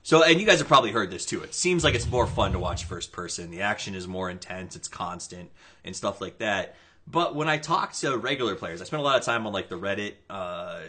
so, 0.03 0.21
and 0.23 0.39
you 0.39 0.45
guys 0.45 0.59
have 0.59 0.67
probably 0.67 0.91
heard 0.91 1.09
this 1.11 1.25
too. 1.25 1.41
It 1.43 1.53
seems 1.55 1.83
like 1.83 1.95
it's 1.95 2.07
more 2.07 2.27
fun 2.27 2.51
to 2.51 2.59
watch 2.59 2.83
first 2.83 3.11
person. 3.11 3.51
The 3.51 3.61
action 3.61 3.95
is 3.95 4.07
more 4.07 4.29
intense. 4.29 4.75
It's 4.75 4.89
constant 4.89 5.49
and 5.85 5.95
stuff 5.95 6.19
like 6.19 6.39
that. 6.39 6.75
But 7.05 7.35
when 7.35 7.49
I 7.49 7.57
talk 7.57 7.93
to 7.93 8.17
regular 8.17 8.55
players, 8.55 8.81
I 8.81 8.85
spend 8.85 9.01
a 9.01 9.03
lot 9.03 9.17
of 9.17 9.25
time 9.25 9.45
on 9.45 9.53
like 9.53 9.69
the 9.69 9.77
Reddit, 9.77 10.13
uh, 10.29 10.79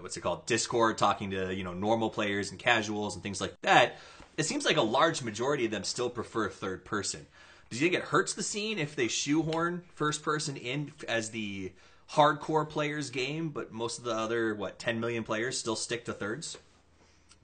what's 0.00 0.16
it 0.16 0.20
called, 0.20 0.46
Discord, 0.46 0.96
talking 0.96 1.30
to 1.32 1.54
you 1.54 1.64
know 1.64 1.74
normal 1.74 2.08
players 2.08 2.50
and 2.50 2.58
casuals 2.58 3.14
and 3.14 3.22
things 3.22 3.40
like 3.40 3.60
that. 3.62 3.98
It 4.36 4.44
seems 4.44 4.64
like 4.64 4.76
a 4.76 4.82
large 4.82 5.22
majority 5.22 5.64
of 5.64 5.70
them 5.70 5.82
still 5.84 6.10
prefer 6.10 6.48
third 6.48 6.84
person. 6.84 7.26
Do 7.70 7.76
you 7.76 7.80
think 7.80 7.94
it 7.94 8.08
hurts 8.08 8.34
the 8.34 8.42
scene 8.42 8.78
if 8.78 8.94
they 8.94 9.08
shoehorn 9.08 9.82
first 9.94 10.22
person 10.22 10.56
in 10.56 10.92
as 11.08 11.30
the 11.30 11.72
hardcore 12.12 12.68
players 12.68 13.10
game, 13.10 13.48
but 13.48 13.72
most 13.72 13.98
of 13.98 14.04
the 14.04 14.12
other 14.12 14.54
what 14.54 14.78
10 14.78 15.00
million 15.00 15.24
players 15.24 15.58
still 15.58 15.74
stick 15.74 16.04
to 16.04 16.12
thirds? 16.12 16.58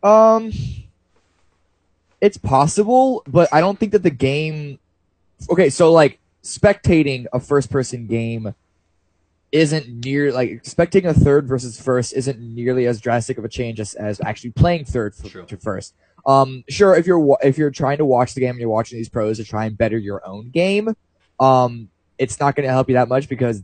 Um, 0.02 0.52
it's 2.20 2.36
possible, 2.36 3.24
but 3.26 3.48
I 3.52 3.60
don't 3.60 3.78
think 3.78 3.92
that 3.92 4.02
the 4.02 4.10
game. 4.10 4.78
Okay, 5.50 5.70
so 5.70 5.92
like 5.92 6.20
spectating 6.42 7.26
a 7.32 7.40
first-person 7.40 8.06
game 8.06 8.54
isn't 9.52 9.86
near 10.04 10.32
like 10.32 10.48
expecting 10.50 11.04
a 11.04 11.12
third 11.12 11.46
versus 11.46 11.78
first 11.78 12.14
isn't 12.14 12.40
nearly 12.40 12.86
as 12.86 13.00
drastic 13.00 13.36
of 13.36 13.44
a 13.44 13.48
change 13.48 13.78
as, 13.78 13.94
as 13.94 14.20
actually 14.22 14.50
playing 14.50 14.84
third 14.84 15.14
f- 15.22 15.30
True. 15.30 15.44
to 15.44 15.56
first. 15.58 15.94
Um, 16.24 16.64
sure, 16.68 16.94
if 16.96 17.06
you're 17.06 17.38
if 17.42 17.58
you're 17.58 17.70
trying 17.70 17.98
to 17.98 18.04
watch 18.04 18.34
the 18.34 18.40
game 18.40 18.50
and 18.50 18.60
you're 18.60 18.70
watching 18.70 18.98
these 18.98 19.08
pros 19.08 19.36
to 19.36 19.44
try 19.44 19.66
and 19.66 19.76
better 19.76 19.98
your 19.98 20.26
own 20.26 20.50
game, 20.50 20.94
um, 21.38 21.88
it's 22.18 22.40
not 22.40 22.54
going 22.54 22.66
to 22.66 22.72
help 22.72 22.88
you 22.88 22.94
that 22.94 23.08
much 23.08 23.28
because 23.28 23.62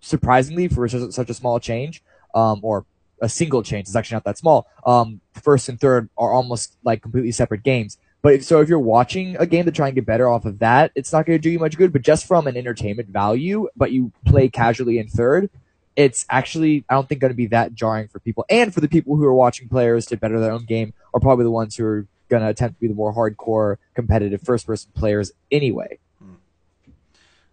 surprisingly 0.00 0.68
for 0.68 0.86
such, 0.86 1.10
such 1.10 1.30
a 1.30 1.34
small 1.34 1.58
change, 1.58 2.02
um, 2.34 2.60
or 2.62 2.84
a 3.20 3.28
single 3.28 3.62
change, 3.62 3.88
it's 3.88 3.96
actually 3.96 4.16
not 4.16 4.24
that 4.24 4.38
small. 4.38 4.68
Um, 4.86 5.20
first 5.32 5.68
and 5.68 5.80
third 5.80 6.08
are 6.16 6.30
almost 6.32 6.76
like 6.84 7.02
completely 7.02 7.32
separate 7.32 7.64
games. 7.64 7.98
But 8.20 8.42
so 8.42 8.60
if 8.60 8.68
you're 8.68 8.78
watching 8.78 9.36
a 9.36 9.46
game 9.46 9.64
to 9.66 9.70
try 9.70 9.88
and 9.88 9.94
get 9.94 10.06
better 10.06 10.28
off 10.28 10.44
of 10.44 10.58
that, 10.58 10.90
it's 10.94 11.12
not 11.12 11.24
going 11.24 11.38
to 11.38 11.42
do 11.42 11.50
you 11.50 11.58
much 11.58 11.76
good. 11.76 11.92
But 11.92 12.02
just 12.02 12.26
from 12.26 12.46
an 12.46 12.56
entertainment 12.56 13.08
value, 13.08 13.68
but 13.76 13.92
you 13.92 14.12
play 14.24 14.48
casually 14.48 14.98
in 14.98 15.08
third, 15.08 15.50
it's 15.94 16.26
actually 16.28 16.84
I 16.88 16.94
don't 16.94 17.08
think 17.08 17.20
going 17.20 17.32
to 17.32 17.36
be 17.36 17.46
that 17.48 17.74
jarring 17.74 18.08
for 18.08 18.18
people. 18.18 18.44
And 18.48 18.74
for 18.74 18.80
the 18.80 18.88
people 18.88 19.16
who 19.16 19.24
are 19.24 19.34
watching 19.34 19.68
players 19.68 20.06
to 20.06 20.16
better 20.16 20.40
their 20.40 20.52
own 20.52 20.64
game 20.64 20.94
are 21.14 21.20
probably 21.20 21.44
the 21.44 21.50
ones 21.50 21.76
who 21.76 21.84
are 21.84 22.06
going 22.28 22.42
to 22.42 22.48
attempt 22.48 22.76
to 22.76 22.80
be 22.80 22.88
the 22.88 22.94
more 22.94 23.14
hardcore 23.14 23.76
competitive 23.94 24.42
first 24.42 24.66
person 24.66 24.90
players 24.94 25.32
anyway. 25.50 25.98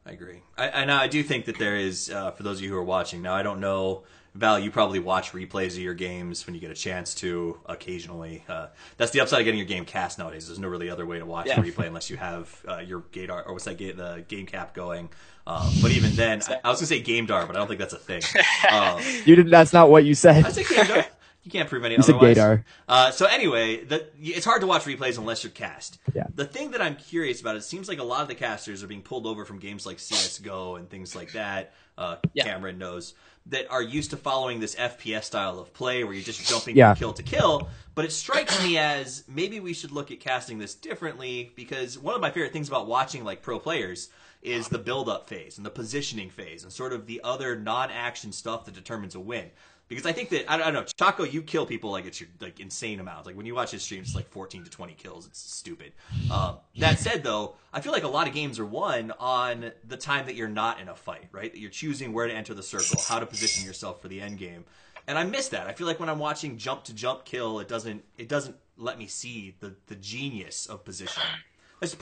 I 0.05 0.11
agree. 0.11 0.41
I, 0.55 0.67
and 0.67 0.91
I 0.91 1.07
do 1.07 1.23
think 1.23 1.45
that 1.45 1.57
there 1.57 1.75
is, 1.75 2.11
uh, 2.11 2.31
for 2.31 2.43
those 2.43 2.59
of 2.59 2.63
you 2.63 2.69
who 2.69 2.77
are 2.77 2.83
watching, 2.83 3.23
now 3.23 3.33
I 3.33 3.41
don't 3.41 3.59
know, 3.59 4.03
Val, 4.35 4.59
you 4.59 4.69
probably 4.69 4.99
watch 4.99 5.31
replays 5.31 5.71
of 5.73 5.79
your 5.79 5.93
games 5.93 6.45
when 6.45 6.53
you 6.55 6.61
get 6.61 6.69
a 6.69 6.75
chance 6.75 7.15
to 7.15 7.57
occasionally. 7.67 8.43
Uh, 8.49 8.67
that's 8.97 9.11
the 9.11 9.21
upside 9.21 9.39
of 9.39 9.45
getting 9.45 9.57
your 9.59 9.67
game 9.67 9.85
cast 9.85 10.19
nowadays. 10.19 10.47
There's 10.47 10.59
no 10.59 10.67
really 10.67 10.89
other 10.89 11.05
way 11.05 11.19
to 11.19 11.25
watch 11.25 11.47
Yeah. 11.47 11.59
a 11.59 11.63
replay 11.63 11.87
unless 11.87 12.09
you 12.09 12.17
have 12.17 12.61
uh, 12.67 12.77
your 12.79 12.99
Gator, 13.13 13.41
or 13.43 13.53
what's 13.53 13.63
that, 13.65 13.77
ga- 13.77 13.93
the 13.93 14.25
game 14.27 14.45
cap 14.45 14.73
going. 14.73 15.09
Um, 15.47 15.71
but 15.81 15.91
even 15.91 16.11
then, 16.15 16.41
I, 16.49 16.59
I 16.65 16.69
was 16.69 16.79
going 16.79 16.87
to 16.87 16.87
say 16.87 17.01
GameDar, 17.03 17.47
but 17.47 17.55
I 17.55 17.59
don't 17.59 17.67
think 17.67 17.79
that's 17.79 17.93
a 17.93 17.97
thing. 17.97 18.21
Um, 18.71 18.99
You 19.25 19.35
didn't. 19.35 19.51
That's 19.51 19.71
not 19.73 19.89
what 19.89 20.03
you 20.05 20.15
said. 20.15 20.43
I 20.45 20.49
said 20.51 20.65
GameDar. 20.65 21.05
You 21.43 21.51
can't 21.51 21.69
prove 21.69 21.85
any 21.85 21.93
You 21.95 22.01
said 22.01 22.15
otherwise. 22.15 22.37
Gaydar. 22.37 22.63
Uh, 22.89 23.11
so 23.11 23.27
anyway, 23.27 23.83
the, 23.85 24.07
it's 24.19 24.43
hard 24.45 24.61
to 24.61 24.67
watch 24.67 24.83
replays 24.85 25.19
unless 25.19 25.43
you're 25.43 25.51
cast. 25.51 25.99
Yeah. 26.15 26.23
The 26.33 26.45
thing 26.45 26.71
that 26.71 26.81
I'm 26.81 26.95
curious 26.95 27.39
about, 27.39 27.55
it 27.55 27.61
seems 27.63 27.87
like 27.87 27.99
a 27.99 28.03
lot 28.03 28.23
of 28.23 28.27
the 28.27 28.33
casters 28.33 28.83
are 28.83 28.87
being 28.87 29.03
pulled 29.03 29.27
over 29.27 29.45
from 29.45 29.59
games 29.59 29.85
like 29.85 29.99
CS:GO 29.99 30.75
and 30.77 30.89
things 30.89 31.15
like 31.15 31.33
that. 31.33 31.73
Uh, 31.97 32.17
Yeah. 32.33 32.43
Cameron 32.43 32.77
knows 32.77 33.13
that 33.47 33.69
are 33.69 33.81
used 33.81 34.09
to 34.09 34.17
following 34.17 34.59
this 34.59 34.75
FPS 34.75 35.25
style 35.25 35.59
of 35.59 35.71
play 35.73 36.03
where 36.03 36.13
you're 36.13 36.23
just 36.23 36.47
jumping 36.49 36.75
Yeah. 36.75 36.93
from 36.93 36.99
kill 36.99 37.13
to 37.13 37.23
kill. 37.23 37.69
But 37.93 38.05
it 38.05 38.11
strikes 38.11 38.61
me 38.63 38.77
as 38.77 39.23
maybe 39.27 39.59
we 39.59 39.73
should 39.73 39.91
look 39.91 40.11
at 40.11 40.19
casting 40.19 40.57
this 40.57 40.73
differently 40.73 41.51
because 41.55 41.97
one 41.97 42.15
of 42.15 42.21
my 42.21 42.31
favorite 42.31 42.53
things 42.53 42.67
about 42.67 42.87
watching 42.87 43.23
like 43.23 43.41
pro 43.41 43.59
players 43.59 44.09
is 44.41 44.67
the 44.67 44.77
build 44.79 45.09
up 45.09 45.27
phase 45.27 45.57
and 45.57 45.65
the 45.65 45.69
positioning 45.71 46.29
phase 46.29 46.63
and 46.63 46.71
sort 46.71 46.91
of 46.93 47.05
the 47.07 47.21
other 47.23 47.55
non 47.55 47.89
action 47.91 48.31
stuff 48.31 48.65
that 48.65 48.73
determines 48.73 49.15
a 49.15 49.19
win. 49.19 49.49
Because 49.87 50.07
I 50.07 50.13
think 50.13 50.29
that 50.29 50.51
I 50.51 50.57
don't, 50.57 50.67
I 50.67 50.71
don't 50.71 50.81
know, 50.81 50.87
Choco, 50.97 51.23
you 51.23 51.43
kill 51.43 51.65
people 51.65 51.91
like 51.91 52.05
it's 52.05 52.19
your 52.19 52.29
like 52.41 52.59
insane 52.59 52.99
amounts. 52.99 53.27
Like 53.27 53.37
when 53.37 53.45
you 53.45 53.53
watch 53.53 53.69
his 53.69 53.83
streams, 53.83 54.07
it's 54.07 54.15
like 54.15 54.27
fourteen 54.29 54.63
to 54.63 54.69
twenty 54.69 54.93
kills. 54.93 55.27
It's 55.27 55.39
stupid. 55.39 55.93
Um, 56.31 56.57
that 56.77 56.97
said, 56.97 57.23
though, 57.23 57.55
I 57.71 57.81
feel 57.81 57.91
like 57.91 58.03
a 58.03 58.07
lot 58.07 58.27
of 58.27 58.33
games 58.33 58.57
are 58.57 58.65
won 58.65 59.13
on 59.19 59.71
the 59.87 59.97
time 59.97 60.25
that 60.25 60.33
you're 60.35 60.47
not 60.47 60.79
in 60.79 60.89
a 60.89 60.95
fight, 60.95 61.27
right? 61.31 61.51
That 61.51 61.59
you're 61.59 61.69
choosing 61.69 62.13
where 62.13 62.25
to 62.25 62.33
enter 62.33 62.55
the 62.55 62.63
circle, 62.63 62.99
how 63.07 63.19
to 63.19 63.27
position 63.27 63.63
yourself 63.63 64.01
for 64.01 64.07
the 64.07 64.21
end 64.21 64.39
game, 64.39 64.65
and 65.07 65.19
I 65.19 65.23
miss 65.23 65.49
that. 65.49 65.67
I 65.67 65.73
feel 65.73 65.85
like 65.85 65.99
when 65.99 66.09
I'm 66.09 66.19
watching 66.19 66.57
jump 66.57 66.83
to 66.85 66.93
jump 66.93 67.23
kill, 67.23 67.59
it 67.59 67.67
doesn't 67.67 68.03
it 68.17 68.27
doesn't 68.27 68.55
let 68.77 68.97
me 68.97 69.05
see 69.05 69.55
the 69.59 69.75
the 69.85 69.95
genius 69.95 70.65
of 70.65 70.83
positioning. 70.83 71.27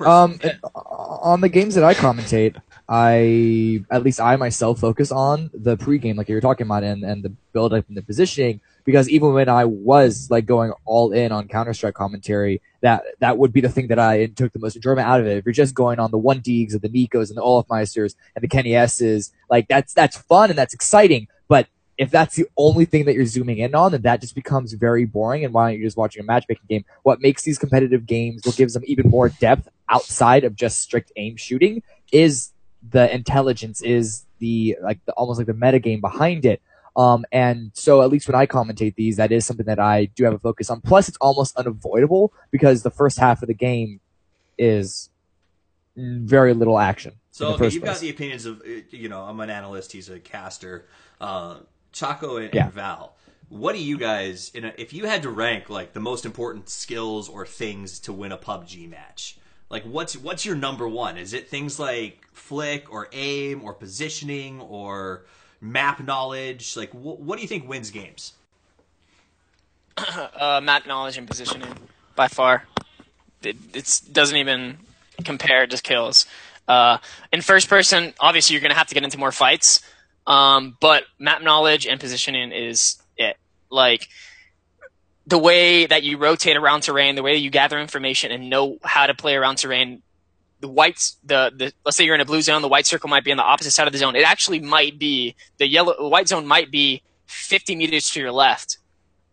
Um, 0.05 0.37
thing. 0.37 0.51
and 0.51 0.59
on 0.75 1.41
the 1.41 1.49
games 1.49 1.75
that 1.75 1.83
I 1.83 1.93
commentate, 1.93 2.61
I 2.87 3.83
at 3.89 4.03
least 4.03 4.19
I 4.19 4.35
myself 4.35 4.79
focus 4.79 5.11
on 5.11 5.49
the 5.53 5.77
pregame, 5.77 6.15
like 6.15 6.29
you 6.29 6.35
were 6.35 6.41
talking 6.41 6.67
about, 6.67 6.83
and 6.83 7.03
and 7.03 7.23
the 7.23 7.29
build 7.53 7.73
up 7.73 7.87
and 7.87 7.97
the 7.97 8.01
positioning. 8.01 8.59
Because 8.85 9.07
even 9.09 9.33
when 9.33 9.47
I 9.47 9.63
was 9.63 10.29
like 10.29 10.45
going 10.45 10.73
all 10.83 11.13
in 11.13 11.31
on 11.31 11.47
Counter 11.47 11.73
Strike 11.73 11.93
commentary, 11.93 12.61
that 12.81 13.03
that 13.19 13.37
would 13.37 13.53
be 13.53 13.61
the 13.61 13.69
thing 13.69 13.87
that 13.87 13.99
I 13.99 14.25
took 14.25 14.51
the 14.51 14.59
most 14.59 14.75
enjoyment 14.75 15.07
out 15.07 15.21
of 15.21 15.27
it. 15.27 15.37
If 15.37 15.45
you're 15.45 15.53
just 15.53 15.73
going 15.73 15.99
on 15.99 16.11
the 16.11 16.17
one 16.17 16.41
Deegs, 16.41 16.73
and 16.73 16.81
the 16.81 16.89
Nikos, 16.89 17.29
and 17.29 17.37
the 17.37 17.41
Olofmeisters, 17.41 18.15
and 18.35 18.43
the 18.43 18.49
Kenny 18.49 18.75
S's, 18.75 19.31
like 19.49 19.67
that's 19.69 19.93
that's 19.93 20.17
fun 20.17 20.49
and 20.49 20.57
that's 20.59 20.73
exciting. 20.73 21.27
If 21.97 22.09
that's 22.09 22.35
the 22.35 22.45
only 22.57 22.85
thing 22.85 23.05
that 23.05 23.13
you're 23.13 23.25
zooming 23.25 23.59
in 23.59 23.75
on, 23.75 23.91
then 23.91 24.01
that 24.01 24.21
just 24.21 24.35
becomes 24.35 24.73
very 24.73 25.05
boring. 25.05 25.45
And 25.45 25.53
why 25.53 25.63
aren't 25.63 25.77
you 25.77 25.85
just 25.85 25.97
watching 25.97 26.21
a 26.21 26.25
matchmaking 26.25 26.65
game? 26.67 26.85
What 27.03 27.21
makes 27.21 27.43
these 27.43 27.59
competitive 27.59 28.05
games, 28.05 28.41
what 28.45 28.55
gives 28.55 28.73
them 28.73 28.83
even 28.87 29.09
more 29.09 29.29
depth 29.29 29.69
outside 29.89 30.43
of 30.43 30.55
just 30.55 30.81
strict 30.81 31.11
aim 31.15 31.37
shooting, 31.37 31.83
is 32.11 32.51
the 32.87 33.13
intelligence, 33.13 33.81
is 33.81 34.25
the 34.39 34.77
like 34.81 35.03
the, 35.05 35.13
almost 35.13 35.37
like 35.37 35.47
the 35.47 35.53
meta 35.53 35.79
game 35.79 36.01
behind 36.01 36.45
it. 36.45 36.61
Um, 36.95 37.25
and 37.31 37.71
so 37.73 38.01
at 38.01 38.09
least 38.09 38.27
when 38.27 38.35
I 38.35 38.45
commentate 38.45 38.95
these, 38.95 39.17
that 39.17 39.31
is 39.31 39.45
something 39.45 39.65
that 39.65 39.79
I 39.79 40.05
do 40.05 40.25
have 40.25 40.33
a 40.33 40.39
focus 40.39 40.69
on. 40.69 40.81
Plus, 40.81 41.07
it's 41.07 41.17
almost 41.17 41.55
unavoidable 41.57 42.33
because 42.51 42.83
the 42.83 42.91
first 42.91 43.17
half 43.17 43.41
of 43.41 43.47
the 43.47 43.53
game 43.53 43.99
is 44.57 45.09
very 45.95 46.53
little 46.53 46.79
action. 46.79 47.13
So 47.31 47.53
okay, 47.53 47.69
you've 47.69 47.83
got 47.83 47.99
the 47.99 48.09
opinions 48.09 48.45
of 48.45 48.61
uh, 48.61 48.81
you 48.91 49.09
know 49.09 49.21
I'm 49.21 49.39
an 49.39 49.49
analyst, 49.49 49.91
he's 49.91 50.09
a 50.09 50.19
caster. 50.19 50.85
Uh, 51.19 51.57
Choco 51.93 52.37
and, 52.37 52.53
Yeah. 52.53 52.65
and 52.65 52.73
Val, 52.73 53.15
what 53.49 53.73
do 53.73 53.81
you 53.81 53.97
guys? 53.97 54.51
In 54.53 54.65
a, 54.65 54.73
if 54.77 54.93
you 54.93 55.05
had 55.05 55.21
to 55.23 55.29
rank 55.29 55.69
like 55.69 55.93
the 55.93 55.99
most 55.99 56.25
important 56.25 56.69
skills 56.69 57.29
or 57.29 57.45
things 57.45 57.99
to 57.99 58.11
win 58.13 58.31
a 58.31 58.37
PUBG 58.37 58.89
match, 58.89 59.37
like 59.69 59.83
what's 59.83 60.17
what's 60.17 60.45
your 60.45 60.55
number 60.55 60.87
one? 60.87 61.17
Is 61.17 61.33
it 61.33 61.47
things 61.49 61.79
like 61.79 62.27
flick 62.33 62.91
or 62.91 63.07
aim 63.13 63.61
or 63.63 63.73
positioning 63.73 64.59
or 64.59 65.23
map 65.61 66.03
knowledge? 66.03 66.75
Like 66.75 66.91
wh- 66.91 67.19
what 67.19 67.35
do 67.37 67.41
you 67.41 67.47
think 67.47 67.69
wins 67.69 67.91
games? 67.91 68.33
uh, 69.97 70.59
map 70.63 70.87
knowledge 70.87 71.17
and 71.17 71.27
positioning 71.27 71.69
by 72.15 72.27
far. 72.27 72.63
It 73.43 73.57
it's, 73.73 73.99
doesn't 73.99 74.37
even 74.37 74.77
compare 75.23 75.67
to 75.67 75.77
kills. 75.81 76.25
Uh, 76.67 76.97
in 77.31 77.41
first 77.41 77.69
person, 77.69 78.13
obviously 78.19 78.53
you're 78.53 78.61
going 78.61 78.71
to 78.71 78.77
have 78.77 78.87
to 78.87 78.95
get 78.95 79.03
into 79.03 79.17
more 79.17 79.31
fights, 79.31 79.81
um, 80.25 80.77
but 80.79 81.03
map 81.19 81.41
knowledge 81.41 81.85
and 81.87 81.99
positioning 81.99 82.51
is 82.51 83.01
it. 83.17 83.37
like 83.69 84.07
the 85.25 85.37
way 85.37 85.85
that 85.85 86.03
you 86.03 86.17
rotate 86.17 86.57
around 86.57 86.81
terrain, 86.81 87.15
the 87.15 87.23
way 87.23 87.33
that 87.33 87.39
you 87.39 87.49
gather 87.49 87.79
information 87.79 88.31
and 88.31 88.49
know 88.49 88.77
how 88.83 89.07
to 89.07 89.13
play 89.13 89.35
around 89.35 89.57
terrain. 89.57 90.01
The 90.59 90.67
whites, 90.67 91.17
the, 91.23 91.51
the 91.55 91.73
let's 91.85 91.97
say 91.97 92.05
you're 92.05 92.15
in 92.15 92.21
a 92.21 92.25
blue 92.25 92.41
zone, 92.41 92.61
the 92.61 92.69
white 92.69 92.85
circle 92.85 93.09
might 93.09 93.23
be 93.23 93.31
on 93.31 93.37
the 93.37 93.43
opposite 93.43 93.71
side 93.71 93.87
of 93.87 93.93
the 93.93 93.99
zone. 93.99 94.15
It 94.15 94.25
actually 94.25 94.59
might 94.59 94.97
be 94.97 95.35
the 95.57 95.67
yellow, 95.67 96.07
white 96.09 96.29
zone 96.29 96.45
might 96.45 96.71
be 96.71 97.03
50 97.25 97.75
meters 97.75 98.09
to 98.11 98.21
your 98.21 98.31
left. 98.31 98.77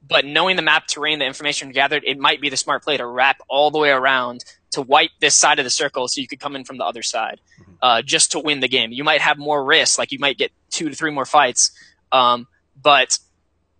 But 0.07 0.25
knowing 0.25 0.57
the 0.57 0.63
map 0.63 0.87
terrain, 0.89 1.19
the 1.19 1.27
information 1.27 1.71
gathered, 1.71 2.03
it 2.05 2.19
might 2.19 2.41
be 2.41 2.49
the 2.49 2.57
smart 2.57 2.83
play 2.83 2.97
to 2.97 3.07
wrap 3.07 3.39
all 3.49 3.71
the 3.71 3.79
way 3.79 3.91
around 3.91 4.45
to 4.73 4.83
wipe 4.83 5.11
this 5.21 5.37
side 5.37 5.59
of 5.59 5.65
the 5.65 5.71
circle 5.71 6.09
so 6.09 6.21
you 6.21 6.29
could 6.29 6.41
come 6.41 6.57
in 6.57 6.65
from 6.65 6.79
the 6.79 6.85
other 6.85 7.03
side, 7.03 7.41
uh, 7.83 8.03
just 8.03 8.33
to 8.33 8.39
win 8.39 8.61
the 8.61 8.69
game. 8.69 8.93
You 8.93 9.05
might 9.05 9.21
have 9.21 9.39
more 9.39 9.63
risk, 9.65 9.99
like 9.99 10.13
you 10.13 10.19
might 10.19 10.39
get 10.39 10.53
two 10.71 10.89
to 10.89 10.95
three 10.95 11.11
more 11.11 11.25
fights, 11.25 11.73
um, 12.13 12.47
but 12.81 13.19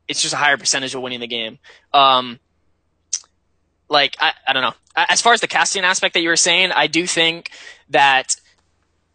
it's 0.09 0.23
just 0.23 0.35
a 0.35 0.37
higher 0.37 0.57
percentage 0.57 0.95
of 0.95 1.03
winning 1.03 1.21
the 1.21 1.27
game. 1.27 1.59
Um, 1.93 2.41
like 3.89 4.17
I, 4.21 4.33
I 4.47 4.53
don't 4.53 4.63
know. 4.63 4.75
As 4.97 5.21
far 5.21 5.33
as 5.33 5.41
the 5.41 5.49
casting 5.49 5.85
aspect 5.85 6.15
that 6.15 6.21
you 6.21 6.29
were 6.29 6.37
saying, 6.37 6.73
I 6.73 6.87
do 6.87 7.07
think 7.07 7.51
that 7.91 8.37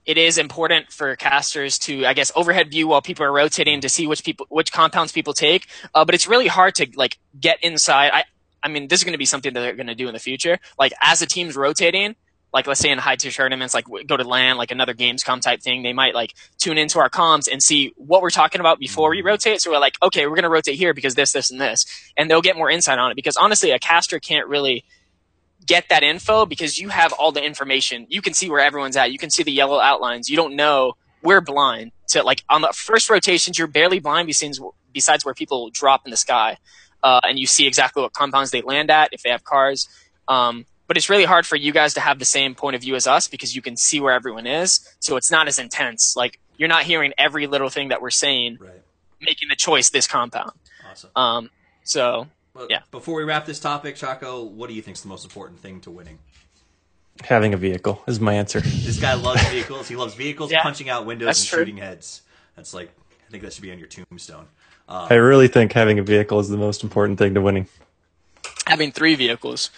it 0.06 0.18
is 0.18 0.38
important 0.38 0.92
for 0.92 1.16
casters 1.16 1.80
to, 1.80 2.06
I 2.06 2.14
guess, 2.14 2.32
overhead 2.36 2.70
view 2.70 2.88
while 2.88 3.02
people 3.02 3.26
are 3.26 3.32
rotating 3.32 3.82
to 3.82 3.90
see 3.90 4.08
which 4.08 4.24
people, 4.24 4.46
which 4.50 4.72
compounds 4.72 5.12
people 5.12 5.34
take. 5.34 5.68
Uh, 5.94 6.06
but 6.06 6.14
it's 6.14 6.28
really 6.28 6.48
hard 6.48 6.76
to 6.76 6.88
like 6.96 7.18
get 7.40 7.58
inside. 7.64 8.12
I, 8.14 8.24
I 8.62 8.68
mean, 8.68 8.88
this 8.88 9.00
is 9.00 9.04
going 9.04 9.14
to 9.14 9.20
be 9.20 9.26
something 9.26 9.54
that 9.54 9.60
they're 9.60 9.76
going 9.76 9.88
to 9.88 9.96
do 9.96 10.08
in 10.08 10.14
the 10.14 10.20
future. 10.20 10.60
Like 10.78 10.94
as 11.02 11.20
the 11.20 11.26
team's 11.26 11.56
rotating, 11.56 12.16
like 12.56 12.68
let's 12.68 12.80
say 12.80 12.90
in 12.90 12.98
high 12.98 13.18
tier 13.18 13.32
tournaments, 13.32 13.74
like 13.74 13.86
go 14.08 14.16
to 14.16 14.24
LAN, 14.24 14.56
like 14.56 14.72
another 14.72 14.94
Gamescom 14.94 15.42
type 15.42 15.62
thing, 15.62 15.84
they 15.84 15.92
might 15.92 16.16
like 16.16 16.34
tune 16.58 16.78
into 16.78 17.00
our 17.00 17.10
comms 17.10 17.52
and 17.52 17.62
see 17.62 17.92
what 17.98 18.22
we're 18.22 18.30
talking 18.30 18.62
about 18.62 18.80
before 18.80 19.10
we 19.10 19.22
rotate. 19.22 19.60
So 19.60 19.72
we're 19.72 19.80
like, 19.80 19.98
okay, 20.02 20.26
we're 20.26 20.36
going 20.36 20.44
to 20.44 20.50
rotate 20.50 20.76
here 20.76 20.94
because 20.94 21.16
this, 21.16 21.34
this, 21.34 21.52
and 21.52 21.60
this, 21.60 21.86
and 22.16 22.32
they'll 22.32 22.42
get 22.42 22.56
more 22.56 22.70
insight 22.70 22.98
on 22.98 23.12
it. 23.12 23.16
Because 23.16 23.36
honestly, 23.36 23.72
a 23.72 23.80
caster 23.80 24.22
can't 24.22 24.48
really 24.48 24.86
get 25.66 25.90
that 25.90 26.02
info 26.02 26.46
because 26.46 26.78
you 26.80 26.88
have 26.88 27.12
all 27.12 27.34
the 27.34 27.44
information. 27.44 28.08
You 28.08 28.22
can 28.22 28.34
see 28.34 28.50
where 28.50 28.62
everyone's 28.62 28.96
at. 28.96 29.12
You 29.12 29.18
can 29.18 29.30
see 29.30 29.44
the 29.44 29.52
yellow 29.52 29.82
outlines. 29.82 30.30
You 30.30 30.38
don't 30.38 30.56
know. 30.56 30.94
We're 31.22 31.42
blind 31.42 31.92
to 32.12 32.24
like 32.24 32.42
on 32.50 32.62
the 32.62 32.72
first 32.74 33.10
rotations. 33.10 33.58
You're 33.58 33.68
barely 33.68 34.00
blind 34.00 34.28
besides 34.28 34.62
besides 34.94 35.26
where 35.26 35.34
people 35.34 35.72
drop 35.72 36.04
in 36.06 36.12
the 36.12 36.18
sky, 36.18 36.56
uh, 37.04 37.20
and 37.24 37.38
you 37.38 37.48
see 37.48 37.68
exactly 37.68 38.02
what 38.02 38.14
compounds 38.14 38.52
they 38.52 38.62
land 38.62 38.90
at 38.90 39.10
if 39.12 39.24
they 39.24 39.30
have 39.32 39.44
cars. 39.44 39.90
Um, 40.30 40.66
but 40.88 40.98
it's 40.98 41.10
really 41.10 41.26
hard 41.26 41.46
for 41.46 41.56
you 41.56 41.72
guys 41.72 41.94
to 41.96 42.00
have 42.00 42.20
the 42.20 42.26
same 42.26 42.56
point 42.56 42.76
of 42.76 42.82
view 42.82 42.96
as 42.96 43.08
us 43.08 43.28
because 43.28 43.56
you 43.56 43.62
can 43.62 43.76
see 43.78 44.00
where 44.00 44.14
everyone 44.14 44.46
is. 44.48 44.88
So 45.00 45.16
it's 45.18 45.32
not 45.32 45.48
as 45.48 45.60
intense. 45.60 46.16
Like 46.16 46.40
you're 46.58 46.70
not 46.70 46.84
hearing 46.84 47.14
every 47.18 47.48
little 47.48 47.70
thing 47.70 47.90
that 47.90 48.02
we're 48.02 48.10
saying, 48.12 48.58
Right. 48.60 48.72
making 49.22 49.50
the 49.50 49.56
choice 49.56 49.90
this 49.90 50.08
compound. 50.08 50.52
Awesome. 50.90 51.10
Um, 51.16 51.50
so 51.84 52.28
Well, 52.54 52.68
yeah. 52.70 52.80
Before 52.92 53.16
we 53.18 53.24
wrap 53.24 53.46
this 53.46 53.60
topic, 53.60 53.96
Choco, 53.96 54.44
what 54.44 54.68
do 54.70 54.76
you 54.76 54.82
think 54.82 54.98
is 54.98 55.02
the 55.04 55.10
most 55.10 55.26
important 55.26 55.60
thing 55.60 55.82
to 55.82 55.92
winning? 55.92 56.20
Having 57.24 57.54
a 57.54 57.58
vehicle 57.58 58.02
is 58.08 58.20
my 58.20 58.34
answer. 58.34 58.60
This 58.60 59.00
guy 59.00 59.14
loves 59.14 59.42
vehicles. 59.50 59.88
He 59.88 59.96
loves 59.96 60.14
vehicles, 60.16 60.52
Yeah, 60.52 60.62
punching 60.62 60.90
out 60.90 61.06
windows, 61.06 61.28
that's 61.28 61.42
and 61.42 61.50
true. 61.50 61.60
shooting 61.60 61.78
heads. 61.78 62.22
That's 62.56 62.74
like, 62.74 62.90
I 63.28 63.32
think 63.32 63.44
that 63.44 63.54
should 63.54 63.62
be 63.64 63.72
on 63.72 63.80
your 63.80 63.88
tombstone. 63.88 64.48
Uh, 64.88 65.08
I 65.10 65.16
really 65.16 65.48
think 65.48 65.72
having 65.74 65.98
a 65.98 66.04
vehicle 66.04 66.40
is 66.40 66.50
the 66.50 66.58
most 66.58 66.84
important 66.84 67.18
thing 67.18 67.34
to 67.34 67.42
winning. 67.42 67.68
having 68.68 68.92
three 68.92 69.16
vehicles. 69.16 69.72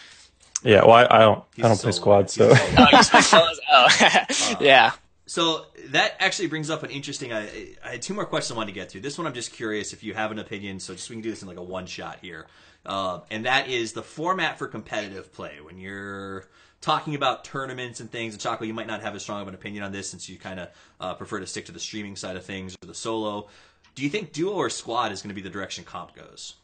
Yeah, 0.64 0.86
well, 0.86 0.94
I, 0.94 1.08
I 1.10 1.20
don't, 1.20 1.44
he's 1.56 1.66
I 1.66 1.68
a 1.68 1.72
don't 1.72 1.82
play 1.82 1.92
solo 1.92 1.92
squad, 1.92 2.30
so 2.30 2.54
He's 2.54 2.60
a 2.60 2.66
solo 2.66 2.76
guy. 2.76 2.88
Oh, 2.92 2.98
you 2.98 3.04
spent 3.04 3.26
fellas? 3.26 3.60
oh. 3.72 4.58
yeah. 4.60 4.92
So 5.26 5.66
that 5.90 6.16
actually 6.20 6.48
brings 6.48 6.70
up 6.70 6.84
an 6.84 6.90
interesting. 6.90 7.34
I, 7.34 7.76
I 7.86 7.92
had 7.92 8.02
two 8.02 8.14
more 8.14 8.26
questions 8.26 8.56
I 8.56 8.58
wanted 8.58 8.72
to 8.72 8.76
get 8.76 8.90
to. 8.90 9.00
This 9.00 9.18
one 9.18 9.28
I'm 9.28 9.34
just 9.34 9.52
curious 9.52 9.94
if 9.94 10.04
you 10.04 10.14
have 10.14 10.32
an 10.32 10.40
opinion. 10.40 10.80
So 10.80 10.94
just 10.94 11.10
we 11.10 11.16
can 11.16 11.22
do 11.22 11.30
this 11.30 11.42
in 11.42 11.48
like 11.48 11.58
a 11.58 11.64
one 11.64 11.86
shot 11.86 12.20
here, 12.22 12.48
uh, 12.86 13.20
and 13.30 13.46
that 13.46 13.68
is 13.70 13.94
the 13.94 14.04
format 14.04 14.58
for 14.58 14.68
competitive 14.68 15.34
play. 15.34 15.60
When 15.62 15.78
you're 15.78 16.48
talking 16.80 17.14
about 17.14 17.44
tournaments 17.44 18.00
and 18.00 18.10
things, 18.10 18.34
and 18.34 18.42
Choco, 18.42 18.64
you 18.64 18.74
might 18.74 18.88
not 18.88 19.02
have 19.02 19.16
as 19.16 19.22
strong 19.24 19.42
of 19.42 19.48
an 19.50 19.54
opinion 19.54 19.84
on 19.84 19.92
this 19.92 20.10
since 20.10 20.30
you 20.30 20.38
kind 20.38 20.60
of 20.62 20.70
uh, 21.02 21.14
prefer 21.16 21.40
to 21.40 21.48
stick 21.48 21.66
to 21.66 21.72
the 21.72 21.80
streaming 21.80 22.16
side 22.16 22.38
of 22.38 22.46
things 22.46 22.76
or 22.82 22.88
the 22.88 22.94
solo. 22.96 23.50
Do 23.96 24.04
you 24.04 24.10
think 24.10 24.32
duo 24.32 24.54
or 24.54 24.70
squad 24.70 25.12
is 25.12 25.22
going 25.22 25.30
to 25.30 25.36
be 25.36 25.42
the 25.42 25.50
direction 25.50 25.84
comp 25.84 26.16
goes? 26.16 26.56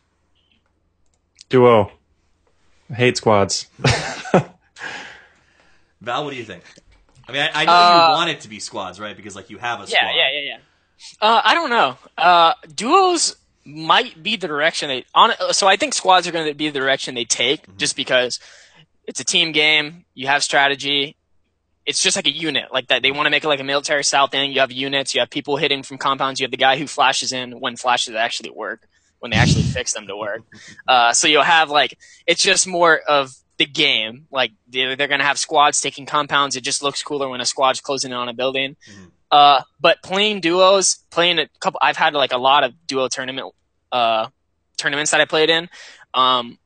duo. 1.49 1.91
I 2.89 2.95
hate 2.95 3.17
squads. 3.17 3.67
Val, 6.01 6.25
what 6.25 6.31
do 6.31 6.37
you 6.37 6.43
think? 6.43 6.63
I 7.27 7.31
mean, 7.31 7.41
I, 7.41 7.61
I 7.61 7.65
know 7.65 7.71
Uh, 7.73 8.07
you 8.09 8.13
want 8.17 8.29
it 8.29 8.41
to 8.41 8.49
be 8.49 8.59
squads, 8.59 8.99
right? 8.99 9.15
Because 9.15 9.35
like 9.35 9.49
you 9.49 9.57
have 9.57 9.79
a 9.81 9.87
squad. 9.87 9.99
Yeah, 10.01 10.11
yeah, 10.15 10.39
yeah, 10.39 10.41
yeah. 10.51 10.57
Uh, 11.21 11.41
I 11.43 11.53
don't 11.53 11.69
know. 11.69 11.97
Uh, 12.17 12.53
duos 12.73 13.35
might 13.65 14.21
be 14.21 14.35
the 14.35 14.47
direction 14.47 14.89
they 14.89 15.05
on. 15.15 15.31
So 15.51 15.67
I 15.67 15.77
think 15.77 15.93
squads 15.93 16.27
are 16.27 16.31
going 16.31 16.47
to 16.47 16.53
be 16.53 16.69
the 16.69 16.79
direction 16.79 17.15
they 17.15 17.25
take, 17.25 17.61
Mm-hmm. 17.63 17.77
just 17.77 17.95
because 17.95 18.39
it's 19.07 19.19
a 19.19 19.25
team 19.25 19.51
game. 19.53 20.05
You 20.13 20.27
have 20.27 20.43
strategy. 20.43 21.15
It's 21.85 22.01
just 22.01 22.15
like 22.15 22.27
a 22.27 22.31
unit, 22.31 22.71
like 22.71 22.87
that. 22.87 23.01
They 23.01 23.11
want 23.11 23.25
to 23.25 23.29
make 23.29 23.43
it 23.43 23.47
like 23.47 23.59
a 23.59 23.63
military 23.65 24.03
style 24.05 24.27
thing. 24.27 24.51
You 24.53 24.59
have 24.61 24.71
units. 24.71 25.13
You 25.13 25.19
have 25.21 25.29
people 25.29 25.57
hitting 25.57 25.83
from 25.83 25.97
compounds. 25.97 26.39
You 26.39 26.45
have 26.45 26.51
the 26.51 26.57
guy 26.57 26.77
who 26.77 26.87
flashes 26.87 27.31
in 27.33 27.59
when 27.59 27.75
flashes 27.75 28.15
actually 28.15 28.51
work, 28.51 28.87
when 29.23 29.31
they 29.31 29.37
actually 29.37 29.63
fix 29.63 29.93
them 29.93 30.05
to 30.05 30.17
work. 30.17 30.41
Uh, 30.85 31.13
so 31.13 31.29
you'll 31.29 31.43
have 31.43 31.69
like 31.69 31.97
it's 32.27 32.43
just 32.43 32.67
more 32.67 32.99
of 33.07 33.31
the 33.57 33.65
game. 33.65 34.27
Like 34.31 34.51
they're, 34.67 34.97
they're 34.97 35.07
going 35.07 35.21
to 35.21 35.25
have 35.25 35.37
squads 35.37 35.79
taking 35.79 36.05
compounds. 36.05 36.57
It 36.57 36.61
just 36.65 36.83
looks 36.83 37.01
cooler 37.01 37.29
when 37.29 37.39
a 37.39 37.45
squad's 37.45 37.79
closing 37.79 38.11
in 38.11 38.17
on 38.17 38.27
a 38.27 38.33
building. 38.33 38.75
Uh, 39.31 39.61
but 39.79 40.03
playing 40.03 40.41
duos, 40.41 40.97
playing 41.09 41.39
a 41.39 41.47
couple, 41.61 41.79
I've 41.81 41.95
had 41.95 42.13
like 42.13 42.33
a 42.33 42.37
lot 42.37 42.65
of 42.65 42.73
duo 42.85 43.07
tournament, 43.07 43.53
uh, 43.93 44.27
tournaments 44.75 45.11
that 45.11 45.21
I 45.21 45.25
played 45.25 45.49
in. 45.49 45.69
Um, 46.13 46.59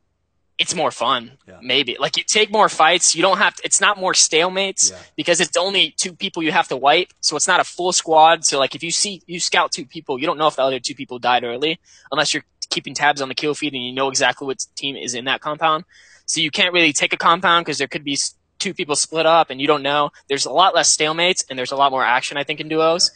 it's 0.58 0.74
more 0.74 0.90
fun, 0.92 1.38
Yeah. 1.48 1.60
maybe. 1.62 1.98
Like 2.00 2.18
you 2.18 2.24
take 2.24 2.52
more 2.52 2.68
fights. 2.68 3.16
You 3.16 3.22
don't 3.22 3.38
have 3.38 3.56
to, 3.56 3.62
it's 3.64 3.80
not 3.80 3.98
more 4.00 4.14
stalemates 4.14 4.92
Yeah. 4.92 4.98
because 5.16 5.40
it's 5.40 5.56
only 5.56 5.92
two 5.92 6.14
people 6.14 6.42
you 6.42 6.52
have 6.52 6.68
to 6.70 6.78
wipe. 6.78 7.10
So 7.22 7.36
it's 7.36 7.48
not 7.48 7.60
a 7.60 7.64
full 7.64 7.92
squad. 7.94 8.44
So 8.44 8.58
like 8.58 8.74
if 8.74 8.82
you 8.82 8.90
see, 8.92 9.22
you 9.28 9.40
scout 9.40 9.72
two 9.72 9.86
people, 9.86 10.20
you 10.20 10.26
don't 10.26 10.38
know 10.40 10.48
if 10.48 10.56
the 10.56 10.64
other 10.64 10.80
two 10.80 10.96
people 10.96 11.20
died 11.20 11.44
early 11.44 11.80
unless 12.12 12.34
you're 12.34 12.44
keeping 12.70 12.96
tabs 12.96 13.22
on 13.22 13.30
the 13.30 13.36
kill 13.36 13.54
feed 13.54 13.74
and 13.74 13.84
you 13.84 13.94
know 13.94 14.10
exactly 14.10 14.46
what 14.48 14.66
team 14.76 14.96
is 14.96 15.14
in 15.14 15.26
that 15.26 15.42
compound. 15.42 15.86
So 16.26 16.42
you 16.42 16.50
can't 16.52 16.74
really 16.74 16.92
take 16.92 17.14
a 17.14 17.18
compound 17.18 17.66
because 17.66 17.78
there 17.78 17.88
could 17.88 18.04
be 18.04 18.18
two 18.60 18.74
people 18.74 18.96
split 18.96 19.26
up 19.28 19.52
and 19.52 19.62
you 19.62 19.68
don't 19.68 19.84
know. 19.84 20.10
There's 20.28 20.46
a 20.48 20.52
lot 20.52 20.74
less 20.74 20.96
stalemates 20.96 21.46
and 21.50 21.58
there's 21.58 21.72
a 21.72 21.76
lot 21.76 21.92
more 21.92 22.04
action, 22.04 22.36
I 22.38 22.44
think, 22.44 22.60
in 22.60 22.68
duos. 22.68 23.12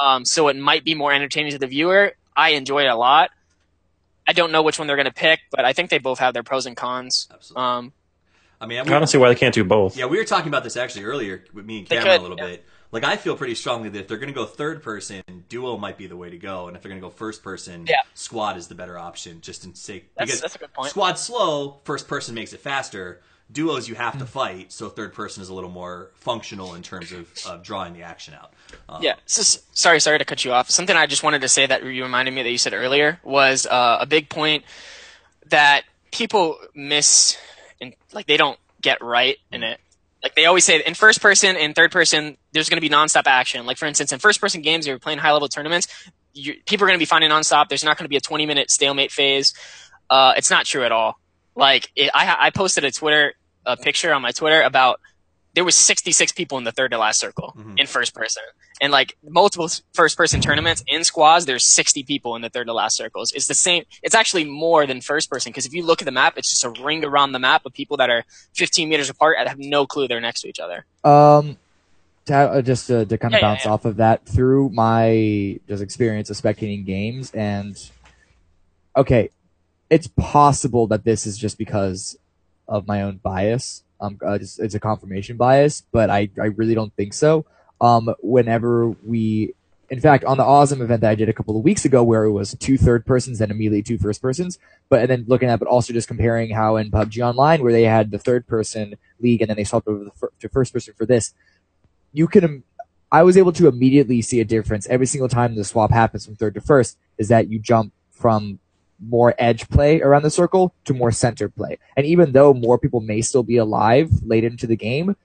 Um, 0.00 0.24
so 0.24 0.48
it 0.48 0.56
might 0.56 0.84
be 0.84 0.94
more 0.94 1.12
entertaining 1.12 1.52
to 1.52 1.58
the 1.58 1.66
viewer. 1.66 2.12
I 2.36 2.50
enjoy 2.50 2.82
it 2.84 2.88
a 2.88 2.94
lot. 2.96 3.30
I 4.26 4.32
don't 4.32 4.52
know 4.52 4.62
which 4.62 4.78
one 4.78 4.86
they're 4.88 4.96
going 4.96 5.06
to 5.06 5.12
pick, 5.12 5.40
but 5.50 5.64
I 5.64 5.72
think 5.72 5.90
they 5.90 5.98
both 5.98 6.18
have 6.18 6.34
their 6.34 6.42
pros 6.42 6.66
and 6.66 6.76
cons. 6.76 7.28
Absolutely. 7.32 7.62
Um, 7.64 7.92
I 8.60 8.66
mean, 8.66 8.78
I 8.80 8.84
don't 8.84 9.06
see 9.06 9.18
why 9.18 9.28
they 9.28 9.34
can't 9.34 9.54
do 9.54 9.64
both. 9.64 9.96
Yeah, 9.96 10.06
we 10.06 10.16
were 10.16 10.24
talking 10.24 10.48
about 10.48 10.64
this 10.64 10.76
actually 10.76 11.04
earlier 11.04 11.44
with 11.52 11.66
me 11.66 11.80
and 11.80 11.86
They 11.88 11.96
Cameron 11.96 12.12
could, 12.12 12.20
a 12.20 12.22
little 12.22 12.38
yeah. 12.38 12.46
bit. 12.56 12.64
Like, 12.92 13.04
I 13.04 13.16
feel 13.16 13.36
pretty 13.36 13.56
strongly 13.56 13.88
that 13.90 13.98
if 13.98 14.08
they're 14.08 14.18
going 14.18 14.32
to 14.32 14.34
go 14.34 14.46
third 14.46 14.82
person, 14.82 15.22
duo 15.48 15.76
might 15.76 15.98
be 15.98 16.06
the 16.06 16.16
way 16.16 16.30
to 16.30 16.38
go, 16.38 16.68
and 16.68 16.76
if 16.76 16.82
they're 16.82 16.90
going 16.90 17.00
to 17.00 17.06
go 17.06 17.10
first 17.10 17.42
person, 17.42 17.86
Yeah. 17.88 17.96
squad 18.14 18.56
is 18.56 18.68
the 18.68 18.74
better 18.76 18.96
option. 18.98 19.40
Just 19.40 19.64
in 19.64 19.74
sake 19.74 20.10
That's- 20.14 20.28
because 20.28 20.40
that's 20.40 20.54
a 20.54 20.58
good 20.58 20.72
point. 20.72 20.90
Squad 20.90 21.18
slow, 21.18 21.80
first 21.84 22.06
person 22.08 22.34
makes 22.34 22.52
it 22.52 22.60
faster. 22.60 23.20
Duos 23.54 23.88
you 23.88 23.94
have 23.94 24.18
to 24.18 24.26
fight, 24.26 24.72
so 24.72 24.88
third 24.88 25.14
person 25.14 25.42
is 25.42 25.48
a 25.48 25.54
little 25.54 25.70
more 25.70 26.10
functional 26.16 26.74
in 26.74 26.82
terms 26.82 27.12
of, 27.12 27.26
of 27.46 27.62
drawing 27.62 27.94
the 27.94 28.02
action 28.02 28.34
out. 28.34 28.52
Um, 28.88 29.02
Yeah. 29.02 29.14
So, 29.24 29.60
sorry, 29.72 30.00
sorry 30.00 30.18
to 30.18 30.24
cut 30.24 30.44
you 30.44 30.52
off. 30.52 30.68
Something 30.68 30.96
I 30.96 31.06
just 31.06 31.22
wanted 31.22 31.40
to 31.42 31.48
say 31.48 31.64
that 31.64 31.84
you 31.84 32.02
reminded 32.02 32.34
me 32.34 32.42
that 32.42 32.50
you 32.50 32.58
said 32.58 32.74
earlier 32.74 33.20
was 33.22 33.64
uh, 33.66 33.98
a 34.00 34.06
big 34.06 34.28
point 34.28 34.64
that 35.46 35.84
people 36.10 36.58
miss 36.74 37.38
and 37.80 37.94
like 38.12 38.26
they 38.26 38.36
don't 38.36 38.58
get 38.80 39.02
right 39.02 39.36
in 39.52 39.62
it. 39.62 39.80
Like 40.22 40.34
they 40.34 40.46
always 40.46 40.64
say 40.64 40.82
in 40.84 40.94
first 40.94 41.20
person 41.20 41.56
and 41.56 41.74
third 41.74 41.92
person, 41.92 42.36
there's 42.52 42.68
going 42.68 42.78
to 42.78 42.88
be 42.88 42.92
nonstop 42.92 43.26
action. 43.26 43.66
Like 43.66 43.76
for 43.76 43.86
instance, 43.86 44.10
in 44.12 44.18
first 44.18 44.40
person 44.40 44.62
games, 44.62 44.86
you're 44.86 44.98
playing 44.98 45.18
high 45.18 45.32
level 45.32 45.48
tournaments. 45.48 45.86
You, 46.32 46.54
people 46.66 46.84
are 46.84 46.88
going 46.88 46.98
to 46.98 47.02
be 47.02 47.06
finding 47.06 47.30
nonstop. 47.30 47.68
There's 47.68 47.84
not 47.84 47.96
going 47.98 48.06
to 48.06 48.08
be 48.08 48.16
a 48.16 48.20
20 48.20 48.46
minute 48.46 48.70
stalemate 48.70 49.12
phase. 49.12 49.54
Uh, 50.10 50.34
it's 50.36 50.50
not 50.50 50.66
true 50.66 50.84
at 50.84 50.92
all. 50.92 51.20
Like 51.54 51.90
it, 51.94 52.10
I, 52.14 52.36
I 52.38 52.50
posted 52.50 52.84
a 52.84 52.90
Twitter 52.90 53.34
a 53.66 53.76
picture 53.76 54.12
on 54.12 54.22
my 54.22 54.32
Twitter 54.32 54.62
about 54.62 55.00
there 55.54 55.64
was 55.64 55.76
66 55.76 56.32
people 56.32 56.58
in 56.58 56.64
the 56.64 56.72
third 56.72 56.90
to 56.90 56.98
last 56.98 57.20
circle 57.20 57.56
in 57.76 57.86
first 57.86 58.12
person. 58.12 58.42
And 58.80 58.90
like 58.90 59.16
multiple 59.22 59.68
first 59.92 60.16
person 60.16 60.40
tournaments 60.40 60.82
in 60.88 61.04
squads 61.04 61.46
there's 61.46 61.64
60 61.64 62.02
people 62.02 62.34
in 62.34 62.42
the 62.42 62.50
third 62.50 62.66
to 62.66 62.72
last 62.72 62.96
circles. 62.96 63.30
It's 63.32 63.46
the 63.46 63.54
same 63.54 63.84
it's 64.02 64.16
actually 64.16 64.44
more 64.44 64.84
than 64.84 65.00
first 65.00 65.30
person 65.30 65.50
because 65.50 65.64
if 65.64 65.72
you 65.72 65.84
look 65.84 66.02
at 66.02 66.06
the 66.06 66.12
map 66.12 66.34
it's 66.36 66.50
just 66.50 66.64
a 66.64 66.82
ring 66.82 67.04
around 67.04 67.32
the 67.32 67.38
map 67.38 67.64
of 67.64 67.72
people 67.72 67.96
that 67.98 68.10
are 68.10 68.24
15 68.54 68.88
meters 68.88 69.08
apart 69.08 69.36
and 69.38 69.48
have 69.48 69.58
no 69.58 69.86
clue 69.86 70.08
they're 70.08 70.20
next 70.20 70.40
to 70.42 70.48
each 70.48 70.58
other. 70.58 70.84
Um, 71.04 71.56
to, 72.26 72.34
uh, 72.34 72.62
just 72.62 72.88
to, 72.88 73.06
to 73.06 73.16
kind 73.18 73.34
of 73.34 73.40
Yeah, 73.40 73.46
yeah, 73.46 73.52
bounce 73.52 73.64
yeah. 73.64 73.70
off 73.70 73.84
of 73.84 73.96
that 73.96 74.26
through 74.26 74.70
my 74.70 75.60
just 75.68 75.82
experience 75.82 76.30
of 76.30 76.36
spectating 76.36 76.84
games 76.84 77.30
and 77.30 77.78
okay, 78.96 79.30
it's 79.88 80.08
possible 80.08 80.88
that 80.88 81.04
this 81.04 81.26
is 81.26 81.38
just 81.38 81.58
because 81.58 82.16
of 82.68 82.86
my 82.86 83.02
own 83.02 83.20
bias. 83.22 83.84
Um, 84.00 84.18
uh, 84.24 84.38
just, 84.38 84.60
it's 84.60 84.74
a 84.74 84.80
confirmation 84.80 85.36
bias, 85.36 85.82
but 85.92 86.10
I, 86.10 86.28
I 86.40 86.46
really 86.46 86.74
don't 86.74 86.94
think 86.94 87.14
so. 87.14 87.44
Um, 87.80 88.14
whenever 88.22 88.90
we 89.04 89.54
In 89.90 90.00
fact, 90.00 90.24
on 90.24 90.38
the 90.38 90.44
awesome 90.44 90.80
event 90.80 91.02
that 91.02 91.10
I 91.10 91.14
did 91.14 91.28
a 91.28 91.32
couple 91.32 91.56
of 91.56 91.62
weeks 91.62 91.84
ago, 91.84 92.02
where 92.02 92.24
it 92.24 92.32
was 92.32 92.56
two 92.58 92.78
third 92.78 93.04
persons 93.04 93.40
and 93.40 93.52
immediately 93.52 93.82
two 93.82 93.98
first 93.98 94.22
persons, 94.22 94.58
but 94.88 95.00
and 95.00 95.10
then 95.10 95.24
looking 95.28 95.48
at, 95.48 95.58
but 95.58 95.68
also 95.68 95.92
just 95.92 96.08
comparing 96.08 96.50
how 96.50 96.76
in 96.76 96.90
PUBG 96.90 97.20
Online, 97.22 97.62
where 97.62 97.72
they 97.72 97.84
had 97.84 98.10
the 98.10 98.18
third 98.18 98.46
person 98.46 98.94
league 99.20 99.42
and 99.42 99.50
then 99.50 99.56
they 99.56 99.64
swapped 99.64 99.86
over 99.86 100.04
the 100.04 100.10
fir- 100.10 100.32
to 100.40 100.48
first 100.48 100.72
person 100.72 100.94
for 100.96 101.06
this, 101.06 101.34
you 102.12 102.26
can. 102.26 102.64
I 103.12 103.22
was 103.22 103.36
able 103.36 103.52
to 103.52 103.68
immediately 103.68 104.22
see 104.22 104.40
a 104.40 104.44
difference 104.44 104.88
every 104.88 105.06
single 105.06 105.28
time 105.28 105.54
the 105.54 105.64
swap 105.64 105.92
happens 105.92 106.24
from 106.24 106.34
third 106.36 106.54
to 106.54 106.60
first. 106.60 106.98
Is 107.18 107.28
that 107.28 107.48
you 107.48 107.58
jump 107.60 107.92
from 108.10 108.58
more 109.08 109.34
edge 109.38 109.68
play 109.68 110.00
around 110.00 110.22
the 110.22 110.30
circle 110.30 110.74
to 110.84 110.94
more 110.94 111.10
center 111.10 111.48
play, 111.48 111.78
and 111.96 112.06
even 112.06 112.32
though 112.32 112.54
more 112.54 112.78
people 112.78 113.00
may 113.00 113.20
still 113.20 113.42
be 113.42 113.56
alive 113.56 114.10
late 114.22 114.44
into 114.44 114.66
the 114.66 114.76
game, 114.76 115.16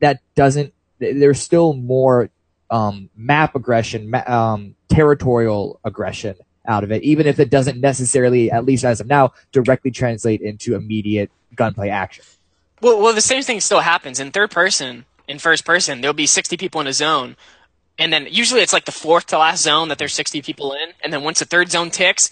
that 0.00 0.20
doesn't. 0.34 0.72
There's 0.98 1.40
still 1.40 1.74
more 1.74 2.30
um, 2.70 3.10
map 3.16 3.54
aggression, 3.54 4.14
um, 4.26 4.74
territorial 4.88 5.78
aggression 5.84 6.36
out 6.66 6.84
of 6.84 6.90
it, 6.90 7.02
even 7.02 7.26
if 7.26 7.38
it 7.38 7.50
doesn't 7.50 7.80
necessarily, 7.80 8.50
at 8.50 8.64
least 8.64 8.84
as 8.84 9.00
of 9.00 9.06
now, 9.06 9.32
directly 9.52 9.90
translate 9.90 10.40
into 10.40 10.74
immediate 10.74 11.30
gunplay 11.54 11.88
action. 11.88 12.24
Well, 12.80 13.00
well, 13.00 13.14
the 13.14 13.20
same 13.20 13.42
thing 13.42 13.60
still 13.60 13.80
happens 13.80 14.20
in 14.20 14.30
third 14.30 14.50
person. 14.50 15.04
In 15.28 15.38
first 15.38 15.64
person, 15.64 16.00
there'll 16.00 16.14
be 16.14 16.26
60 16.26 16.56
people 16.56 16.80
in 16.80 16.86
a 16.86 16.92
zone, 16.92 17.36
and 17.98 18.12
then 18.12 18.28
usually 18.30 18.60
it's 18.60 18.72
like 18.72 18.84
the 18.84 18.92
fourth 18.92 19.26
to 19.26 19.38
last 19.38 19.62
zone 19.62 19.88
that 19.88 19.98
there's 19.98 20.14
60 20.14 20.42
people 20.42 20.72
in, 20.72 20.92
and 21.02 21.12
then 21.12 21.22
once 21.22 21.40
the 21.40 21.44
third 21.44 21.70
zone 21.70 21.90
ticks, 21.90 22.30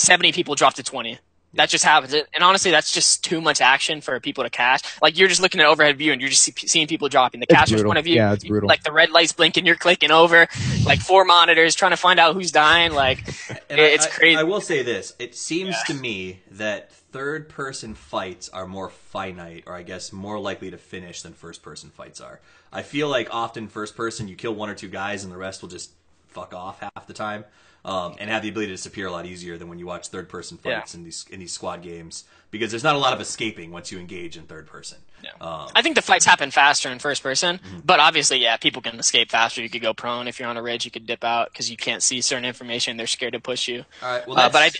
70 0.00 0.32
people 0.32 0.54
drop 0.54 0.74
to 0.74 0.82
20. 0.82 1.18
That 1.54 1.68
just 1.68 1.82
happens, 1.84 2.14
and 2.14 2.44
honestly, 2.44 2.70
that's 2.70 2.92
just 2.92 3.24
too 3.24 3.40
much 3.40 3.60
action 3.60 4.00
for 4.02 4.20
people 4.20 4.44
to 4.44 4.50
cash. 4.50 4.82
Like 5.02 5.18
you're 5.18 5.26
just 5.26 5.42
looking 5.42 5.60
at 5.60 5.66
overhead 5.66 5.98
view, 5.98 6.12
and 6.12 6.20
you're 6.20 6.30
just 6.30 6.42
see- 6.42 6.54
seeing 6.68 6.86
people 6.86 7.08
dropping. 7.08 7.40
The 7.40 7.46
It's 7.50 7.52
casher's 7.54 7.70
brutal. 7.78 7.88
point 7.90 7.98
of 7.98 8.04
view, 8.04 8.14
Yeah, 8.14 8.32
it's 8.34 8.44
brutal. 8.44 8.68
like 8.68 8.84
the 8.84 8.92
red 8.92 9.10
lights 9.10 9.32
blinking, 9.32 9.66
you're 9.66 9.74
clicking 9.74 10.12
over, 10.12 10.46
like 10.86 11.00
four 11.00 11.24
monitors 11.24 11.74
trying 11.74 11.90
to 11.90 11.96
find 11.96 12.20
out 12.20 12.34
who's 12.34 12.52
dying. 12.52 12.92
Like 12.92 13.26
And 13.68 13.80
it's 13.80 14.06
I, 14.06 14.08
I- 14.08 14.12
crazy. 14.12 14.36
I, 14.36 14.42
will 14.44 14.60
say 14.60 14.84
this: 14.84 15.12
it 15.18 15.34
seems 15.34 15.74
Yeah. 15.88 15.92
to 15.92 16.00
me 16.00 16.38
that 16.52 16.92
third-person 16.92 17.94
fights 17.96 18.48
are 18.50 18.68
more 18.68 18.88
finite, 18.88 19.64
or 19.66 19.74
I 19.74 19.82
guess 19.82 20.12
more 20.12 20.38
likely 20.38 20.70
to 20.70 20.78
finish 20.78 21.22
than 21.22 21.32
first-person 21.32 21.90
fights 21.90 22.20
are. 22.20 22.38
I 22.72 22.82
feel 22.82 23.08
like 23.08 23.28
often 23.34 23.66
first-person, 23.66 24.28
you 24.28 24.36
kill 24.36 24.54
one 24.54 24.70
or 24.70 24.76
two 24.76 24.88
guys, 24.88 25.24
and 25.24 25.32
the 25.32 25.36
rest 25.36 25.62
will 25.62 25.68
just 25.68 25.90
fuck 26.28 26.54
off 26.54 26.78
half 26.78 27.08
the 27.08 27.12
time, 27.12 27.44
um, 27.84 28.14
and 28.18 28.28
have 28.30 28.42
the 28.42 28.48
ability 28.48 28.68
to 28.68 28.74
disappear 28.74 29.06
a 29.06 29.10
lot 29.12 29.26
easier 29.26 29.56
than 29.58 29.68
when 29.68 29.78
you 29.78 29.86
watch 29.86 30.08
third-person 30.08 30.58
fights 30.58 30.94
in 30.94 31.04
these 31.04 31.24
in 31.30 31.40
these 31.40 31.52
squad 31.52 31.82
games 31.82 32.24
because 32.50 32.70
there's 32.70 32.84
not 32.84 32.94
a 32.96 32.98
lot 32.98 33.12
of 33.12 33.20
escaping 33.20 33.70
once 33.70 33.90
you 33.92 33.98
engage 33.98 34.36
in 34.36 34.42
third 34.44 34.66
person. 34.66 34.98
Um, 35.40 35.68
I 35.74 35.82
think 35.82 35.94
the 35.96 36.02
fights 36.02 36.24
happen 36.24 36.50
faster 36.50 36.88
in 36.90 36.98
first 36.98 37.22
person, 37.22 37.58
Mm-hmm. 37.58 37.80
but 37.84 38.00
obviously, 38.00 38.38
yeah, 38.38 38.56
people 38.56 38.82
can 38.82 38.98
escape 38.98 39.30
faster. 39.30 39.62
You 39.62 39.68
could 39.70 39.82
go 39.82 39.92
prone 39.94 40.28
if 40.28 40.38
you're 40.40 40.48
on 40.48 40.56
a 40.56 40.62
ridge. 40.62 40.84
You 40.84 40.90
could 40.90 41.06
dip 41.06 41.22
out 41.24 41.50
because 41.52 41.70
you 41.70 41.76
can't 41.76 42.02
see 42.02 42.20
certain 42.22 42.44
information. 42.44 42.96
They're 42.96 43.06
scared 43.06 43.34
to 43.34 43.40
push 43.40 43.68
you. 43.68 43.84
all 44.02 44.10
right, 44.12 44.26
well, 44.26 44.38
Uh, 44.38 44.48
but 44.48 44.62
I- 44.62 44.70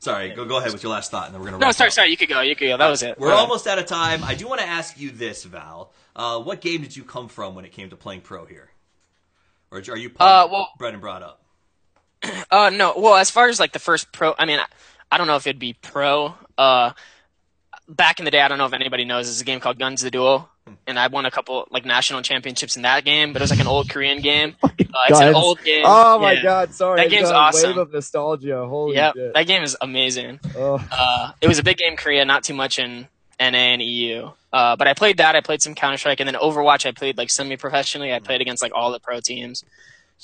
sorry, 0.00 0.30
go 0.30 0.44
go 0.44 0.56
ahead 0.58 0.72
with 0.72 0.82
your 0.82 0.92
last 0.92 1.10
thought, 1.10 1.26
and 1.26 1.34
then 1.34 1.40
we're 1.40 1.46
gonna. 1.46 1.58
No, 1.58 1.66
wrap 1.68 1.76
sorry, 1.76 1.90
sorry. 1.92 2.10
You 2.10 2.16
could 2.16 2.28
go. 2.28 2.40
You 2.40 2.54
could 2.56 2.68
go. 2.68 2.76
That 2.76 2.88
was 2.88 3.02
it. 3.02 3.18
We're 3.18 3.32
almost 3.32 3.66
out 3.66 3.78
of 3.78 3.86
time. 3.86 4.22
I 4.24 4.34
do 4.34 4.46
want 4.48 4.60
to 4.60 4.66
ask 4.66 4.98
you 4.98 5.10
this, 5.10 5.44
Val. 5.44 5.92
Uh, 6.16 6.40
what 6.40 6.60
game 6.60 6.82
did 6.82 6.96
you 6.96 7.04
come 7.04 7.28
from 7.28 7.54
when 7.54 7.64
it 7.64 7.72
came 7.72 7.90
to 7.90 7.96
playing 7.96 8.20
pro 8.22 8.44
here? 8.46 8.70
Or 9.70 9.78
are 9.78 9.96
you 9.96 10.10
Uh, 10.20 10.46
well- 10.50 10.72
bred 10.78 10.92
and 10.94 11.00
brought 11.00 11.22
up? 11.22 11.40
Uh, 12.50 12.70
no. 12.70 12.94
Well, 12.96 13.14
as 13.16 13.30
far 13.30 13.48
as 13.48 13.58
like 13.60 13.72
the 13.72 13.78
first 13.78 14.12
pro, 14.12 14.34
I 14.38 14.44
mean, 14.46 14.58
I, 14.58 14.66
I 15.10 15.18
don't 15.18 15.26
know 15.26 15.36
if 15.36 15.46
it'd 15.46 15.58
be 15.58 15.74
pro. 15.74 16.34
Uh, 16.58 16.92
back 17.88 18.18
in 18.18 18.24
the 18.24 18.30
day, 18.30 18.40
I 18.40 18.48
don't 18.48 18.58
know 18.58 18.66
if 18.66 18.72
anybody 18.72 19.04
knows. 19.04 19.26
There's 19.26 19.40
a 19.40 19.44
game 19.44 19.60
called 19.60 19.78
Gunz 19.78 20.02
the 20.02 20.10
Duel, 20.10 20.48
and 20.86 20.98
I 20.98 21.06
won 21.08 21.26
a 21.26 21.30
couple 21.30 21.66
like 21.70 21.84
national 21.84 22.22
championships 22.22 22.76
in 22.76 22.82
that 22.82 23.04
game. 23.04 23.32
But 23.32 23.42
it 23.42 23.44
was 23.44 23.50
like 23.50 23.60
an 23.60 23.66
old 23.66 23.88
Korean 23.90 24.20
game. 24.20 24.56
Uh, 24.96 25.06
it's 25.08 25.20
an 25.20 25.34
old 25.34 25.60
game. 25.64 25.82
Oh 25.84 26.20
my 26.20 26.34
Yeah. 26.34 26.42
god, 26.44 26.72
sorry. 26.72 27.00
That 27.00 27.10
game's 27.10 27.28
awesome. 27.28 27.70
Wave 27.70 27.78
of 27.78 27.92
nostalgia. 27.92 28.64
Holy 28.64 28.94
Yep, 28.94 29.14
shit. 29.16 29.34
that 29.34 29.46
game 29.48 29.64
is 29.64 29.76
amazing. 29.80 30.38
Oh. 30.56 30.78
Uh, 30.88 31.32
it 31.40 31.48
was 31.48 31.58
a 31.58 31.64
big 31.64 31.78
game 31.78 31.92
in 31.92 31.96
Korea, 31.96 32.24
not 32.24 32.44
too 32.44 32.54
much 32.54 32.78
in 32.78 33.08
NA 33.40 33.44
and 33.74 33.82
EU. 33.82 34.30
Uh, 34.52 34.76
but 34.76 34.86
I 34.86 34.94
played 34.94 35.16
that. 35.16 35.34
I 35.34 35.40
played 35.40 35.62
some 35.62 35.74
Counter 35.74 35.96
Strike, 35.98 36.20
and 36.20 36.28
then 36.28 36.36
Overwatch. 36.36 36.86
I 36.86 36.92
played 36.92 37.18
like 37.18 37.28
semi-professionally. 37.28 38.12
I 38.14 38.20
played 38.20 38.40
against 38.40 38.62
like 38.62 38.70
all 38.72 38.92
the 38.92 39.00
pro 39.00 39.18
teams, 39.18 39.64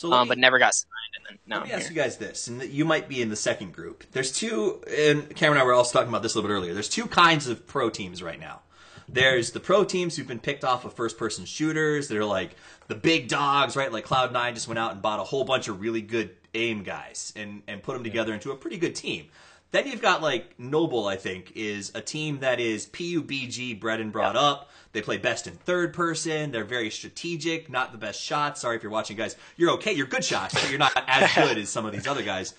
So 0.00 0.12
um, 0.12 0.26
me- 0.26 0.30
but 0.30 0.38
never 0.38 0.58
got 0.58 0.72
signed. 0.74 0.88
And 1.28 1.38
then 1.46 1.58
Let 1.58 1.66
me 1.68 1.72
ask 1.74 1.82
here. 1.82 1.90
you 1.92 2.02
guys 2.02 2.16
this, 2.16 2.48
and 2.48 2.62
you 2.62 2.84
might 2.84 3.08
be 3.08 3.20
in 3.20 3.28
the 3.28 3.36
second 3.36 3.72
group. 3.74 4.04
There's 4.12 4.32
two, 4.32 4.82
and 4.88 5.34
Cameron 5.36 5.58
and 5.58 5.62
I 5.62 5.64
were 5.64 5.74
also 5.74 5.92
talking 5.98 6.08
about 6.08 6.22
this 6.22 6.34
a 6.34 6.38
little 6.38 6.48
bit 6.48 6.54
earlier. 6.54 6.72
There's 6.74 6.88
two 6.88 7.06
kinds 7.06 7.48
of 7.48 7.66
pro 7.66 7.90
teams 7.90 8.22
right 8.22 8.40
now. 8.40 8.60
There's 9.08 9.50
the 9.50 9.60
pro 9.60 9.84
teams 9.84 10.16
who've 10.16 10.26
been 10.26 10.38
picked 10.38 10.64
off 10.64 10.84
of 10.84 10.94
first 10.94 11.18
person 11.18 11.44
shooters. 11.44 12.08
They're 12.08 12.24
like 12.24 12.52
the 12.88 12.94
big 12.94 13.28
dogs, 13.28 13.76
right? 13.76 13.92
Like 13.92 14.06
Cloud9 14.06 14.54
just 14.54 14.68
went 14.68 14.78
out 14.78 14.92
and 14.92 15.02
bought 15.02 15.20
a 15.20 15.24
whole 15.24 15.44
bunch 15.44 15.68
of 15.68 15.80
really 15.80 16.00
good 16.00 16.30
aim 16.54 16.82
guys 16.82 17.32
and, 17.36 17.62
and 17.68 17.82
put 17.82 17.94
them 17.94 18.04
together 18.04 18.32
into 18.32 18.52
a 18.52 18.56
pretty 18.56 18.78
good 18.78 18.94
team. 18.94 19.26
Then 19.72 19.86
you've 19.86 20.02
got 20.02 20.20
like 20.22 20.58
Noble, 20.58 21.06
I 21.06 21.16
think, 21.16 21.52
is 21.54 21.92
a 21.94 22.00
team 22.00 22.40
that 22.40 22.58
is 22.58 22.86
PUBG 22.86 23.78
bred 23.78 24.00
and 24.00 24.10
brought 24.10 24.36
up. 24.36 24.70
They 24.92 25.02
play 25.02 25.18
best 25.18 25.46
in 25.46 25.54
third 25.54 25.94
person. 25.94 26.50
They're 26.50 26.64
very 26.64 26.90
strategic, 26.90 27.70
not 27.70 27.92
the 27.92 27.98
best 27.98 28.20
shots. 28.20 28.60
Sorry 28.62 28.76
if 28.76 28.82
you're 28.82 28.90
watching, 28.90 29.16
guys. 29.16 29.36
You're 29.56 29.70
okay. 29.72 29.92
You're 29.92 30.06
good 30.06 30.24
shots, 30.24 30.54
but 30.54 30.68
you're 30.68 30.78
not 30.78 30.92
as 31.06 31.32
good 31.34 31.58
as 31.58 31.68
some 31.68 31.86
of 31.86 31.92
these 31.92 32.08
other 32.08 32.22
guys. 32.22 32.54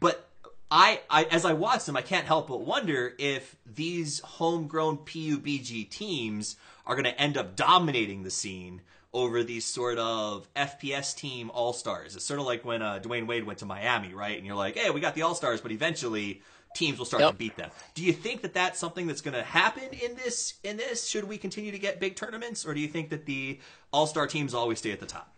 But 0.00 0.28
I, 0.70 1.00
I, 1.08 1.24
as 1.24 1.44
I 1.44 1.52
watch 1.52 1.84
them, 1.84 1.96
I 1.96 2.02
can't 2.02 2.26
help 2.26 2.48
but 2.48 2.60
wonder 2.60 3.14
if 3.18 3.54
these 3.64 4.18
homegrown 4.20 4.98
PUBG 4.98 5.88
teams 5.88 6.56
are 6.84 6.96
going 6.96 7.04
to 7.04 7.20
end 7.20 7.36
up 7.36 7.54
dominating 7.54 8.24
the 8.24 8.30
scene 8.30 8.80
over 9.12 9.42
these 9.42 9.64
sort 9.64 9.98
of 9.98 10.46
FPS 10.54 11.14
team 11.16 11.50
all 11.50 11.72
stars. 11.72 12.14
It's 12.14 12.24
sort 12.24 12.40
of 12.40 12.46
like 12.46 12.64
when 12.64 12.82
uh, 12.82 13.00
Dwyane 13.02 13.26
Wade 13.26 13.44
went 13.44 13.60
to 13.60 13.66
Miami, 13.66 14.12
right? 14.14 14.36
And 14.36 14.46
you're 14.46 14.54
like, 14.56 14.76
hey, 14.76 14.90
we 14.90 15.00
got 15.00 15.14
the 15.14 15.22
all 15.22 15.34
stars, 15.34 15.60
but 15.60 15.72
eventually 15.72 16.42
teams 16.74 16.98
will 16.98 17.06
start 17.06 17.22
Yep. 17.22 17.30
to 17.32 17.36
beat 17.38 17.56
them. 17.56 17.70
Do 17.94 18.04
you 18.04 18.12
think 18.12 18.42
that 18.42 18.52
that's 18.52 18.78
something 18.78 19.06
that's 19.06 19.22
going 19.22 19.34
to 19.34 19.42
happen 19.42 19.84
in 19.92 20.14
this? 20.16 20.54
In 20.62 20.76
this, 20.76 21.08
should 21.08 21.24
we 21.24 21.38
continue 21.38 21.72
to 21.72 21.78
get 21.78 22.00
big 22.00 22.16
tournaments, 22.16 22.66
or 22.66 22.74
do 22.74 22.80
you 22.80 22.88
think 22.88 23.08
that 23.08 23.24
the 23.24 23.58
all 23.92 24.06
star 24.06 24.26
teams 24.26 24.52
always 24.52 24.78
stay 24.78 24.92
at 24.92 25.00
the 25.00 25.06
top? 25.06 25.32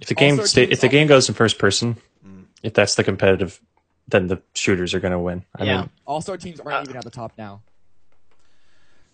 If 0.00 0.08
the 0.08 0.14
game 0.14 0.34
Also, 0.34 0.44
stay, 0.44 0.64
if 0.64 0.80
the 0.82 0.88
game 0.88 1.06
goes 1.06 1.28
in 1.28 1.34
first 1.34 1.58
person, 1.58 1.96
if 2.62 2.74
that's 2.74 2.94
the 2.94 3.04
competitive, 3.04 3.60
then 4.08 4.26
the 4.26 4.42
shooters 4.54 4.92
are 4.92 5.00
going 5.00 5.12
to 5.12 5.18
win. 5.18 5.44
I 5.56 5.64
Yeah. 5.64 5.80
mean, 5.80 5.90
All 6.06 6.20
star 6.20 6.36
teams 6.36 6.60
aren't 6.60 6.72
Uh, 6.74 6.82
even 6.82 6.96
at 6.96 7.04
the 7.04 7.10
top 7.10 7.32
now. 7.38 7.62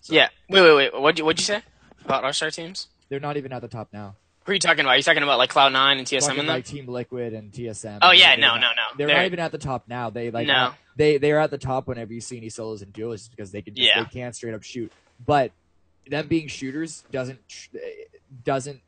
Yeah. 0.08 0.28
Wait, 0.48 0.62
wait, 0.62 0.74
wait. 0.92 1.00
What'd 1.00 1.18
you, 1.18 1.24
what'd 1.24 1.38
you 1.40 1.44
say 1.44 1.62
about 2.04 2.24
all 2.24 2.32
star 2.32 2.50
teams? 2.50 2.88
They're 3.08 3.20
not 3.20 3.36
even 3.36 3.52
at 3.52 3.62
the 3.62 3.68
top 3.68 3.88
now. 3.92 4.16
Who 4.44 4.52
are 4.52 4.54
you 4.54 4.60
talking 4.60 4.80
about? 4.80 4.90
Are 4.90 4.96
you 4.96 5.02
talking 5.02 5.22
about 5.24 5.38
like 5.38 5.52
Cloud9 5.52 5.98
and 5.98 6.06
TSM 6.06 6.20
Talking 6.20 6.38
in 6.40 6.46
them? 6.46 6.54
like 6.54 6.64
Team 6.64 6.86
Liquid 6.86 7.32
and 7.34 7.50
TSM. 7.52 7.98
Oh, 8.00 8.12
yeah, 8.12 8.36
no, 8.36 8.48
not- 8.54 8.60
no, 8.60 8.66
no. 8.68 8.82
They're, 8.96 9.06
They're- 9.08 9.16
not 9.16 9.24
even 9.26 9.40
at 9.40 9.50
the 9.52 9.58
top 9.58 9.84
now. 9.88 10.10
They 10.10 10.30
like 10.30 10.46
No. 10.46 10.72
they 10.96 11.18
they 11.18 11.32
are 11.32 11.40
at 11.40 11.50
the 11.50 11.58
top 11.58 11.88
whenever 11.88 12.12
you 12.12 12.20
see 12.20 12.36
any 12.36 12.48
solos 12.48 12.80
and 12.82 12.92
duos 12.92 13.22
just 13.22 13.30
because 13.32 13.50
they 13.50 13.60
can 13.62 13.74
just, 13.74 13.88
Yeah. 13.88 14.02
they 14.04 14.08
can't 14.08 14.34
straight 14.36 14.54
up 14.54 14.62
shoot. 14.62 14.92
But 15.24 15.50
them 16.08 16.28
being 16.28 16.46
shooters 16.46 17.02
doesn't 17.10 17.40
doesn't 18.44 18.80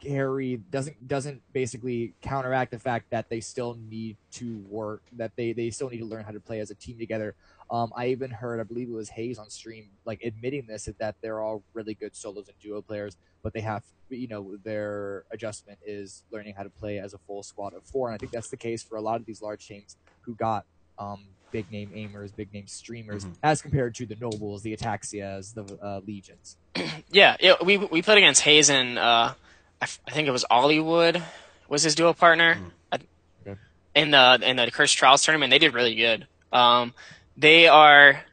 carry 0.00 0.56
doesn't 0.70 1.06
doesn't 1.06 1.40
basically 1.52 2.12
counteract 2.22 2.70
the 2.72 2.78
fact 2.78 3.10
that 3.10 3.28
they 3.28 3.40
still 3.40 3.76
need 3.88 4.16
to 4.32 4.58
work 4.68 5.02
that 5.12 5.30
they 5.36 5.52
they 5.52 5.70
still 5.70 5.88
need 5.90 5.98
to 5.98 6.04
learn 6.04 6.24
how 6.24 6.30
to 6.32 6.40
play 6.40 6.60
as 6.60 6.70
a 6.70 6.74
team 6.74 6.98
together. 6.98 7.34
Um, 7.72 7.90
I 7.96 8.08
even 8.08 8.30
heard, 8.30 8.60
I 8.60 8.64
believe 8.64 8.88
it 8.88 8.92
was 8.92 9.08
Hayes 9.08 9.38
on 9.38 9.48
stream, 9.48 9.88
like 10.04 10.22
admitting 10.22 10.66
this 10.66 10.88
that 10.98 11.16
they're 11.22 11.40
all 11.40 11.64
really 11.72 11.94
good 11.94 12.14
solos 12.14 12.46
and 12.48 12.58
duo 12.60 12.82
players, 12.82 13.16
but 13.42 13.54
they 13.54 13.62
have, 13.62 13.82
you 14.10 14.28
know, 14.28 14.56
their 14.62 15.24
adjustment 15.32 15.78
is 15.86 16.22
learning 16.30 16.54
how 16.54 16.64
to 16.64 16.68
play 16.70 16.98
as 16.98 17.14
a 17.14 17.18
full 17.18 17.42
squad 17.42 17.72
of 17.72 17.82
four, 17.84 18.08
and 18.08 18.14
I 18.14 18.18
think 18.18 18.30
that's 18.30 18.50
the 18.50 18.58
case 18.58 18.82
for 18.82 18.96
a 18.96 19.00
lot 19.00 19.20
of 19.20 19.26
these 19.26 19.40
large 19.40 19.66
teams 19.66 19.96
who 20.20 20.34
got 20.34 20.66
um, 20.98 21.28
big 21.50 21.70
name 21.72 21.90
aimers, 21.96 22.36
big 22.36 22.52
name 22.52 22.66
streamers, 22.66 23.24
Mhm. 23.24 23.36
as 23.42 23.62
compared 23.62 23.94
to 23.96 24.04
the 24.06 24.16
nobles, 24.16 24.60
the 24.62 24.76
ataxias, 24.76 25.54
the 25.54 25.64
uh, 25.82 26.00
legions. 26.06 26.58
Yeah, 27.10 27.36
yeah. 27.40 27.54
We 27.64 27.78
we 27.78 28.02
played 28.02 28.18
against 28.18 28.42
Hayes 28.42 28.68
and 28.70 28.98
uh, 28.98 29.32
I, 29.80 29.84
f- 29.84 30.00
I 30.06 30.10
think 30.12 30.28
it 30.28 30.30
was 30.30 30.44
Hollywood 30.50 31.22
was 31.68 31.82
his 31.82 31.94
duo 31.94 32.12
partner 32.12 32.58
I- 32.92 32.98
Okay. 33.46 33.58
in 33.94 34.10
the 34.10 34.38
in 34.42 34.56
the 34.56 34.70
Cursed 34.70 34.96
Trials 34.98 35.22
tournament. 35.24 35.50
They 35.50 35.58
did 35.58 35.72
really 35.74 35.94
good. 35.94 36.26
Um, 36.52 36.92
they 37.36 37.68
are 37.68 38.24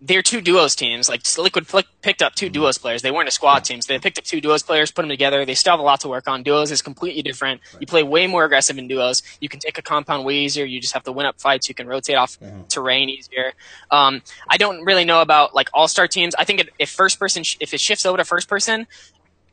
they're 0.00 0.22
two 0.22 0.40
duos 0.40 0.76
teams. 0.76 1.08
Like 1.08 1.22
Liquid 1.36 1.66
picked 2.02 2.22
up 2.22 2.34
two 2.34 2.48
duos 2.48 2.78
players. 2.78 3.02
They 3.02 3.10
weren't 3.10 3.28
a 3.28 3.32
squad 3.32 3.64
team, 3.64 3.80
so 3.80 3.92
they 3.92 3.98
picked 3.98 4.18
up 4.18 4.24
two 4.24 4.40
duos 4.40 4.62
players, 4.62 4.92
put 4.92 5.02
them 5.02 5.08
together. 5.08 5.44
They 5.44 5.54
still 5.54 5.72
have 5.72 5.80
a 5.80 5.82
lot 5.82 6.00
to 6.00 6.08
work 6.08 6.28
on. 6.28 6.42
Duos 6.44 6.70
is 6.70 6.82
completely 6.82 7.22
different. 7.22 7.60
You 7.80 7.86
play 7.86 8.04
way 8.04 8.26
more 8.28 8.44
aggressive 8.44 8.78
in 8.78 8.86
duos. 8.86 9.22
You 9.40 9.48
can 9.48 9.58
take 9.58 9.76
a 9.76 9.82
compound 9.82 10.24
way 10.24 10.36
easier. 10.36 10.64
You 10.64 10.80
just 10.80 10.94
have 10.94 11.02
to 11.04 11.12
win 11.12 11.26
up 11.26 11.40
fights. 11.40 11.68
You 11.68 11.74
can 11.74 11.88
rotate 11.88 12.16
off 12.16 12.38
terrain 12.68 13.08
easier. 13.08 13.54
Um, 13.90 14.22
I 14.48 14.56
don't 14.56 14.84
really 14.84 15.04
know 15.04 15.20
about 15.20 15.54
like 15.54 15.68
all 15.74 15.88
star 15.88 16.06
teams. 16.06 16.34
I 16.38 16.44
think 16.44 16.60
it, 16.60 16.68
if 16.78 16.90
first 16.90 17.18
person 17.18 17.42
sh- 17.42 17.56
if 17.60 17.74
it 17.74 17.80
shifts 17.80 18.06
over 18.06 18.18
to 18.18 18.24
first 18.24 18.48
person, 18.48 18.86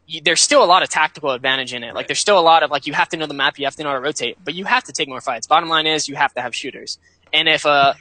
you, 0.05 0.21
there's 0.21 0.41
still 0.41 0.63
a 0.63 0.65
lot 0.65 0.83
of 0.83 0.89
tactical 0.89 1.31
advantage 1.31 1.73
in 1.73 1.83
it. 1.83 1.95
Like 1.95 2.05
there's 2.07 2.19
still 2.19 2.37
a 2.37 2.41
lot 2.41 2.61
of 2.61 2.69
like 2.69 2.85
you 2.85 2.93
have 2.93 3.09
to 3.09 3.17
know 3.17 3.25
the 3.25 3.33
map, 3.33 3.57
you 3.57 3.65
have 3.65 3.75
to 3.77 3.83
know 3.83 3.89
how 3.89 3.95
to 3.95 4.01
rotate, 4.01 4.37
but 4.43 4.53
you 4.53 4.65
have 4.65 4.83
to 4.83 4.91
take 4.91 5.07
more 5.09 5.21
fights. 5.21 5.47
Bottom 5.47 5.69
line 5.69 5.87
is 5.87 6.07
you 6.07 6.15
have 6.15 6.35
to 6.35 6.41
have 6.41 6.53
shooters. 6.53 6.99
And 7.33 7.49
if 7.49 7.65
uh, 7.65 7.95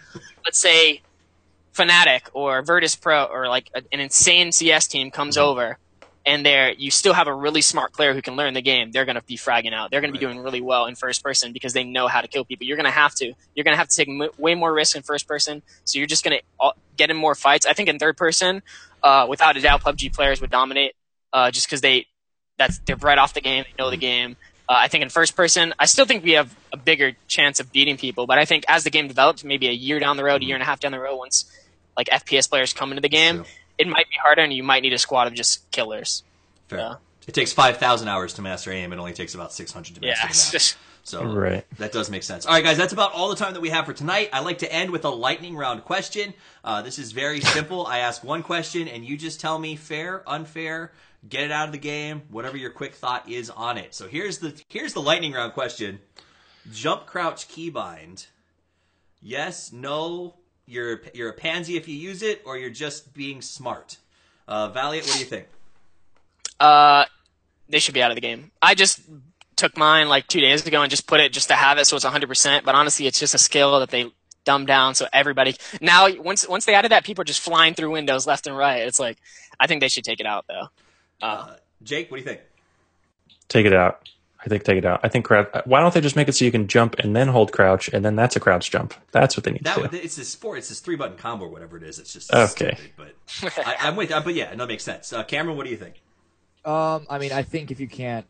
let's 0.44 0.58
say 0.58 1.02
Fnatic 1.74 2.22
or 2.32 2.62
Virtus 2.62 2.94
Pro 2.96 3.24
or 3.24 3.48
like 3.48 3.70
a, 3.74 3.82
an 3.92 4.00
insane 4.00 4.52
CS 4.52 4.86
team 4.86 5.10
comes 5.10 5.36
over, 5.36 5.78
and 6.26 6.44
there 6.46 6.72
you 6.72 6.90
still 6.90 7.12
have 7.14 7.26
a 7.26 7.34
really 7.34 7.60
smart 7.60 7.92
player 7.92 8.14
who 8.14 8.22
can 8.22 8.36
learn 8.36 8.54
the 8.54 8.62
game, 8.62 8.92
they're 8.92 9.04
going 9.04 9.16
to 9.16 9.22
be 9.24 9.36
fragging 9.36 9.72
out. 9.74 9.90
They're 9.90 10.00
going 10.00 10.12
to 10.12 10.18
be 10.18 10.24
Right. 10.24 10.32
doing 10.32 10.44
really 10.44 10.60
well 10.60 10.86
in 10.86 10.94
first 10.94 11.22
person 11.22 11.52
because 11.52 11.72
they 11.72 11.84
know 11.84 12.06
how 12.06 12.20
to 12.20 12.28
kill 12.28 12.44
people. 12.44 12.66
You're 12.66 12.76
going 12.76 12.84
to 12.86 12.90
have 12.92 13.14
to. 13.16 13.32
You're 13.54 13.64
going 13.64 13.74
to 13.74 13.78
have 13.78 13.88
to 13.88 13.96
take 13.96 14.08
m- 14.08 14.28
way 14.38 14.54
more 14.54 14.72
risk 14.72 14.96
in 14.96 15.02
first 15.02 15.26
person. 15.26 15.62
So 15.84 15.98
you're 15.98 16.06
just 16.06 16.24
going 16.24 16.38
to 16.38 16.72
get 16.96 17.10
in 17.10 17.16
more 17.16 17.34
fights. 17.34 17.66
I 17.66 17.72
think 17.72 17.88
in 17.88 17.98
third 17.98 18.16
person, 18.16 18.62
uh, 19.02 19.26
without 19.28 19.56
a 19.56 19.60
doubt, 19.60 19.82
PUBG 19.82 20.14
players 20.14 20.40
would 20.40 20.50
dominate 20.50 20.94
uh, 21.32 21.50
just 21.50 21.66
because 21.66 21.80
they 21.80 22.06
that's 22.56 22.78
they're 22.86 22.96
right 22.96 23.18
off 23.18 23.34
the 23.34 23.40
game. 23.40 23.64
They 23.64 23.82
know 23.82 23.90
the 23.90 23.96
game. 23.96 24.36
Uh, 24.68 24.74
I 24.76 24.88
think 24.88 25.02
in 25.02 25.10
first 25.10 25.36
person, 25.36 25.74
I 25.78 25.84
still 25.86 26.06
think 26.06 26.24
we 26.24 26.32
have 26.32 26.54
a 26.72 26.76
bigger 26.76 27.12
chance 27.28 27.60
of 27.60 27.70
beating 27.72 27.96
people. 27.96 28.26
But 28.26 28.38
I 28.38 28.44
think 28.46 28.64
as 28.68 28.84
the 28.84 28.90
game 28.90 29.08
develops, 29.08 29.44
maybe 29.44 29.68
a 29.68 29.72
year 29.72 29.98
down 29.98 30.16
the 30.16 30.24
road, 30.24 30.42
a 30.42 30.44
year 30.44 30.56
and 30.56 30.62
a 30.62 30.66
half 30.66 30.80
down 30.80 30.92
the 30.92 31.00
road, 31.00 31.16
once 31.16 31.44
like 31.96 32.08
FPS 32.08 32.48
players 32.48 32.72
come 32.72 32.90
into 32.90 33.02
the 33.02 33.08
game, 33.08 33.36
True. 33.36 33.44
it 33.78 33.86
might 33.88 34.08
be 34.08 34.16
harder, 34.22 34.42
and 34.42 34.52
you 34.52 34.62
might 34.62 34.82
need 34.82 34.92
a 34.92 34.98
squad 34.98 35.26
of 35.26 35.34
just 35.34 35.70
killers. 35.70 36.22
Fair. 36.68 36.78
Yeah. 36.78 36.94
It 37.26 37.32
takes 37.34 37.52
5,000 37.52 38.08
hours 38.08 38.34
to 38.34 38.42
master 38.42 38.70
aim. 38.72 38.92
It 38.92 38.98
only 38.98 39.12
takes 39.12 39.34
about 39.34 39.52
600 39.52 39.94
to 39.94 40.00
master 40.00 40.26
it's 40.28 40.50
the 40.50 40.52
just 40.58 40.76
So 41.04 41.24
Right. 41.24 41.64
that 41.78 41.92
does 41.92 42.10
make 42.10 42.22
sense. 42.22 42.44
All 42.46 42.52
right, 42.52 42.64
guys, 42.64 42.76
that's 42.76 42.92
about 42.92 43.12
all 43.12 43.28
the 43.30 43.36
time 43.36 43.54
that 43.54 43.60
we 43.60 43.70
have 43.70 43.86
for 43.86 43.92
tonight. 43.92 44.28
I 44.32 44.40
like 44.40 44.58
to 44.58 44.72
end 44.72 44.90
with 44.90 45.04
a 45.04 45.10
lightning 45.10 45.56
round 45.56 45.84
question. 45.84 46.34
Uh, 46.64 46.82
this 46.82 46.98
is 46.98 47.12
very 47.12 47.40
simple. 47.40 47.86
I 47.86 47.98
ask 47.98 48.24
one 48.24 48.42
question, 48.42 48.88
and 48.88 49.04
you 49.04 49.16
just 49.16 49.40
tell 49.40 49.58
me 49.58 49.76
fair, 49.76 50.22
unfair, 50.26 50.92
get 51.28 51.44
it 51.44 51.50
out 51.50 51.66
of 51.66 51.72
the 51.72 51.78
game, 51.78 52.22
whatever 52.30 52.56
your 52.56 52.70
quick 52.70 52.94
thought 52.94 53.28
is 53.28 53.50
on 53.50 53.78
it. 53.78 53.94
So 53.94 54.08
here's 54.08 54.38
the 54.38 54.60
here's 54.68 54.92
the 54.92 55.00
lightning 55.02 55.32
round 55.32 55.52
question: 55.52 56.00
Jump, 56.72 57.06
crouch, 57.06 57.48
keybind. 57.48 58.26
Yes, 59.20 59.72
no. 59.72 60.34
You're 60.66 61.02
you're 61.12 61.28
a 61.30 61.34
pansy 61.34 61.76
if 61.76 61.88
you 61.88 61.94
use 61.94 62.22
it, 62.22 62.42
or 62.46 62.56
you're 62.56 62.70
just 62.70 63.12
being 63.12 63.42
smart. 63.42 63.98
Uh, 64.48 64.68
Valiant, 64.68 65.06
what 65.06 65.14
do 65.14 65.20
you 65.20 65.26
think? 65.26 65.46
uh, 66.60 67.04
they 67.68 67.78
should 67.78 67.94
be 67.94 68.02
out 68.02 68.10
of 68.10 68.14
the 68.14 68.20
game. 68.20 68.50
I 68.62 68.74
just 68.74 69.00
took 69.56 69.76
mine 69.76 70.08
like 70.08 70.26
two 70.26 70.40
days 70.40 70.66
ago 70.66 70.82
and 70.82 70.90
just 70.90 71.06
put 71.06 71.20
it 71.20 71.32
just 71.32 71.48
to 71.48 71.54
have 71.54 71.78
it, 71.78 71.86
so 71.86 71.96
it's 71.96 72.04
100. 72.04 72.26
percent 72.26 72.64
But 72.64 72.74
honestly, 72.74 73.06
it's 73.06 73.18
just 73.18 73.34
a 73.34 73.38
skill 73.38 73.78
that 73.80 73.90
they 73.90 74.10
dumbed 74.44 74.66
down 74.66 74.94
so 74.94 75.06
everybody 75.10 75.56
now 75.80 76.06
once 76.20 76.46
once 76.46 76.66
they 76.66 76.74
added 76.74 76.90
that, 76.92 77.04
people 77.04 77.22
are 77.22 77.24
just 77.24 77.40
flying 77.40 77.72
through 77.74 77.90
windows 77.90 78.26
left 78.26 78.46
and 78.46 78.56
right. 78.56 78.82
It's 78.86 79.00
like 79.00 79.18
I 79.58 79.66
think 79.66 79.80
they 79.80 79.88
should 79.88 80.04
take 80.04 80.20
it 80.20 80.26
out 80.26 80.44
though. 80.48 80.68
Uh, 81.22 81.54
Jake, 81.82 82.10
what 82.10 82.16
do 82.18 82.22
you 82.22 82.26
think? 82.28 82.40
Take 83.48 83.66
it 83.66 83.72
out. 83.72 84.08
I 84.44 84.48
think 84.48 84.62
take 84.64 84.76
it 84.76 84.84
out. 84.84 85.00
I 85.02 85.08
think 85.08 85.24
crouch. 85.24 85.48
Why 85.64 85.80
don't 85.80 85.94
they 85.94 86.02
just 86.02 86.16
make 86.16 86.28
it 86.28 86.32
so 86.34 86.44
you 86.44 86.50
can 86.52 86.66
jump 86.68 86.96
and 86.98 87.16
then 87.16 87.28
hold 87.28 87.50
crouch 87.52 87.88
and 87.88 88.04
then 88.04 88.14
that's 88.14 88.36
a 88.36 88.40
crouch 88.40 88.70
jump? 88.70 88.92
That's 89.10 89.36
what 89.38 89.44
they 89.44 89.52
need 89.52 89.64
That 89.64 89.76
to 89.76 89.88
do. 89.88 89.96
it's 89.96 90.16
this 90.16 90.34
four, 90.34 90.58
it's 90.58 90.68
this 90.68 90.80
three 90.80 90.96
button 90.96 91.16
combo 91.16 91.46
or 91.46 91.48
whatever 91.48 91.78
it 91.78 91.82
is. 91.82 91.98
It's 91.98 92.12
just 92.12 92.32
Okay. 92.32 92.74
stupid, 92.76 92.90
but 92.96 93.14
I, 93.66 93.76
I'm 93.80 93.96
with. 93.96 94.10
But 94.10 94.34
yeah, 94.34 94.54
no, 94.54 94.64
it 94.64 94.68
makes 94.68 94.84
sense. 94.84 95.12
Uh, 95.14 95.22
Cameron, 95.24 95.56
what 95.56 95.64
do 95.64 95.70
you 95.70 95.78
think? 95.78 96.02
Um, 96.64 97.06
I 97.08 97.18
mean, 97.18 97.32
I 97.32 97.42
think 97.42 97.70
if 97.70 97.80
you 97.80 97.88
can't 97.88 98.26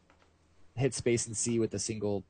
hit 0.77 0.95
space 0.95 1.27
and 1.27 1.37
C 1.37 1.59
with 1.59 1.75
a 1.75 1.79
single 1.81 2.23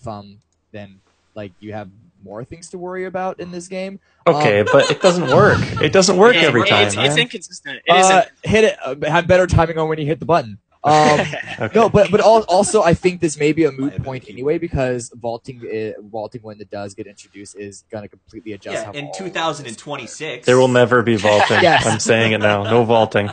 thumb, 0.00 0.38
then 0.72 1.00
like 1.34 1.52
you 1.60 1.72
have 1.72 1.88
more 2.24 2.44
things 2.44 2.68
to 2.70 2.78
worry 2.78 3.04
about 3.04 3.40
in 3.40 3.50
this 3.50 3.68
game. 3.68 4.00
Okay, 4.26 4.64
but 4.70 4.90
it 4.90 5.00
doesn't 5.00 5.28
work. 5.30 5.58
It 5.82 5.92
doesn't 5.92 6.16
work 6.16 6.34
yeah, 6.34 6.42
every 6.42 6.62
it- 6.62 6.68
time. 6.68 6.86
It's, 6.86 6.96
man. 6.96 7.06
it's 7.06 7.16
inconsistent. 7.16 7.80
It 7.86 7.90
Uh, 7.90 7.96
isn't. 7.98 8.28
hit 8.44 8.64
it. 8.64 8.76
Uh, 8.84 8.94
have 9.10 9.26
better 9.26 9.46
timing 9.46 9.78
on 9.78 9.88
when 9.88 9.98
you 9.98 10.06
hit 10.06 10.20
the 10.20 10.26
button. 10.26 10.58
Um, 10.82 11.20
Okay. 11.20 11.68
no, 11.74 11.90
but 11.90 12.10
but 12.10 12.20
also 12.20 12.82
I 12.82 12.94
think 12.94 13.20
this 13.20 13.38
may 13.38 13.52
be 13.52 13.64
a 13.64 13.70
moot 13.72 14.02
point 14.02 14.30
anyway 14.30 14.56
because 14.56 15.10
vaulting 15.14 15.60
uh, 15.60 16.00
vaulting 16.00 16.40
when 16.40 16.58
it 16.60 16.70
does 16.70 16.94
get 16.94 17.06
introduced 17.06 17.54
is 17.58 17.84
gonna 17.90 18.08
completely 18.08 18.52
adjust. 18.54 18.74
Yeah, 18.78 18.84
how 18.86 18.92
in 18.92 19.12
2026, 19.12 20.46
There 20.46 20.56
will 20.58 20.68
never 20.68 21.02
be 21.02 21.16
vaulting. 21.16 21.58
Yes. 21.62 21.84
I'm 21.86 21.98
saying 21.98 22.32
it 22.32 22.38
now. 22.38 22.62
No 22.64 22.84
vaulting. 22.84 23.30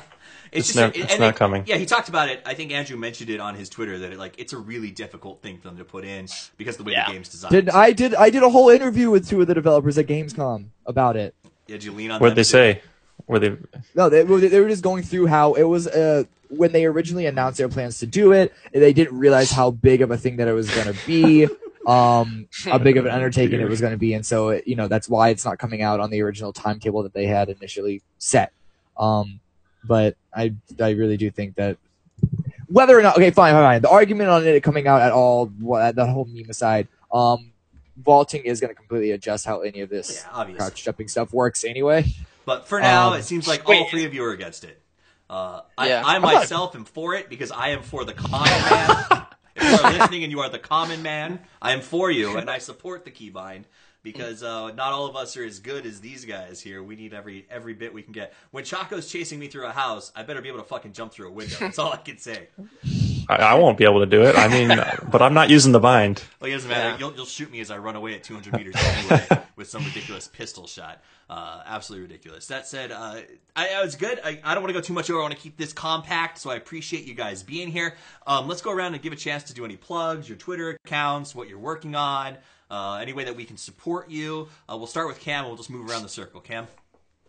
It's, 0.51 0.59
It's 0.59 0.67
just 0.69 0.75
nev- 0.77 0.93
and 0.95 1.03
it's 1.03 1.13
they- 1.13 1.19
not 1.19 1.35
coming. 1.35 1.63
Yeah, 1.65 1.77
he 1.77 1.85
talked 1.85 2.09
about 2.09 2.29
it. 2.29 2.41
I 2.45 2.53
think 2.53 2.71
Andrew 2.71 2.97
mentioned 2.97 3.29
it 3.29 3.39
on 3.39 3.55
his 3.55 3.69
Twitter 3.69 3.97
that 3.99 4.13
it, 4.13 4.17
like 4.19 4.35
it's 4.37 4.53
a 4.53 4.57
really 4.57 4.91
difficult 4.91 5.41
thing 5.41 5.57
for 5.57 5.67
them 5.67 5.77
to 5.77 5.83
put 5.85 6.05
in 6.05 6.27
because 6.57 6.75
of 6.75 6.79
the 6.79 6.83
way 6.85 6.93
Yeah. 6.93 7.07
the 7.07 7.13
game's 7.13 7.29
designed. 7.29 7.51
Did 7.51 7.69
I 7.69 7.91
did 7.91 8.15
I 8.15 8.29
did 8.29 8.43
a 8.43 8.49
whole 8.49 8.69
interview 8.69 9.09
with 9.09 9.27
two 9.27 9.41
of 9.41 9.47
the 9.47 9.53
developers 9.53 9.97
at 9.97 10.07
Gamescom 10.07 10.65
about 10.85 11.15
it. 11.17 11.35
Did 11.67 11.83
you 11.83 11.91
lean 11.91 12.11
on? 12.11 12.19
What 12.21 12.29
did 12.29 12.35
they 12.37 12.41
too? 12.41 12.45
say? 12.45 12.81
Were 13.27 13.39
they? 13.39 13.57
No, 13.95 14.09
they, 14.09 14.23
were- 14.23 14.39
they 14.39 14.59
were 14.61 14.69
just 14.69 14.83
going 14.83 15.03
through 15.03 15.25
how 15.27 15.53
it 15.55 15.63
was 15.63 15.85
uh, 15.87 16.23
when 16.49 16.71
they 16.71 16.85
originally 16.85 17.25
announced 17.25 17.57
their 17.57 17.67
plans 17.67 17.99
to 17.99 18.05
do 18.05 18.31
it. 18.31 18.53
They 18.71 18.93
didn't 18.93 19.17
realize 19.17 19.51
how 19.51 19.71
big 19.71 20.01
of 20.01 20.11
a 20.11 20.17
thing 20.17 20.37
that 20.37 20.47
it 20.47 20.53
was 20.53 20.69
going 20.73 20.87
to 20.93 20.97
be, 21.05 21.45
um, 21.87 22.47
how 22.63 22.77
big 22.77 22.95
of 22.95 23.05
an 23.05 23.11
undertaking 23.17 23.59
it 23.59 23.67
was 23.67 23.81
going 23.81 23.91
to 23.91 23.97
be, 23.97 24.13
and 24.13 24.25
so 24.25 24.49
it, 24.49 24.67
you 24.67 24.75
know 24.77 24.87
that's 24.87 25.09
why 25.09 25.29
it's 25.29 25.43
not 25.43 25.57
coming 25.57 25.81
out 25.81 25.99
on 25.99 26.09
the 26.09 26.21
original 26.21 26.53
timetable 26.53 27.03
that 27.03 27.13
they 27.13 27.25
had 27.25 27.49
initially 27.49 28.01
set. 28.17 28.53
Um, 28.97 29.39
but 29.87 30.15
I 30.35 30.53
I 30.79 30.91
really 30.91 31.17
do 31.17 31.29
think 31.31 31.55
that 31.55 31.77
whether 32.67 32.97
or 32.97 33.01
not 33.01 33.15
okay 33.17 33.31
fine 33.31 33.53
fine, 33.53 33.63
fine. 33.63 33.81
the 33.81 33.89
argument 33.89 34.29
on 34.29 34.45
it 34.45 34.61
coming 34.63 34.87
out 34.87 35.01
at 35.01 35.11
all 35.11 35.47
what 35.59 35.95
the 35.95 36.05
whole 36.05 36.25
meme 36.25 36.49
aside 36.49 36.87
um 37.13 37.51
vaulting 37.97 38.43
is 38.43 38.59
going 38.59 38.69
to 38.69 38.75
completely 38.75 39.11
adjust 39.11 39.45
how 39.45 39.61
any 39.61 39.81
of 39.81 39.89
this 39.89 40.23
Yeah, 40.35 40.43
crouch 40.55 40.83
jumping 40.83 41.07
stuff 41.07 41.33
works 41.33 41.63
anyway 41.63 42.05
But 42.45 42.67
for 42.67 42.79
now, 42.79 43.09
Um, 43.13 43.19
it 43.19 43.23
seems 43.23 43.47
like 43.47 43.67
all 43.67 43.89
three 43.89 44.05
of 44.05 44.13
you 44.13 44.23
are 44.23 44.31
against 44.31 44.63
it. 44.63 44.81
Uh, 45.29 45.61
I, 45.77 45.89
Yeah. 45.89 46.03
I 46.05 46.15
I'm 46.15 46.21
not- 46.21 46.33
myself 46.35 46.75
am 46.75 46.85
for 46.85 47.15
it 47.15 47.29
because 47.29 47.51
I 47.51 47.69
am 47.69 47.81
for 47.81 48.05
the 48.05 48.13
common 48.13 48.47
man. 48.69 49.25
if 49.55 49.63
you 49.63 49.75
are 49.85 49.91
listening 49.91 50.23
and 50.23 50.31
you 50.31 50.39
are 50.41 50.49
the 50.49 50.59
common 50.59 51.01
man, 51.01 51.39
I 51.61 51.73
am 51.73 51.81
for 51.81 52.09
you 52.11 52.37
and 52.37 52.49
I 52.49 52.59
support 52.59 53.03
the 53.03 53.11
keybind 53.11 53.63
because 54.03 54.43
uh, 54.43 54.71
not 54.71 54.93
all 54.93 55.05
of 55.05 55.15
us 55.15 55.35
are 55.37 55.43
as 55.43 55.59
good 55.59 55.85
as 55.85 55.99
these 55.99 56.25
guys 56.25 56.61
here. 56.61 56.81
We 56.83 56.95
need 56.95 57.13
every 57.13 57.45
every 57.49 57.73
bit 57.73 57.93
we 57.93 58.03
can 58.03 58.13
get. 58.13 58.33
When 58.51 58.63
Choco's 58.63 59.11
chasing 59.11 59.39
me 59.39 59.47
through 59.47 59.65
a 59.65 59.71
house, 59.71 60.11
I 60.15 60.23
better 60.23 60.41
be 60.41 60.49
able 60.49 60.59
to 60.59 60.65
fucking 60.65 60.93
jump 60.93 61.11
through 61.11 61.27
a 61.27 61.31
window. 61.31 61.55
That's 61.59 61.79
all 61.79 61.91
I 61.91 61.97
can 61.97 62.17
say. 62.17 62.47
I, 63.29 63.35
I 63.35 63.53
won't 63.55 63.77
be 63.77 63.83
able 63.83 63.99
to 63.99 64.05
do 64.05 64.23
it. 64.23 64.37
I 64.37 64.47
mean, 64.47 64.69
but 65.11 65.21
I'm 65.21 65.33
not 65.33 65.49
using 65.49 65.71
the 65.71 65.79
bind. 65.79 66.23
Well, 66.39 66.49
it 66.49 66.53
doesn't 66.53 66.69
matter. 66.69 66.89
Yeah. 66.89 66.97
You'll, 66.97 67.13
you'll 67.13 67.25
shoot 67.25 67.51
me 67.51 67.59
as 67.59 67.71
I 67.71 67.77
run 67.77 67.95
away 67.95 68.15
at 68.15 68.23
200 68.23 68.53
meters 68.53 68.75
anyway 68.77 69.27
with 69.55 69.69
some 69.69 69.83
ridiculous 69.83 70.27
pistol 70.27 70.67
shot. 70.67 71.01
Uh, 71.29 71.61
absolutely 71.65 72.07
ridiculous. 72.07 72.47
That 72.47 72.67
said, 72.67 72.91
uh, 72.91 73.19
I, 73.55 73.69
I 73.73 73.83
was 73.83 73.95
good. 73.95 74.21
I, 74.23 74.39
I 74.43 74.53
don't 74.53 74.63
want 74.63 74.73
to 74.73 74.79
go 74.79 74.81
too 74.81 74.93
much 74.93 75.09
over. 75.09 75.19
I 75.19 75.23
want 75.23 75.33
to 75.33 75.39
keep 75.39 75.57
this 75.57 75.73
compact, 75.73 76.37
so 76.37 76.49
I 76.49 76.55
appreciate 76.55 77.05
you 77.05 77.15
guys 77.15 77.43
being 77.43 77.69
here. 77.69 77.95
Um, 78.25 78.47
let's 78.47 78.61
go 78.61 78.71
around 78.71 78.93
and 78.93 79.03
give 79.03 79.11
a 79.11 79.17
chance 79.17 79.43
to 79.43 79.53
do 79.53 79.65
any 79.65 79.75
plugs, 79.75 80.29
your 80.29 80.37
Twitter 80.37 80.77
accounts, 80.85 81.35
what 81.35 81.49
you're 81.49 81.59
working 81.59 81.95
on, 81.95 82.37
uh, 82.69 82.99
any 83.01 83.13
way 83.13 83.23
that 83.23 83.35
we 83.35 83.45
can 83.45 83.57
support 83.57 84.09
you. 84.09 84.47
Uh, 84.69 84.77
we'll 84.77 84.87
start 84.87 85.07
with 85.07 85.19
Cam. 85.19 85.45
We'll 85.45 85.55
just 85.55 85.69
move 85.69 85.89
around 85.89 86.03
the 86.03 86.09
circle. 86.09 86.41
Cam. 86.41 86.67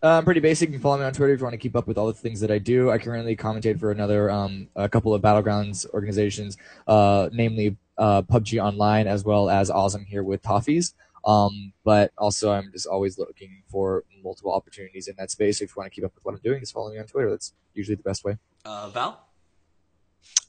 Um, 0.01 0.23
pretty 0.23 0.39
basic. 0.39 0.69
You 0.69 0.73
can 0.73 0.81
follow 0.81 0.97
me 0.97 1.03
on 1.03 1.13
Twitter 1.13 1.33
if 1.33 1.39
you 1.39 1.43
want 1.43 1.53
to 1.53 1.57
keep 1.57 1.75
up 1.75 1.87
with 1.87 1.97
all 1.97 2.07
the 2.07 2.13
things 2.13 2.39
that 2.39 2.51
I 2.51 2.57
do. 2.57 2.89
I 2.89 2.97
currently 2.97 3.35
commentate 3.35 3.79
for 3.79 3.91
another 3.91 4.31
um, 4.31 4.69
a 4.75 4.87
couple 4.87 5.13
of 5.13 5.21
battlegrounds 5.21 5.89
organizations, 5.89 6.57
uh, 6.87 7.29
namely 7.33 7.75
uh, 7.97 8.21
PUBG 8.21 8.63
Online 8.63 9.07
as 9.07 9.25
well 9.25 9.49
as 9.49 9.69
Awesome 9.69 10.05
here 10.05 10.23
with 10.23 10.41
Toffees. 10.41 10.93
Um, 11.25 11.73
but 11.83 12.13
also, 12.17 12.51
I'm 12.51 12.71
just 12.71 12.87
always 12.87 13.17
looking 13.17 13.63
for 13.69 14.05
multiple 14.23 14.53
opportunities 14.53 15.09
in 15.09 15.15
that 15.17 15.31
space. 15.31 15.59
If 15.61 15.69
you 15.69 15.73
want 15.75 15.91
to 15.91 15.95
keep 15.95 16.05
up 16.05 16.15
with 16.15 16.23
what 16.23 16.33
I'm 16.33 16.41
doing, 16.41 16.61
just 16.61 16.73
follow 16.73 16.91
me 16.91 16.99
on 16.99 17.05
Twitter. 17.05 17.29
That's 17.29 17.53
usually 17.73 17.95
the 17.95 18.03
best 18.03 18.23
way. 18.23 18.37
Uh, 18.63 18.89
Val. 18.89 19.27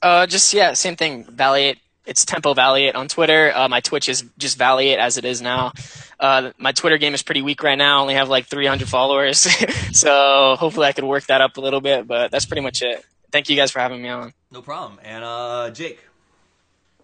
Uh, 0.01 0.27
just 0.27 0.55
yeah, 0.55 0.73
same 0.75 0.95
thing. 0.95 1.25
Valiant. 1.25 1.79
It's 2.11 2.25
Tempo 2.25 2.55
Valiant 2.55 2.97
on 2.97 3.07
Twitter. 3.07 3.53
Uh, 3.55 3.69
my 3.69 3.79
Twitch 3.79 4.09
is 4.09 4.25
just 4.37 4.59
Valiant 4.59 5.01
as 5.01 5.17
it 5.17 5.25
is 5.25 5.41
now. 5.41 5.71
Uh, 6.19 6.51
my 6.59 6.73
Twitter 6.73 6.99
game 6.99 7.15
is 7.15 7.23
pretty 7.23 7.41
weak 7.41 7.63
right 7.63 7.79
now. 7.79 7.99
I 7.99 8.01
only 8.01 8.15
have 8.15 8.29
like 8.29 8.47
300 8.47 8.89
followers, 8.89 9.39
so 9.93 10.57
hopefully 10.59 10.89
I 10.89 10.93
could 10.93 11.05
work 11.05 11.25
that 11.27 11.41
up 11.41 11.57
a 11.57 11.61
little 11.61 11.81
bit. 11.81 12.09
But 12.09 12.33
that's 12.33 12.47
pretty 12.47 12.63
much 12.63 12.83
it. 12.83 13.05
Thank 13.31 13.49
you 13.49 13.55
guys 13.55 13.71
for 13.71 13.79
having 13.79 14.03
me 14.03 14.09
on. 14.09 14.35
No 14.51 14.61
problem. 14.61 14.99
And 15.05 15.23
uh, 15.23 15.71
Jake. 15.71 16.01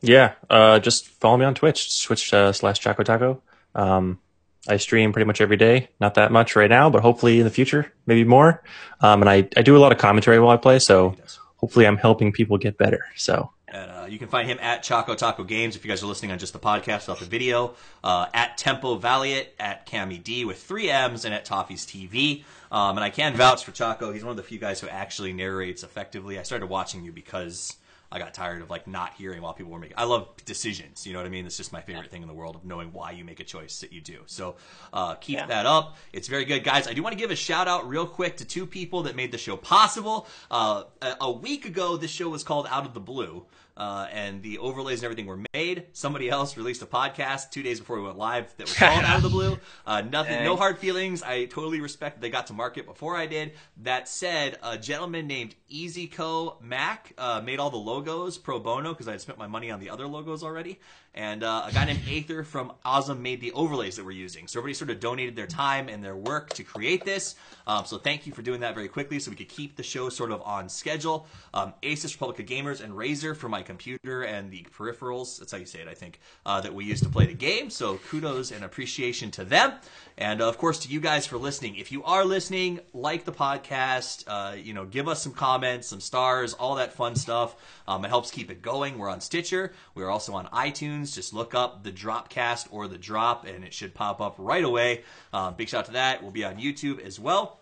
Yeah, 0.01 0.33
uh, 0.51 0.81
just 0.81 1.07
follow 1.07 1.37
me 1.37 1.45
on 1.45 1.55
Twitch, 1.55 2.03
Twitch 2.05 2.35
uh, 2.35 2.53
slash 2.53 2.81
Choco 2.81 3.05
Taco. 3.05 3.41
Um, 3.77 4.19
I 4.67 4.77
stream 4.77 5.13
pretty 5.13 5.27
much 5.27 5.41
every 5.41 5.57
day. 5.57 5.89
Not 6.01 6.15
that 6.15 6.33
much 6.33 6.57
right 6.57 6.69
now, 6.69 6.91
but 6.91 7.03
hopefully 7.03 7.39
in 7.39 7.45
the 7.45 7.51
future, 7.51 7.93
maybe 8.07 8.25
more. 8.25 8.61
Um, 9.01 9.23
and 9.23 9.31
I, 9.31 9.49
I 9.57 9.63
do 9.63 9.77
a 9.77 9.79
lot 9.79 9.93
of 9.93 9.99
commentary 9.99 10.41
while 10.41 10.51
I 10.51 10.57
play, 10.57 10.81
so 10.81 11.15
hopefully 11.59 11.87
I'm 11.87 11.97
helping 11.97 12.33
people 12.33 12.59
get 12.59 12.77
better. 12.77 13.05
So 13.15 13.53
And 13.77 13.91
uh, 13.91 14.07
you 14.07 14.19
can 14.19 14.29
find 14.29 14.49
him 14.49 14.59
at 14.63 14.83
Choco 14.83 15.15
Taco 15.15 15.45
Games 15.45 15.77
if 15.77 15.85
you 15.85 15.91
guys 15.91 16.03
are 16.03 16.07
listening 16.07 16.31
on 16.33 16.39
just 16.39 16.55
the 16.55 16.59
podcast 16.59 17.09
not 17.09 17.19
the 17.19 17.27
video. 17.27 17.75
Uh, 18.03 18.27
at 18.33 18.57
Tempo 18.57 18.95
Valiant, 18.97 19.49
at 19.61 19.87
Cammmy 19.87 20.23
D 20.23 20.47
with 20.47 20.63
three 20.63 20.89
M's, 20.89 21.27
and 21.27 21.35
at 21.35 21.45
Toffee's 21.45 21.85
TV. 21.85 22.45
Um, 22.73 22.97
and 22.97 23.05
I 23.05 23.11
can 23.11 23.35
vouch 23.37 23.65
for 23.65 23.73
Choco. 23.73 24.13
He's 24.13 24.25
one 24.25 24.31
of 24.31 24.39
the 24.39 24.43
few 24.43 24.59
guys 24.59 24.81
who 24.81 24.89
actually 24.89 25.35
narrates 25.35 25.83
effectively. 25.83 26.39
I 26.39 26.43
started 26.43 26.69
watching 26.69 27.05
you 27.05 27.13
because 27.13 27.77
I 28.11 28.19
got 28.19 28.33
tired 28.33 28.63
of 28.63 28.71
like 28.71 28.87
not 28.87 29.13
hearing 29.15 29.43
while 29.43 29.53
people 29.53 29.73
were 29.73 29.79
making. 29.79 29.99
I 29.99 30.05
love 30.05 30.29
decisions. 30.47 31.07
You 31.07 31.13
know 31.13 31.19
what 31.19 31.27
I 31.27 31.31
mean? 31.31 31.45
It's 31.45 31.59
just 31.59 31.71
my 31.73 31.83
favorite 31.83 32.11
thing 32.11 32.23
in 32.23 32.29
the 32.29 32.35
world 32.35 32.57
of 32.57 32.65
knowing 32.65 32.93
why 32.95 33.11
you 33.11 33.25
make 33.25 33.41
a 33.41 33.45
choice 33.45 33.81
that 33.81 33.93
you 33.93 34.01
do. 34.01 34.21
So 34.25 34.57
uh, 34.95 35.17
keep 35.17 35.37
Yeah. 35.37 35.47
that 35.47 35.67
up. 35.67 35.97
It's 36.15 36.29
very 36.29 36.47
good, 36.47 36.65
guys. 36.65 36.89
I 36.89 36.95
do 36.95 37.03
want 37.03 37.13
to 37.13 37.19
give 37.19 37.31
a 37.31 37.37
shout 37.37 37.69
out 37.69 37.87
real 37.89 38.07
quick 38.07 38.39
to 38.39 38.47
two 38.47 38.65
people 38.65 39.03
that 39.03 39.17
made 39.17 39.33
the 39.33 39.39
show 39.39 39.57
possible. 39.59 40.27
Uh, 40.51 40.85
a, 41.03 41.17
a 41.21 41.31
week 41.31 41.67
ago, 41.67 41.99
this 41.99 42.11
show 42.11 42.31
was 42.31 42.43
called 42.43 42.67
Out 42.71 42.87
of 42.87 42.95
the 42.95 43.01
Blue. 43.01 43.45
Uh, 43.77 44.07
and 44.11 44.43
the 44.43 44.59
overlays 44.59 45.01
and 45.01 45.05
everything 45.05 45.27
were 45.27 45.41
made. 45.53 45.87
Somebody 45.93 46.31
else 46.31 46.57
released 46.57 46.81
a 46.83 46.87
podcast 46.87 47.51
two 47.51 47.63
days 47.63 47.79
before 47.79 47.97
we 47.97 48.05
went 48.05 48.17
live 48.17 48.55
that 48.57 48.65
was 48.65 48.75
called 48.77 49.05
Out 49.05 49.17
of 49.17 49.23
the 49.23 49.29
Blue. 49.29 49.59
Uh, 49.87 50.01
nothing, 50.01 50.45
no 50.45 50.57
hard 50.57 50.79
feelings. 50.79 51.23
I 51.23 51.45
totally 51.45 51.81
respect 51.81 52.17
that 52.17 52.21
they 52.23 52.31
got 52.31 52.47
to 52.47 52.55
market 52.55 52.87
before 52.87 53.17
I 53.17 53.27
did. 53.27 53.53
That 53.83 54.09
said, 54.09 54.59
a 54.63 54.79
gentleman 54.79 55.27
named 55.27 55.55
EasyCo 55.71 56.61
Mac 56.63 57.13
uh, 57.19 57.43
made 57.45 57.59
all 57.59 57.71
the 57.71 57.77
logos 57.77 58.39
pro 58.39 58.59
bono 58.59 58.93
because 58.93 59.09
I 59.09 59.13
had 59.13 59.21
spent 59.21 59.39
my 59.39 59.47
money 59.47 59.71
on 59.71 59.81
the 59.81 59.91
other 59.91 60.07
logos 60.07 60.43
already. 60.43 60.81
And 61.17 61.43
uh, 61.43 61.65
a 61.67 61.73
guy 61.73 61.87
named 61.87 62.03
Aether 62.07 62.45
from 62.45 62.73
Osm 62.85 63.21
made 63.21 63.41
the 63.41 63.51
overlays 63.53 63.97
that 63.97 64.05
we're 64.05 64.11
using. 64.11 64.47
So 64.47 64.61
everybody 64.61 64.75
sort 64.75 64.91
of 64.91 65.01
donated 65.01 65.35
their 65.35 65.47
time 65.47 65.89
and 65.89 66.05
their 66.05 66.15
work 66.15 66.51
to 66.51 66.63
create 66.63 67.07
this. 67.07 67.37
Um, 67.67 67.87
so 67.87 67.97
thank 67.97 68.27
you 68.27 68.33
for 68.35 68.43
doing 68.43 68.61
that 68.61 68.75
very 68.75 68.87
quickly 68.87 69.19
so 69.19 69.31
we 69.31 69.37
could 69.37 69.49
keep 69.49 69.77
the 69.77 69.83
show 69.83 70.11
sort 70.11 70.31
of 70.31 70.43
on 70.43 70.69
schedule. 70.69 71.27
Um, 71.55 71.73
Asus 71.83 72.13
Republic 72.13 72.39
of 72.41 72.47
Gamers 72.47 72.83
and 72.83 72.93
Razer 72.93 73.35
for 73.35 73.49
my 73.49 73.63
computer 73.63 74.25
and 74.25 74.51
the 74.51 74.67
peripherals. 74.77 75.39
That's 75.39 75.53
how 75.53 75.59
you 75.59 75.65
say 75.65 75.81
it, 75.81 75.89
I 75.89 75.95
think, 75.95 76.21
uh, 76.45 76.61
that 76.61 76.75
we 76.75 76.85
use 76.85 77.01
to 77.01 77.09
play 77.09 77.25
the 77.25 77.35
game. 77.35 77.71
So 77.71 77.97
kudos 78.11 78.51
and 78.51 78.63
appreciation 78.63 79.31
to 79.33 79.45
them. 79.45 79.73
And 80.19 80.43
uh, 80.43 80.49
of 80.49 80.59
course 80.59 80.81
to 80.81 80.89
you 80.89 81.01
guys 81.01 81.27
for 81.27 81.39
listening. 81.39 81.77
If 81.77 81.93
you 81.93 82.05
are 82.05 82.27
listening, 82.27 82.81
like 82.93 83.25
the 83.25 83.33
podcast, 83.33 84.25
uh, 84.27 84.55
you 84.55 84.75
know, 84.75 84.85
give 84.85 85.09
us 85.09 85.23
some 85.23 85.33
comments, 85.33 85.89
some 85.89 86.01
stars, 86.01 86.53
all 86.53 86.75
that 86.75 86.93
fun 86.93 87.17
stuff. 87.17 87.57
Um, 87.89 88.05
it 88.05 88.09
helps 88.09 88.31
keep 88.31 88.51
it 88.51 88.61
going. 88.61 88.99
We're 88.99 89.09
on 89.09 89.23
Stitcher. 89.23 89.73
We're 89.95 90.11
also 90.11 90.35
on 90.35 90.47
iTunes. 90.49 91.06
Just 91.15 91.33
look 91.33 91.55
up 91.55 91.83
the 91.83 91.93
Dropcast 91.93 92.69
or 92.71 92.89
the 92.89 92.99
Drop, 92.99 93.47
and 93.47 93.65
it 93.65 93.73
should 93.73 93.95
pop 93.95 94.21
up 94.21 94.35
right 94.39 94.65
away. 94.65 95.03
Um, 95.33 95.55
big 95.55 95.69
shout 95.69 95.81
out 95.81 95.87
to 95.87 95.93
that. 95.93 96.23
We'll 96.23 96.33
be 96.33 96.45
on 96.45 96.57
YouTube 96.57 97.01
as 97.01 97.19
well. 97.21 97.61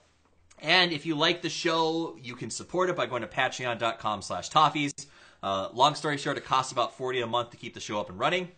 And 0.60 0.92
if 0.92 1.04
you 1.04 1.14
like 1.14 1.42
the 1.42 1.50
show, 1.50 2.16
you 2.22 2.34
can 2.34 2.50
support 2.50 2.88
it 2.88 2.96
by 2.96 3.06
going 3.06 3.22
to 3.22 3.28
patreon.com 3.28 4.22
slash 4.22 4.50
toffees. 4.50 5.06
Uh, 5.42 5.68
long 5.74 5.94
story 5.94 6.16
short, 6.16 6.38
it 6.38 6.44
costs 6.44 6.72
about 6.72 6.96
40 6.96 7.20
a 7.20 7.26
month 7.26 7.50
to 7.50 7.56
keep 7.56 7.74
the 7.74 7.80
show 7.80 8.00
up 8.00 8.08
and 8.08 8.18
running. 8.18 8.48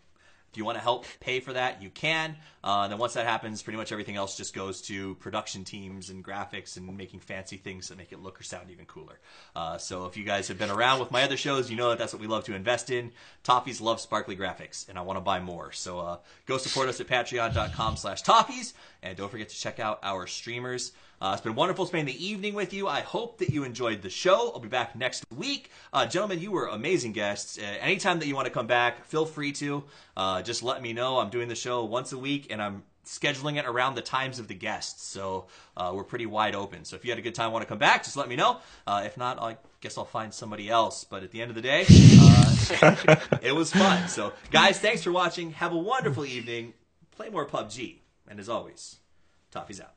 If 0.50 0.56
you 0.56 0.64
want 0.64 0.78
to 0.78 0.82
help 0.82 1.04
pay 1.20 1.40
for 1.40 1.52
that, 1.52 1.82
you 1.82 1.90
can. 1.90 2.36
Uh, 2.66 2.82
and 2.82 2.90
then 2.90 2.98
once 2.98 3.14
that 3.14 3.24
happens, 3.24 3.62
pretty 3.62 3.76
much 3.76 3.92
everything 3.92 4.16
else 4.16 4.36
just 4.36 4.52
goes 4.52 4.82
to 4.82 5.14
production 5.16 5.62
teams 5.62 6.10
and 6.10 6.24
graphics 6.24 6.76
and 6.76 6.96
making 6.96 7.20
fancy 7.20 7.56
things 7.56 7.86
that 7.88 7.96
make 7.96 8.10
it 8.10 8.20
look 8.20 8.40
or 8.40 8.42
sound 8.42 8.72
even 8.72 8.84
cooler. 8.86 9.20
Uh, 9.54 9.78
so 9.78 10.06
if 10.06 10.16
you 10.16 10.24
guys 10.24 10.48
have 10.48 10.58
been 10.58 10.68
around 10.68 10.98
with 10.98 11.12
my 11.12 11.22
other 11.22 11.36
shows, 11.36 11.70
you 11.70 11.76
know 11.76 11.90
that 11.90 11.98
that's 11.98 12.12
what 12.12 12.20
we 12.20 12.26
love 12.26 12.42
to 12.42 12.56
invest 12.56 12.90
in. 12.90 13.12
Toffees 13.44 13.80
love 13.80 14.00
sparkly 14.00 14.36
graphics, 14.36 14.88
and 14.88 14.98
I 14.98 15.02
want 15.02 15.16
to 15.16 15.20
buy 15.20 15.38
more. 15.38 15.70
So 15.70 16.00
uh, 16.00 16.16
go 16.46 16.58
support 16.58 16.88
us 16.88 17.00
at 17.00 17.06
patreon.com 17.06 17.96
slash 17.96 18.24
toffees. 18.24 18.72
And 19.00 19.16
don't 19.16 19.30
forget 19.30 19.48
to 19.48 19.56
check 19.56 19.78
out 19.78 20.00
our 20.02 20.26
streamers. 20.26 20.90
Uh, 21.20 21.30
it's 21.32 21.42
been 21.42 21.54
wonderful 21.54 21.86
spending 21.86 22.14
the 22.14 22.26
evening 22.26 22.52
with 22.52 22.74
you. 22.74 22.86
I 22.86 23.00
hope 23.00 23.38
that 23.38 23.48
you 23.48 23.64
enjoyed 23.64 24.02
the 24.02 24.10
show. 24.10 24.50
I'll 24.52 24.60
be 24.60 24.68
back 24.68 24.94
next 24.94 25.24
week. 25.34 25.70
Uh, 25.90 26.04
gentlemen, 26.04 26.40
you 26.40 26.50
were 26.50 26.66
amazing 26.66 27.12
guests. 27.12 27.58
Uh, 27.58 27.62
anytime 27.62 28.18
that 28.18 28.26
you 28.26 28.34
want 28.34 28.46
to 28.46 28.52
come 28.52 28.66
back, 28.66 29.06
feel 29.06 29.24
free 29.24 29.52
to. 29.52 29.84
Uh, 30.14 30.42
just 30.42 30.62
let 30.62 30.82
me 30.82 30.92
know. 30.92 31.18
I'm 31.18 31.30
doing 31.30 31.48
the 31.48 31.54
show 31.54 31.84
once 31.84 32.12
a 32.12 32.18
week, 32.18 32.52
and 32.56 32.62
I'm 32.62 32.82
scheduling 33.04 33.58
it 33.58 33.66
around 33.66 33.94
the 33.94 34.02
times 34.02 34.38
of 34.38 34.48
the 34.48 34.54
guests. 34.54 35.04
So 35.04 35.46
uh, 35.76 35.92
we're 35.94 36.04
pretty 36.04 36.24
wide 36.24 36.54
open. 36.54 36.84
So 36.84 36.96
if 36.96 37.04
you 37.04 37.10
had 37.10 37.18
a 37.18 37.22
good 37.22 37.34
time, 37.34 37.52
want 37.52 37.62
to 37.62 37.68
come 37.68 37.78
back, 37.78 38.02
just 38.02 38.16
let 38.16 38.28
me 38.28 38.34
know. 38.34 38.60
Uh, 38.86 39.02
if 39.04 39.18
not, 39.18 39.38
I 39.40 39.58
guess 39.80 39.98
I'll 39.98 40.06
find 40.06 40.32
somebody 40.32 40.70
else. 40.70 41.04
But 41.04 41.22
at 41.22 41.30
the 41.30 41.42
end 41.42 41.50
of 41.50 41.54
the 41.54 41.60
day, 41.62 41.84
uh, 41.90 43.16
it 43.42 43.54
was 43.54 43.72
fun. 43.72 44.08
So 44.08 44.32
guys, 44.50 44.80
thanks 44.80 45.02
for 45.02 45.12
watching. 45.12 45.52
Have 45.52 45.72
a 45.72 45.78
wonderful 45.78 46.24
evening. 46.24 46.72
Play 47.12 47.28
more 47.28 47.46
PUBG. 47.46 47.98
And 48.28 48.40
as 48.40 48.48
always, 48.48 48.96
Toffee's 49.52 49.80
out. 49.80 49.95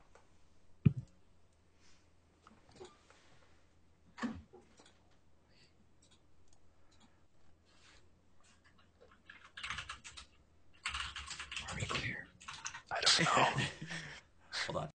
So. 13.20 13.26
Hold 14.68 14.78
on. 14.78 14.88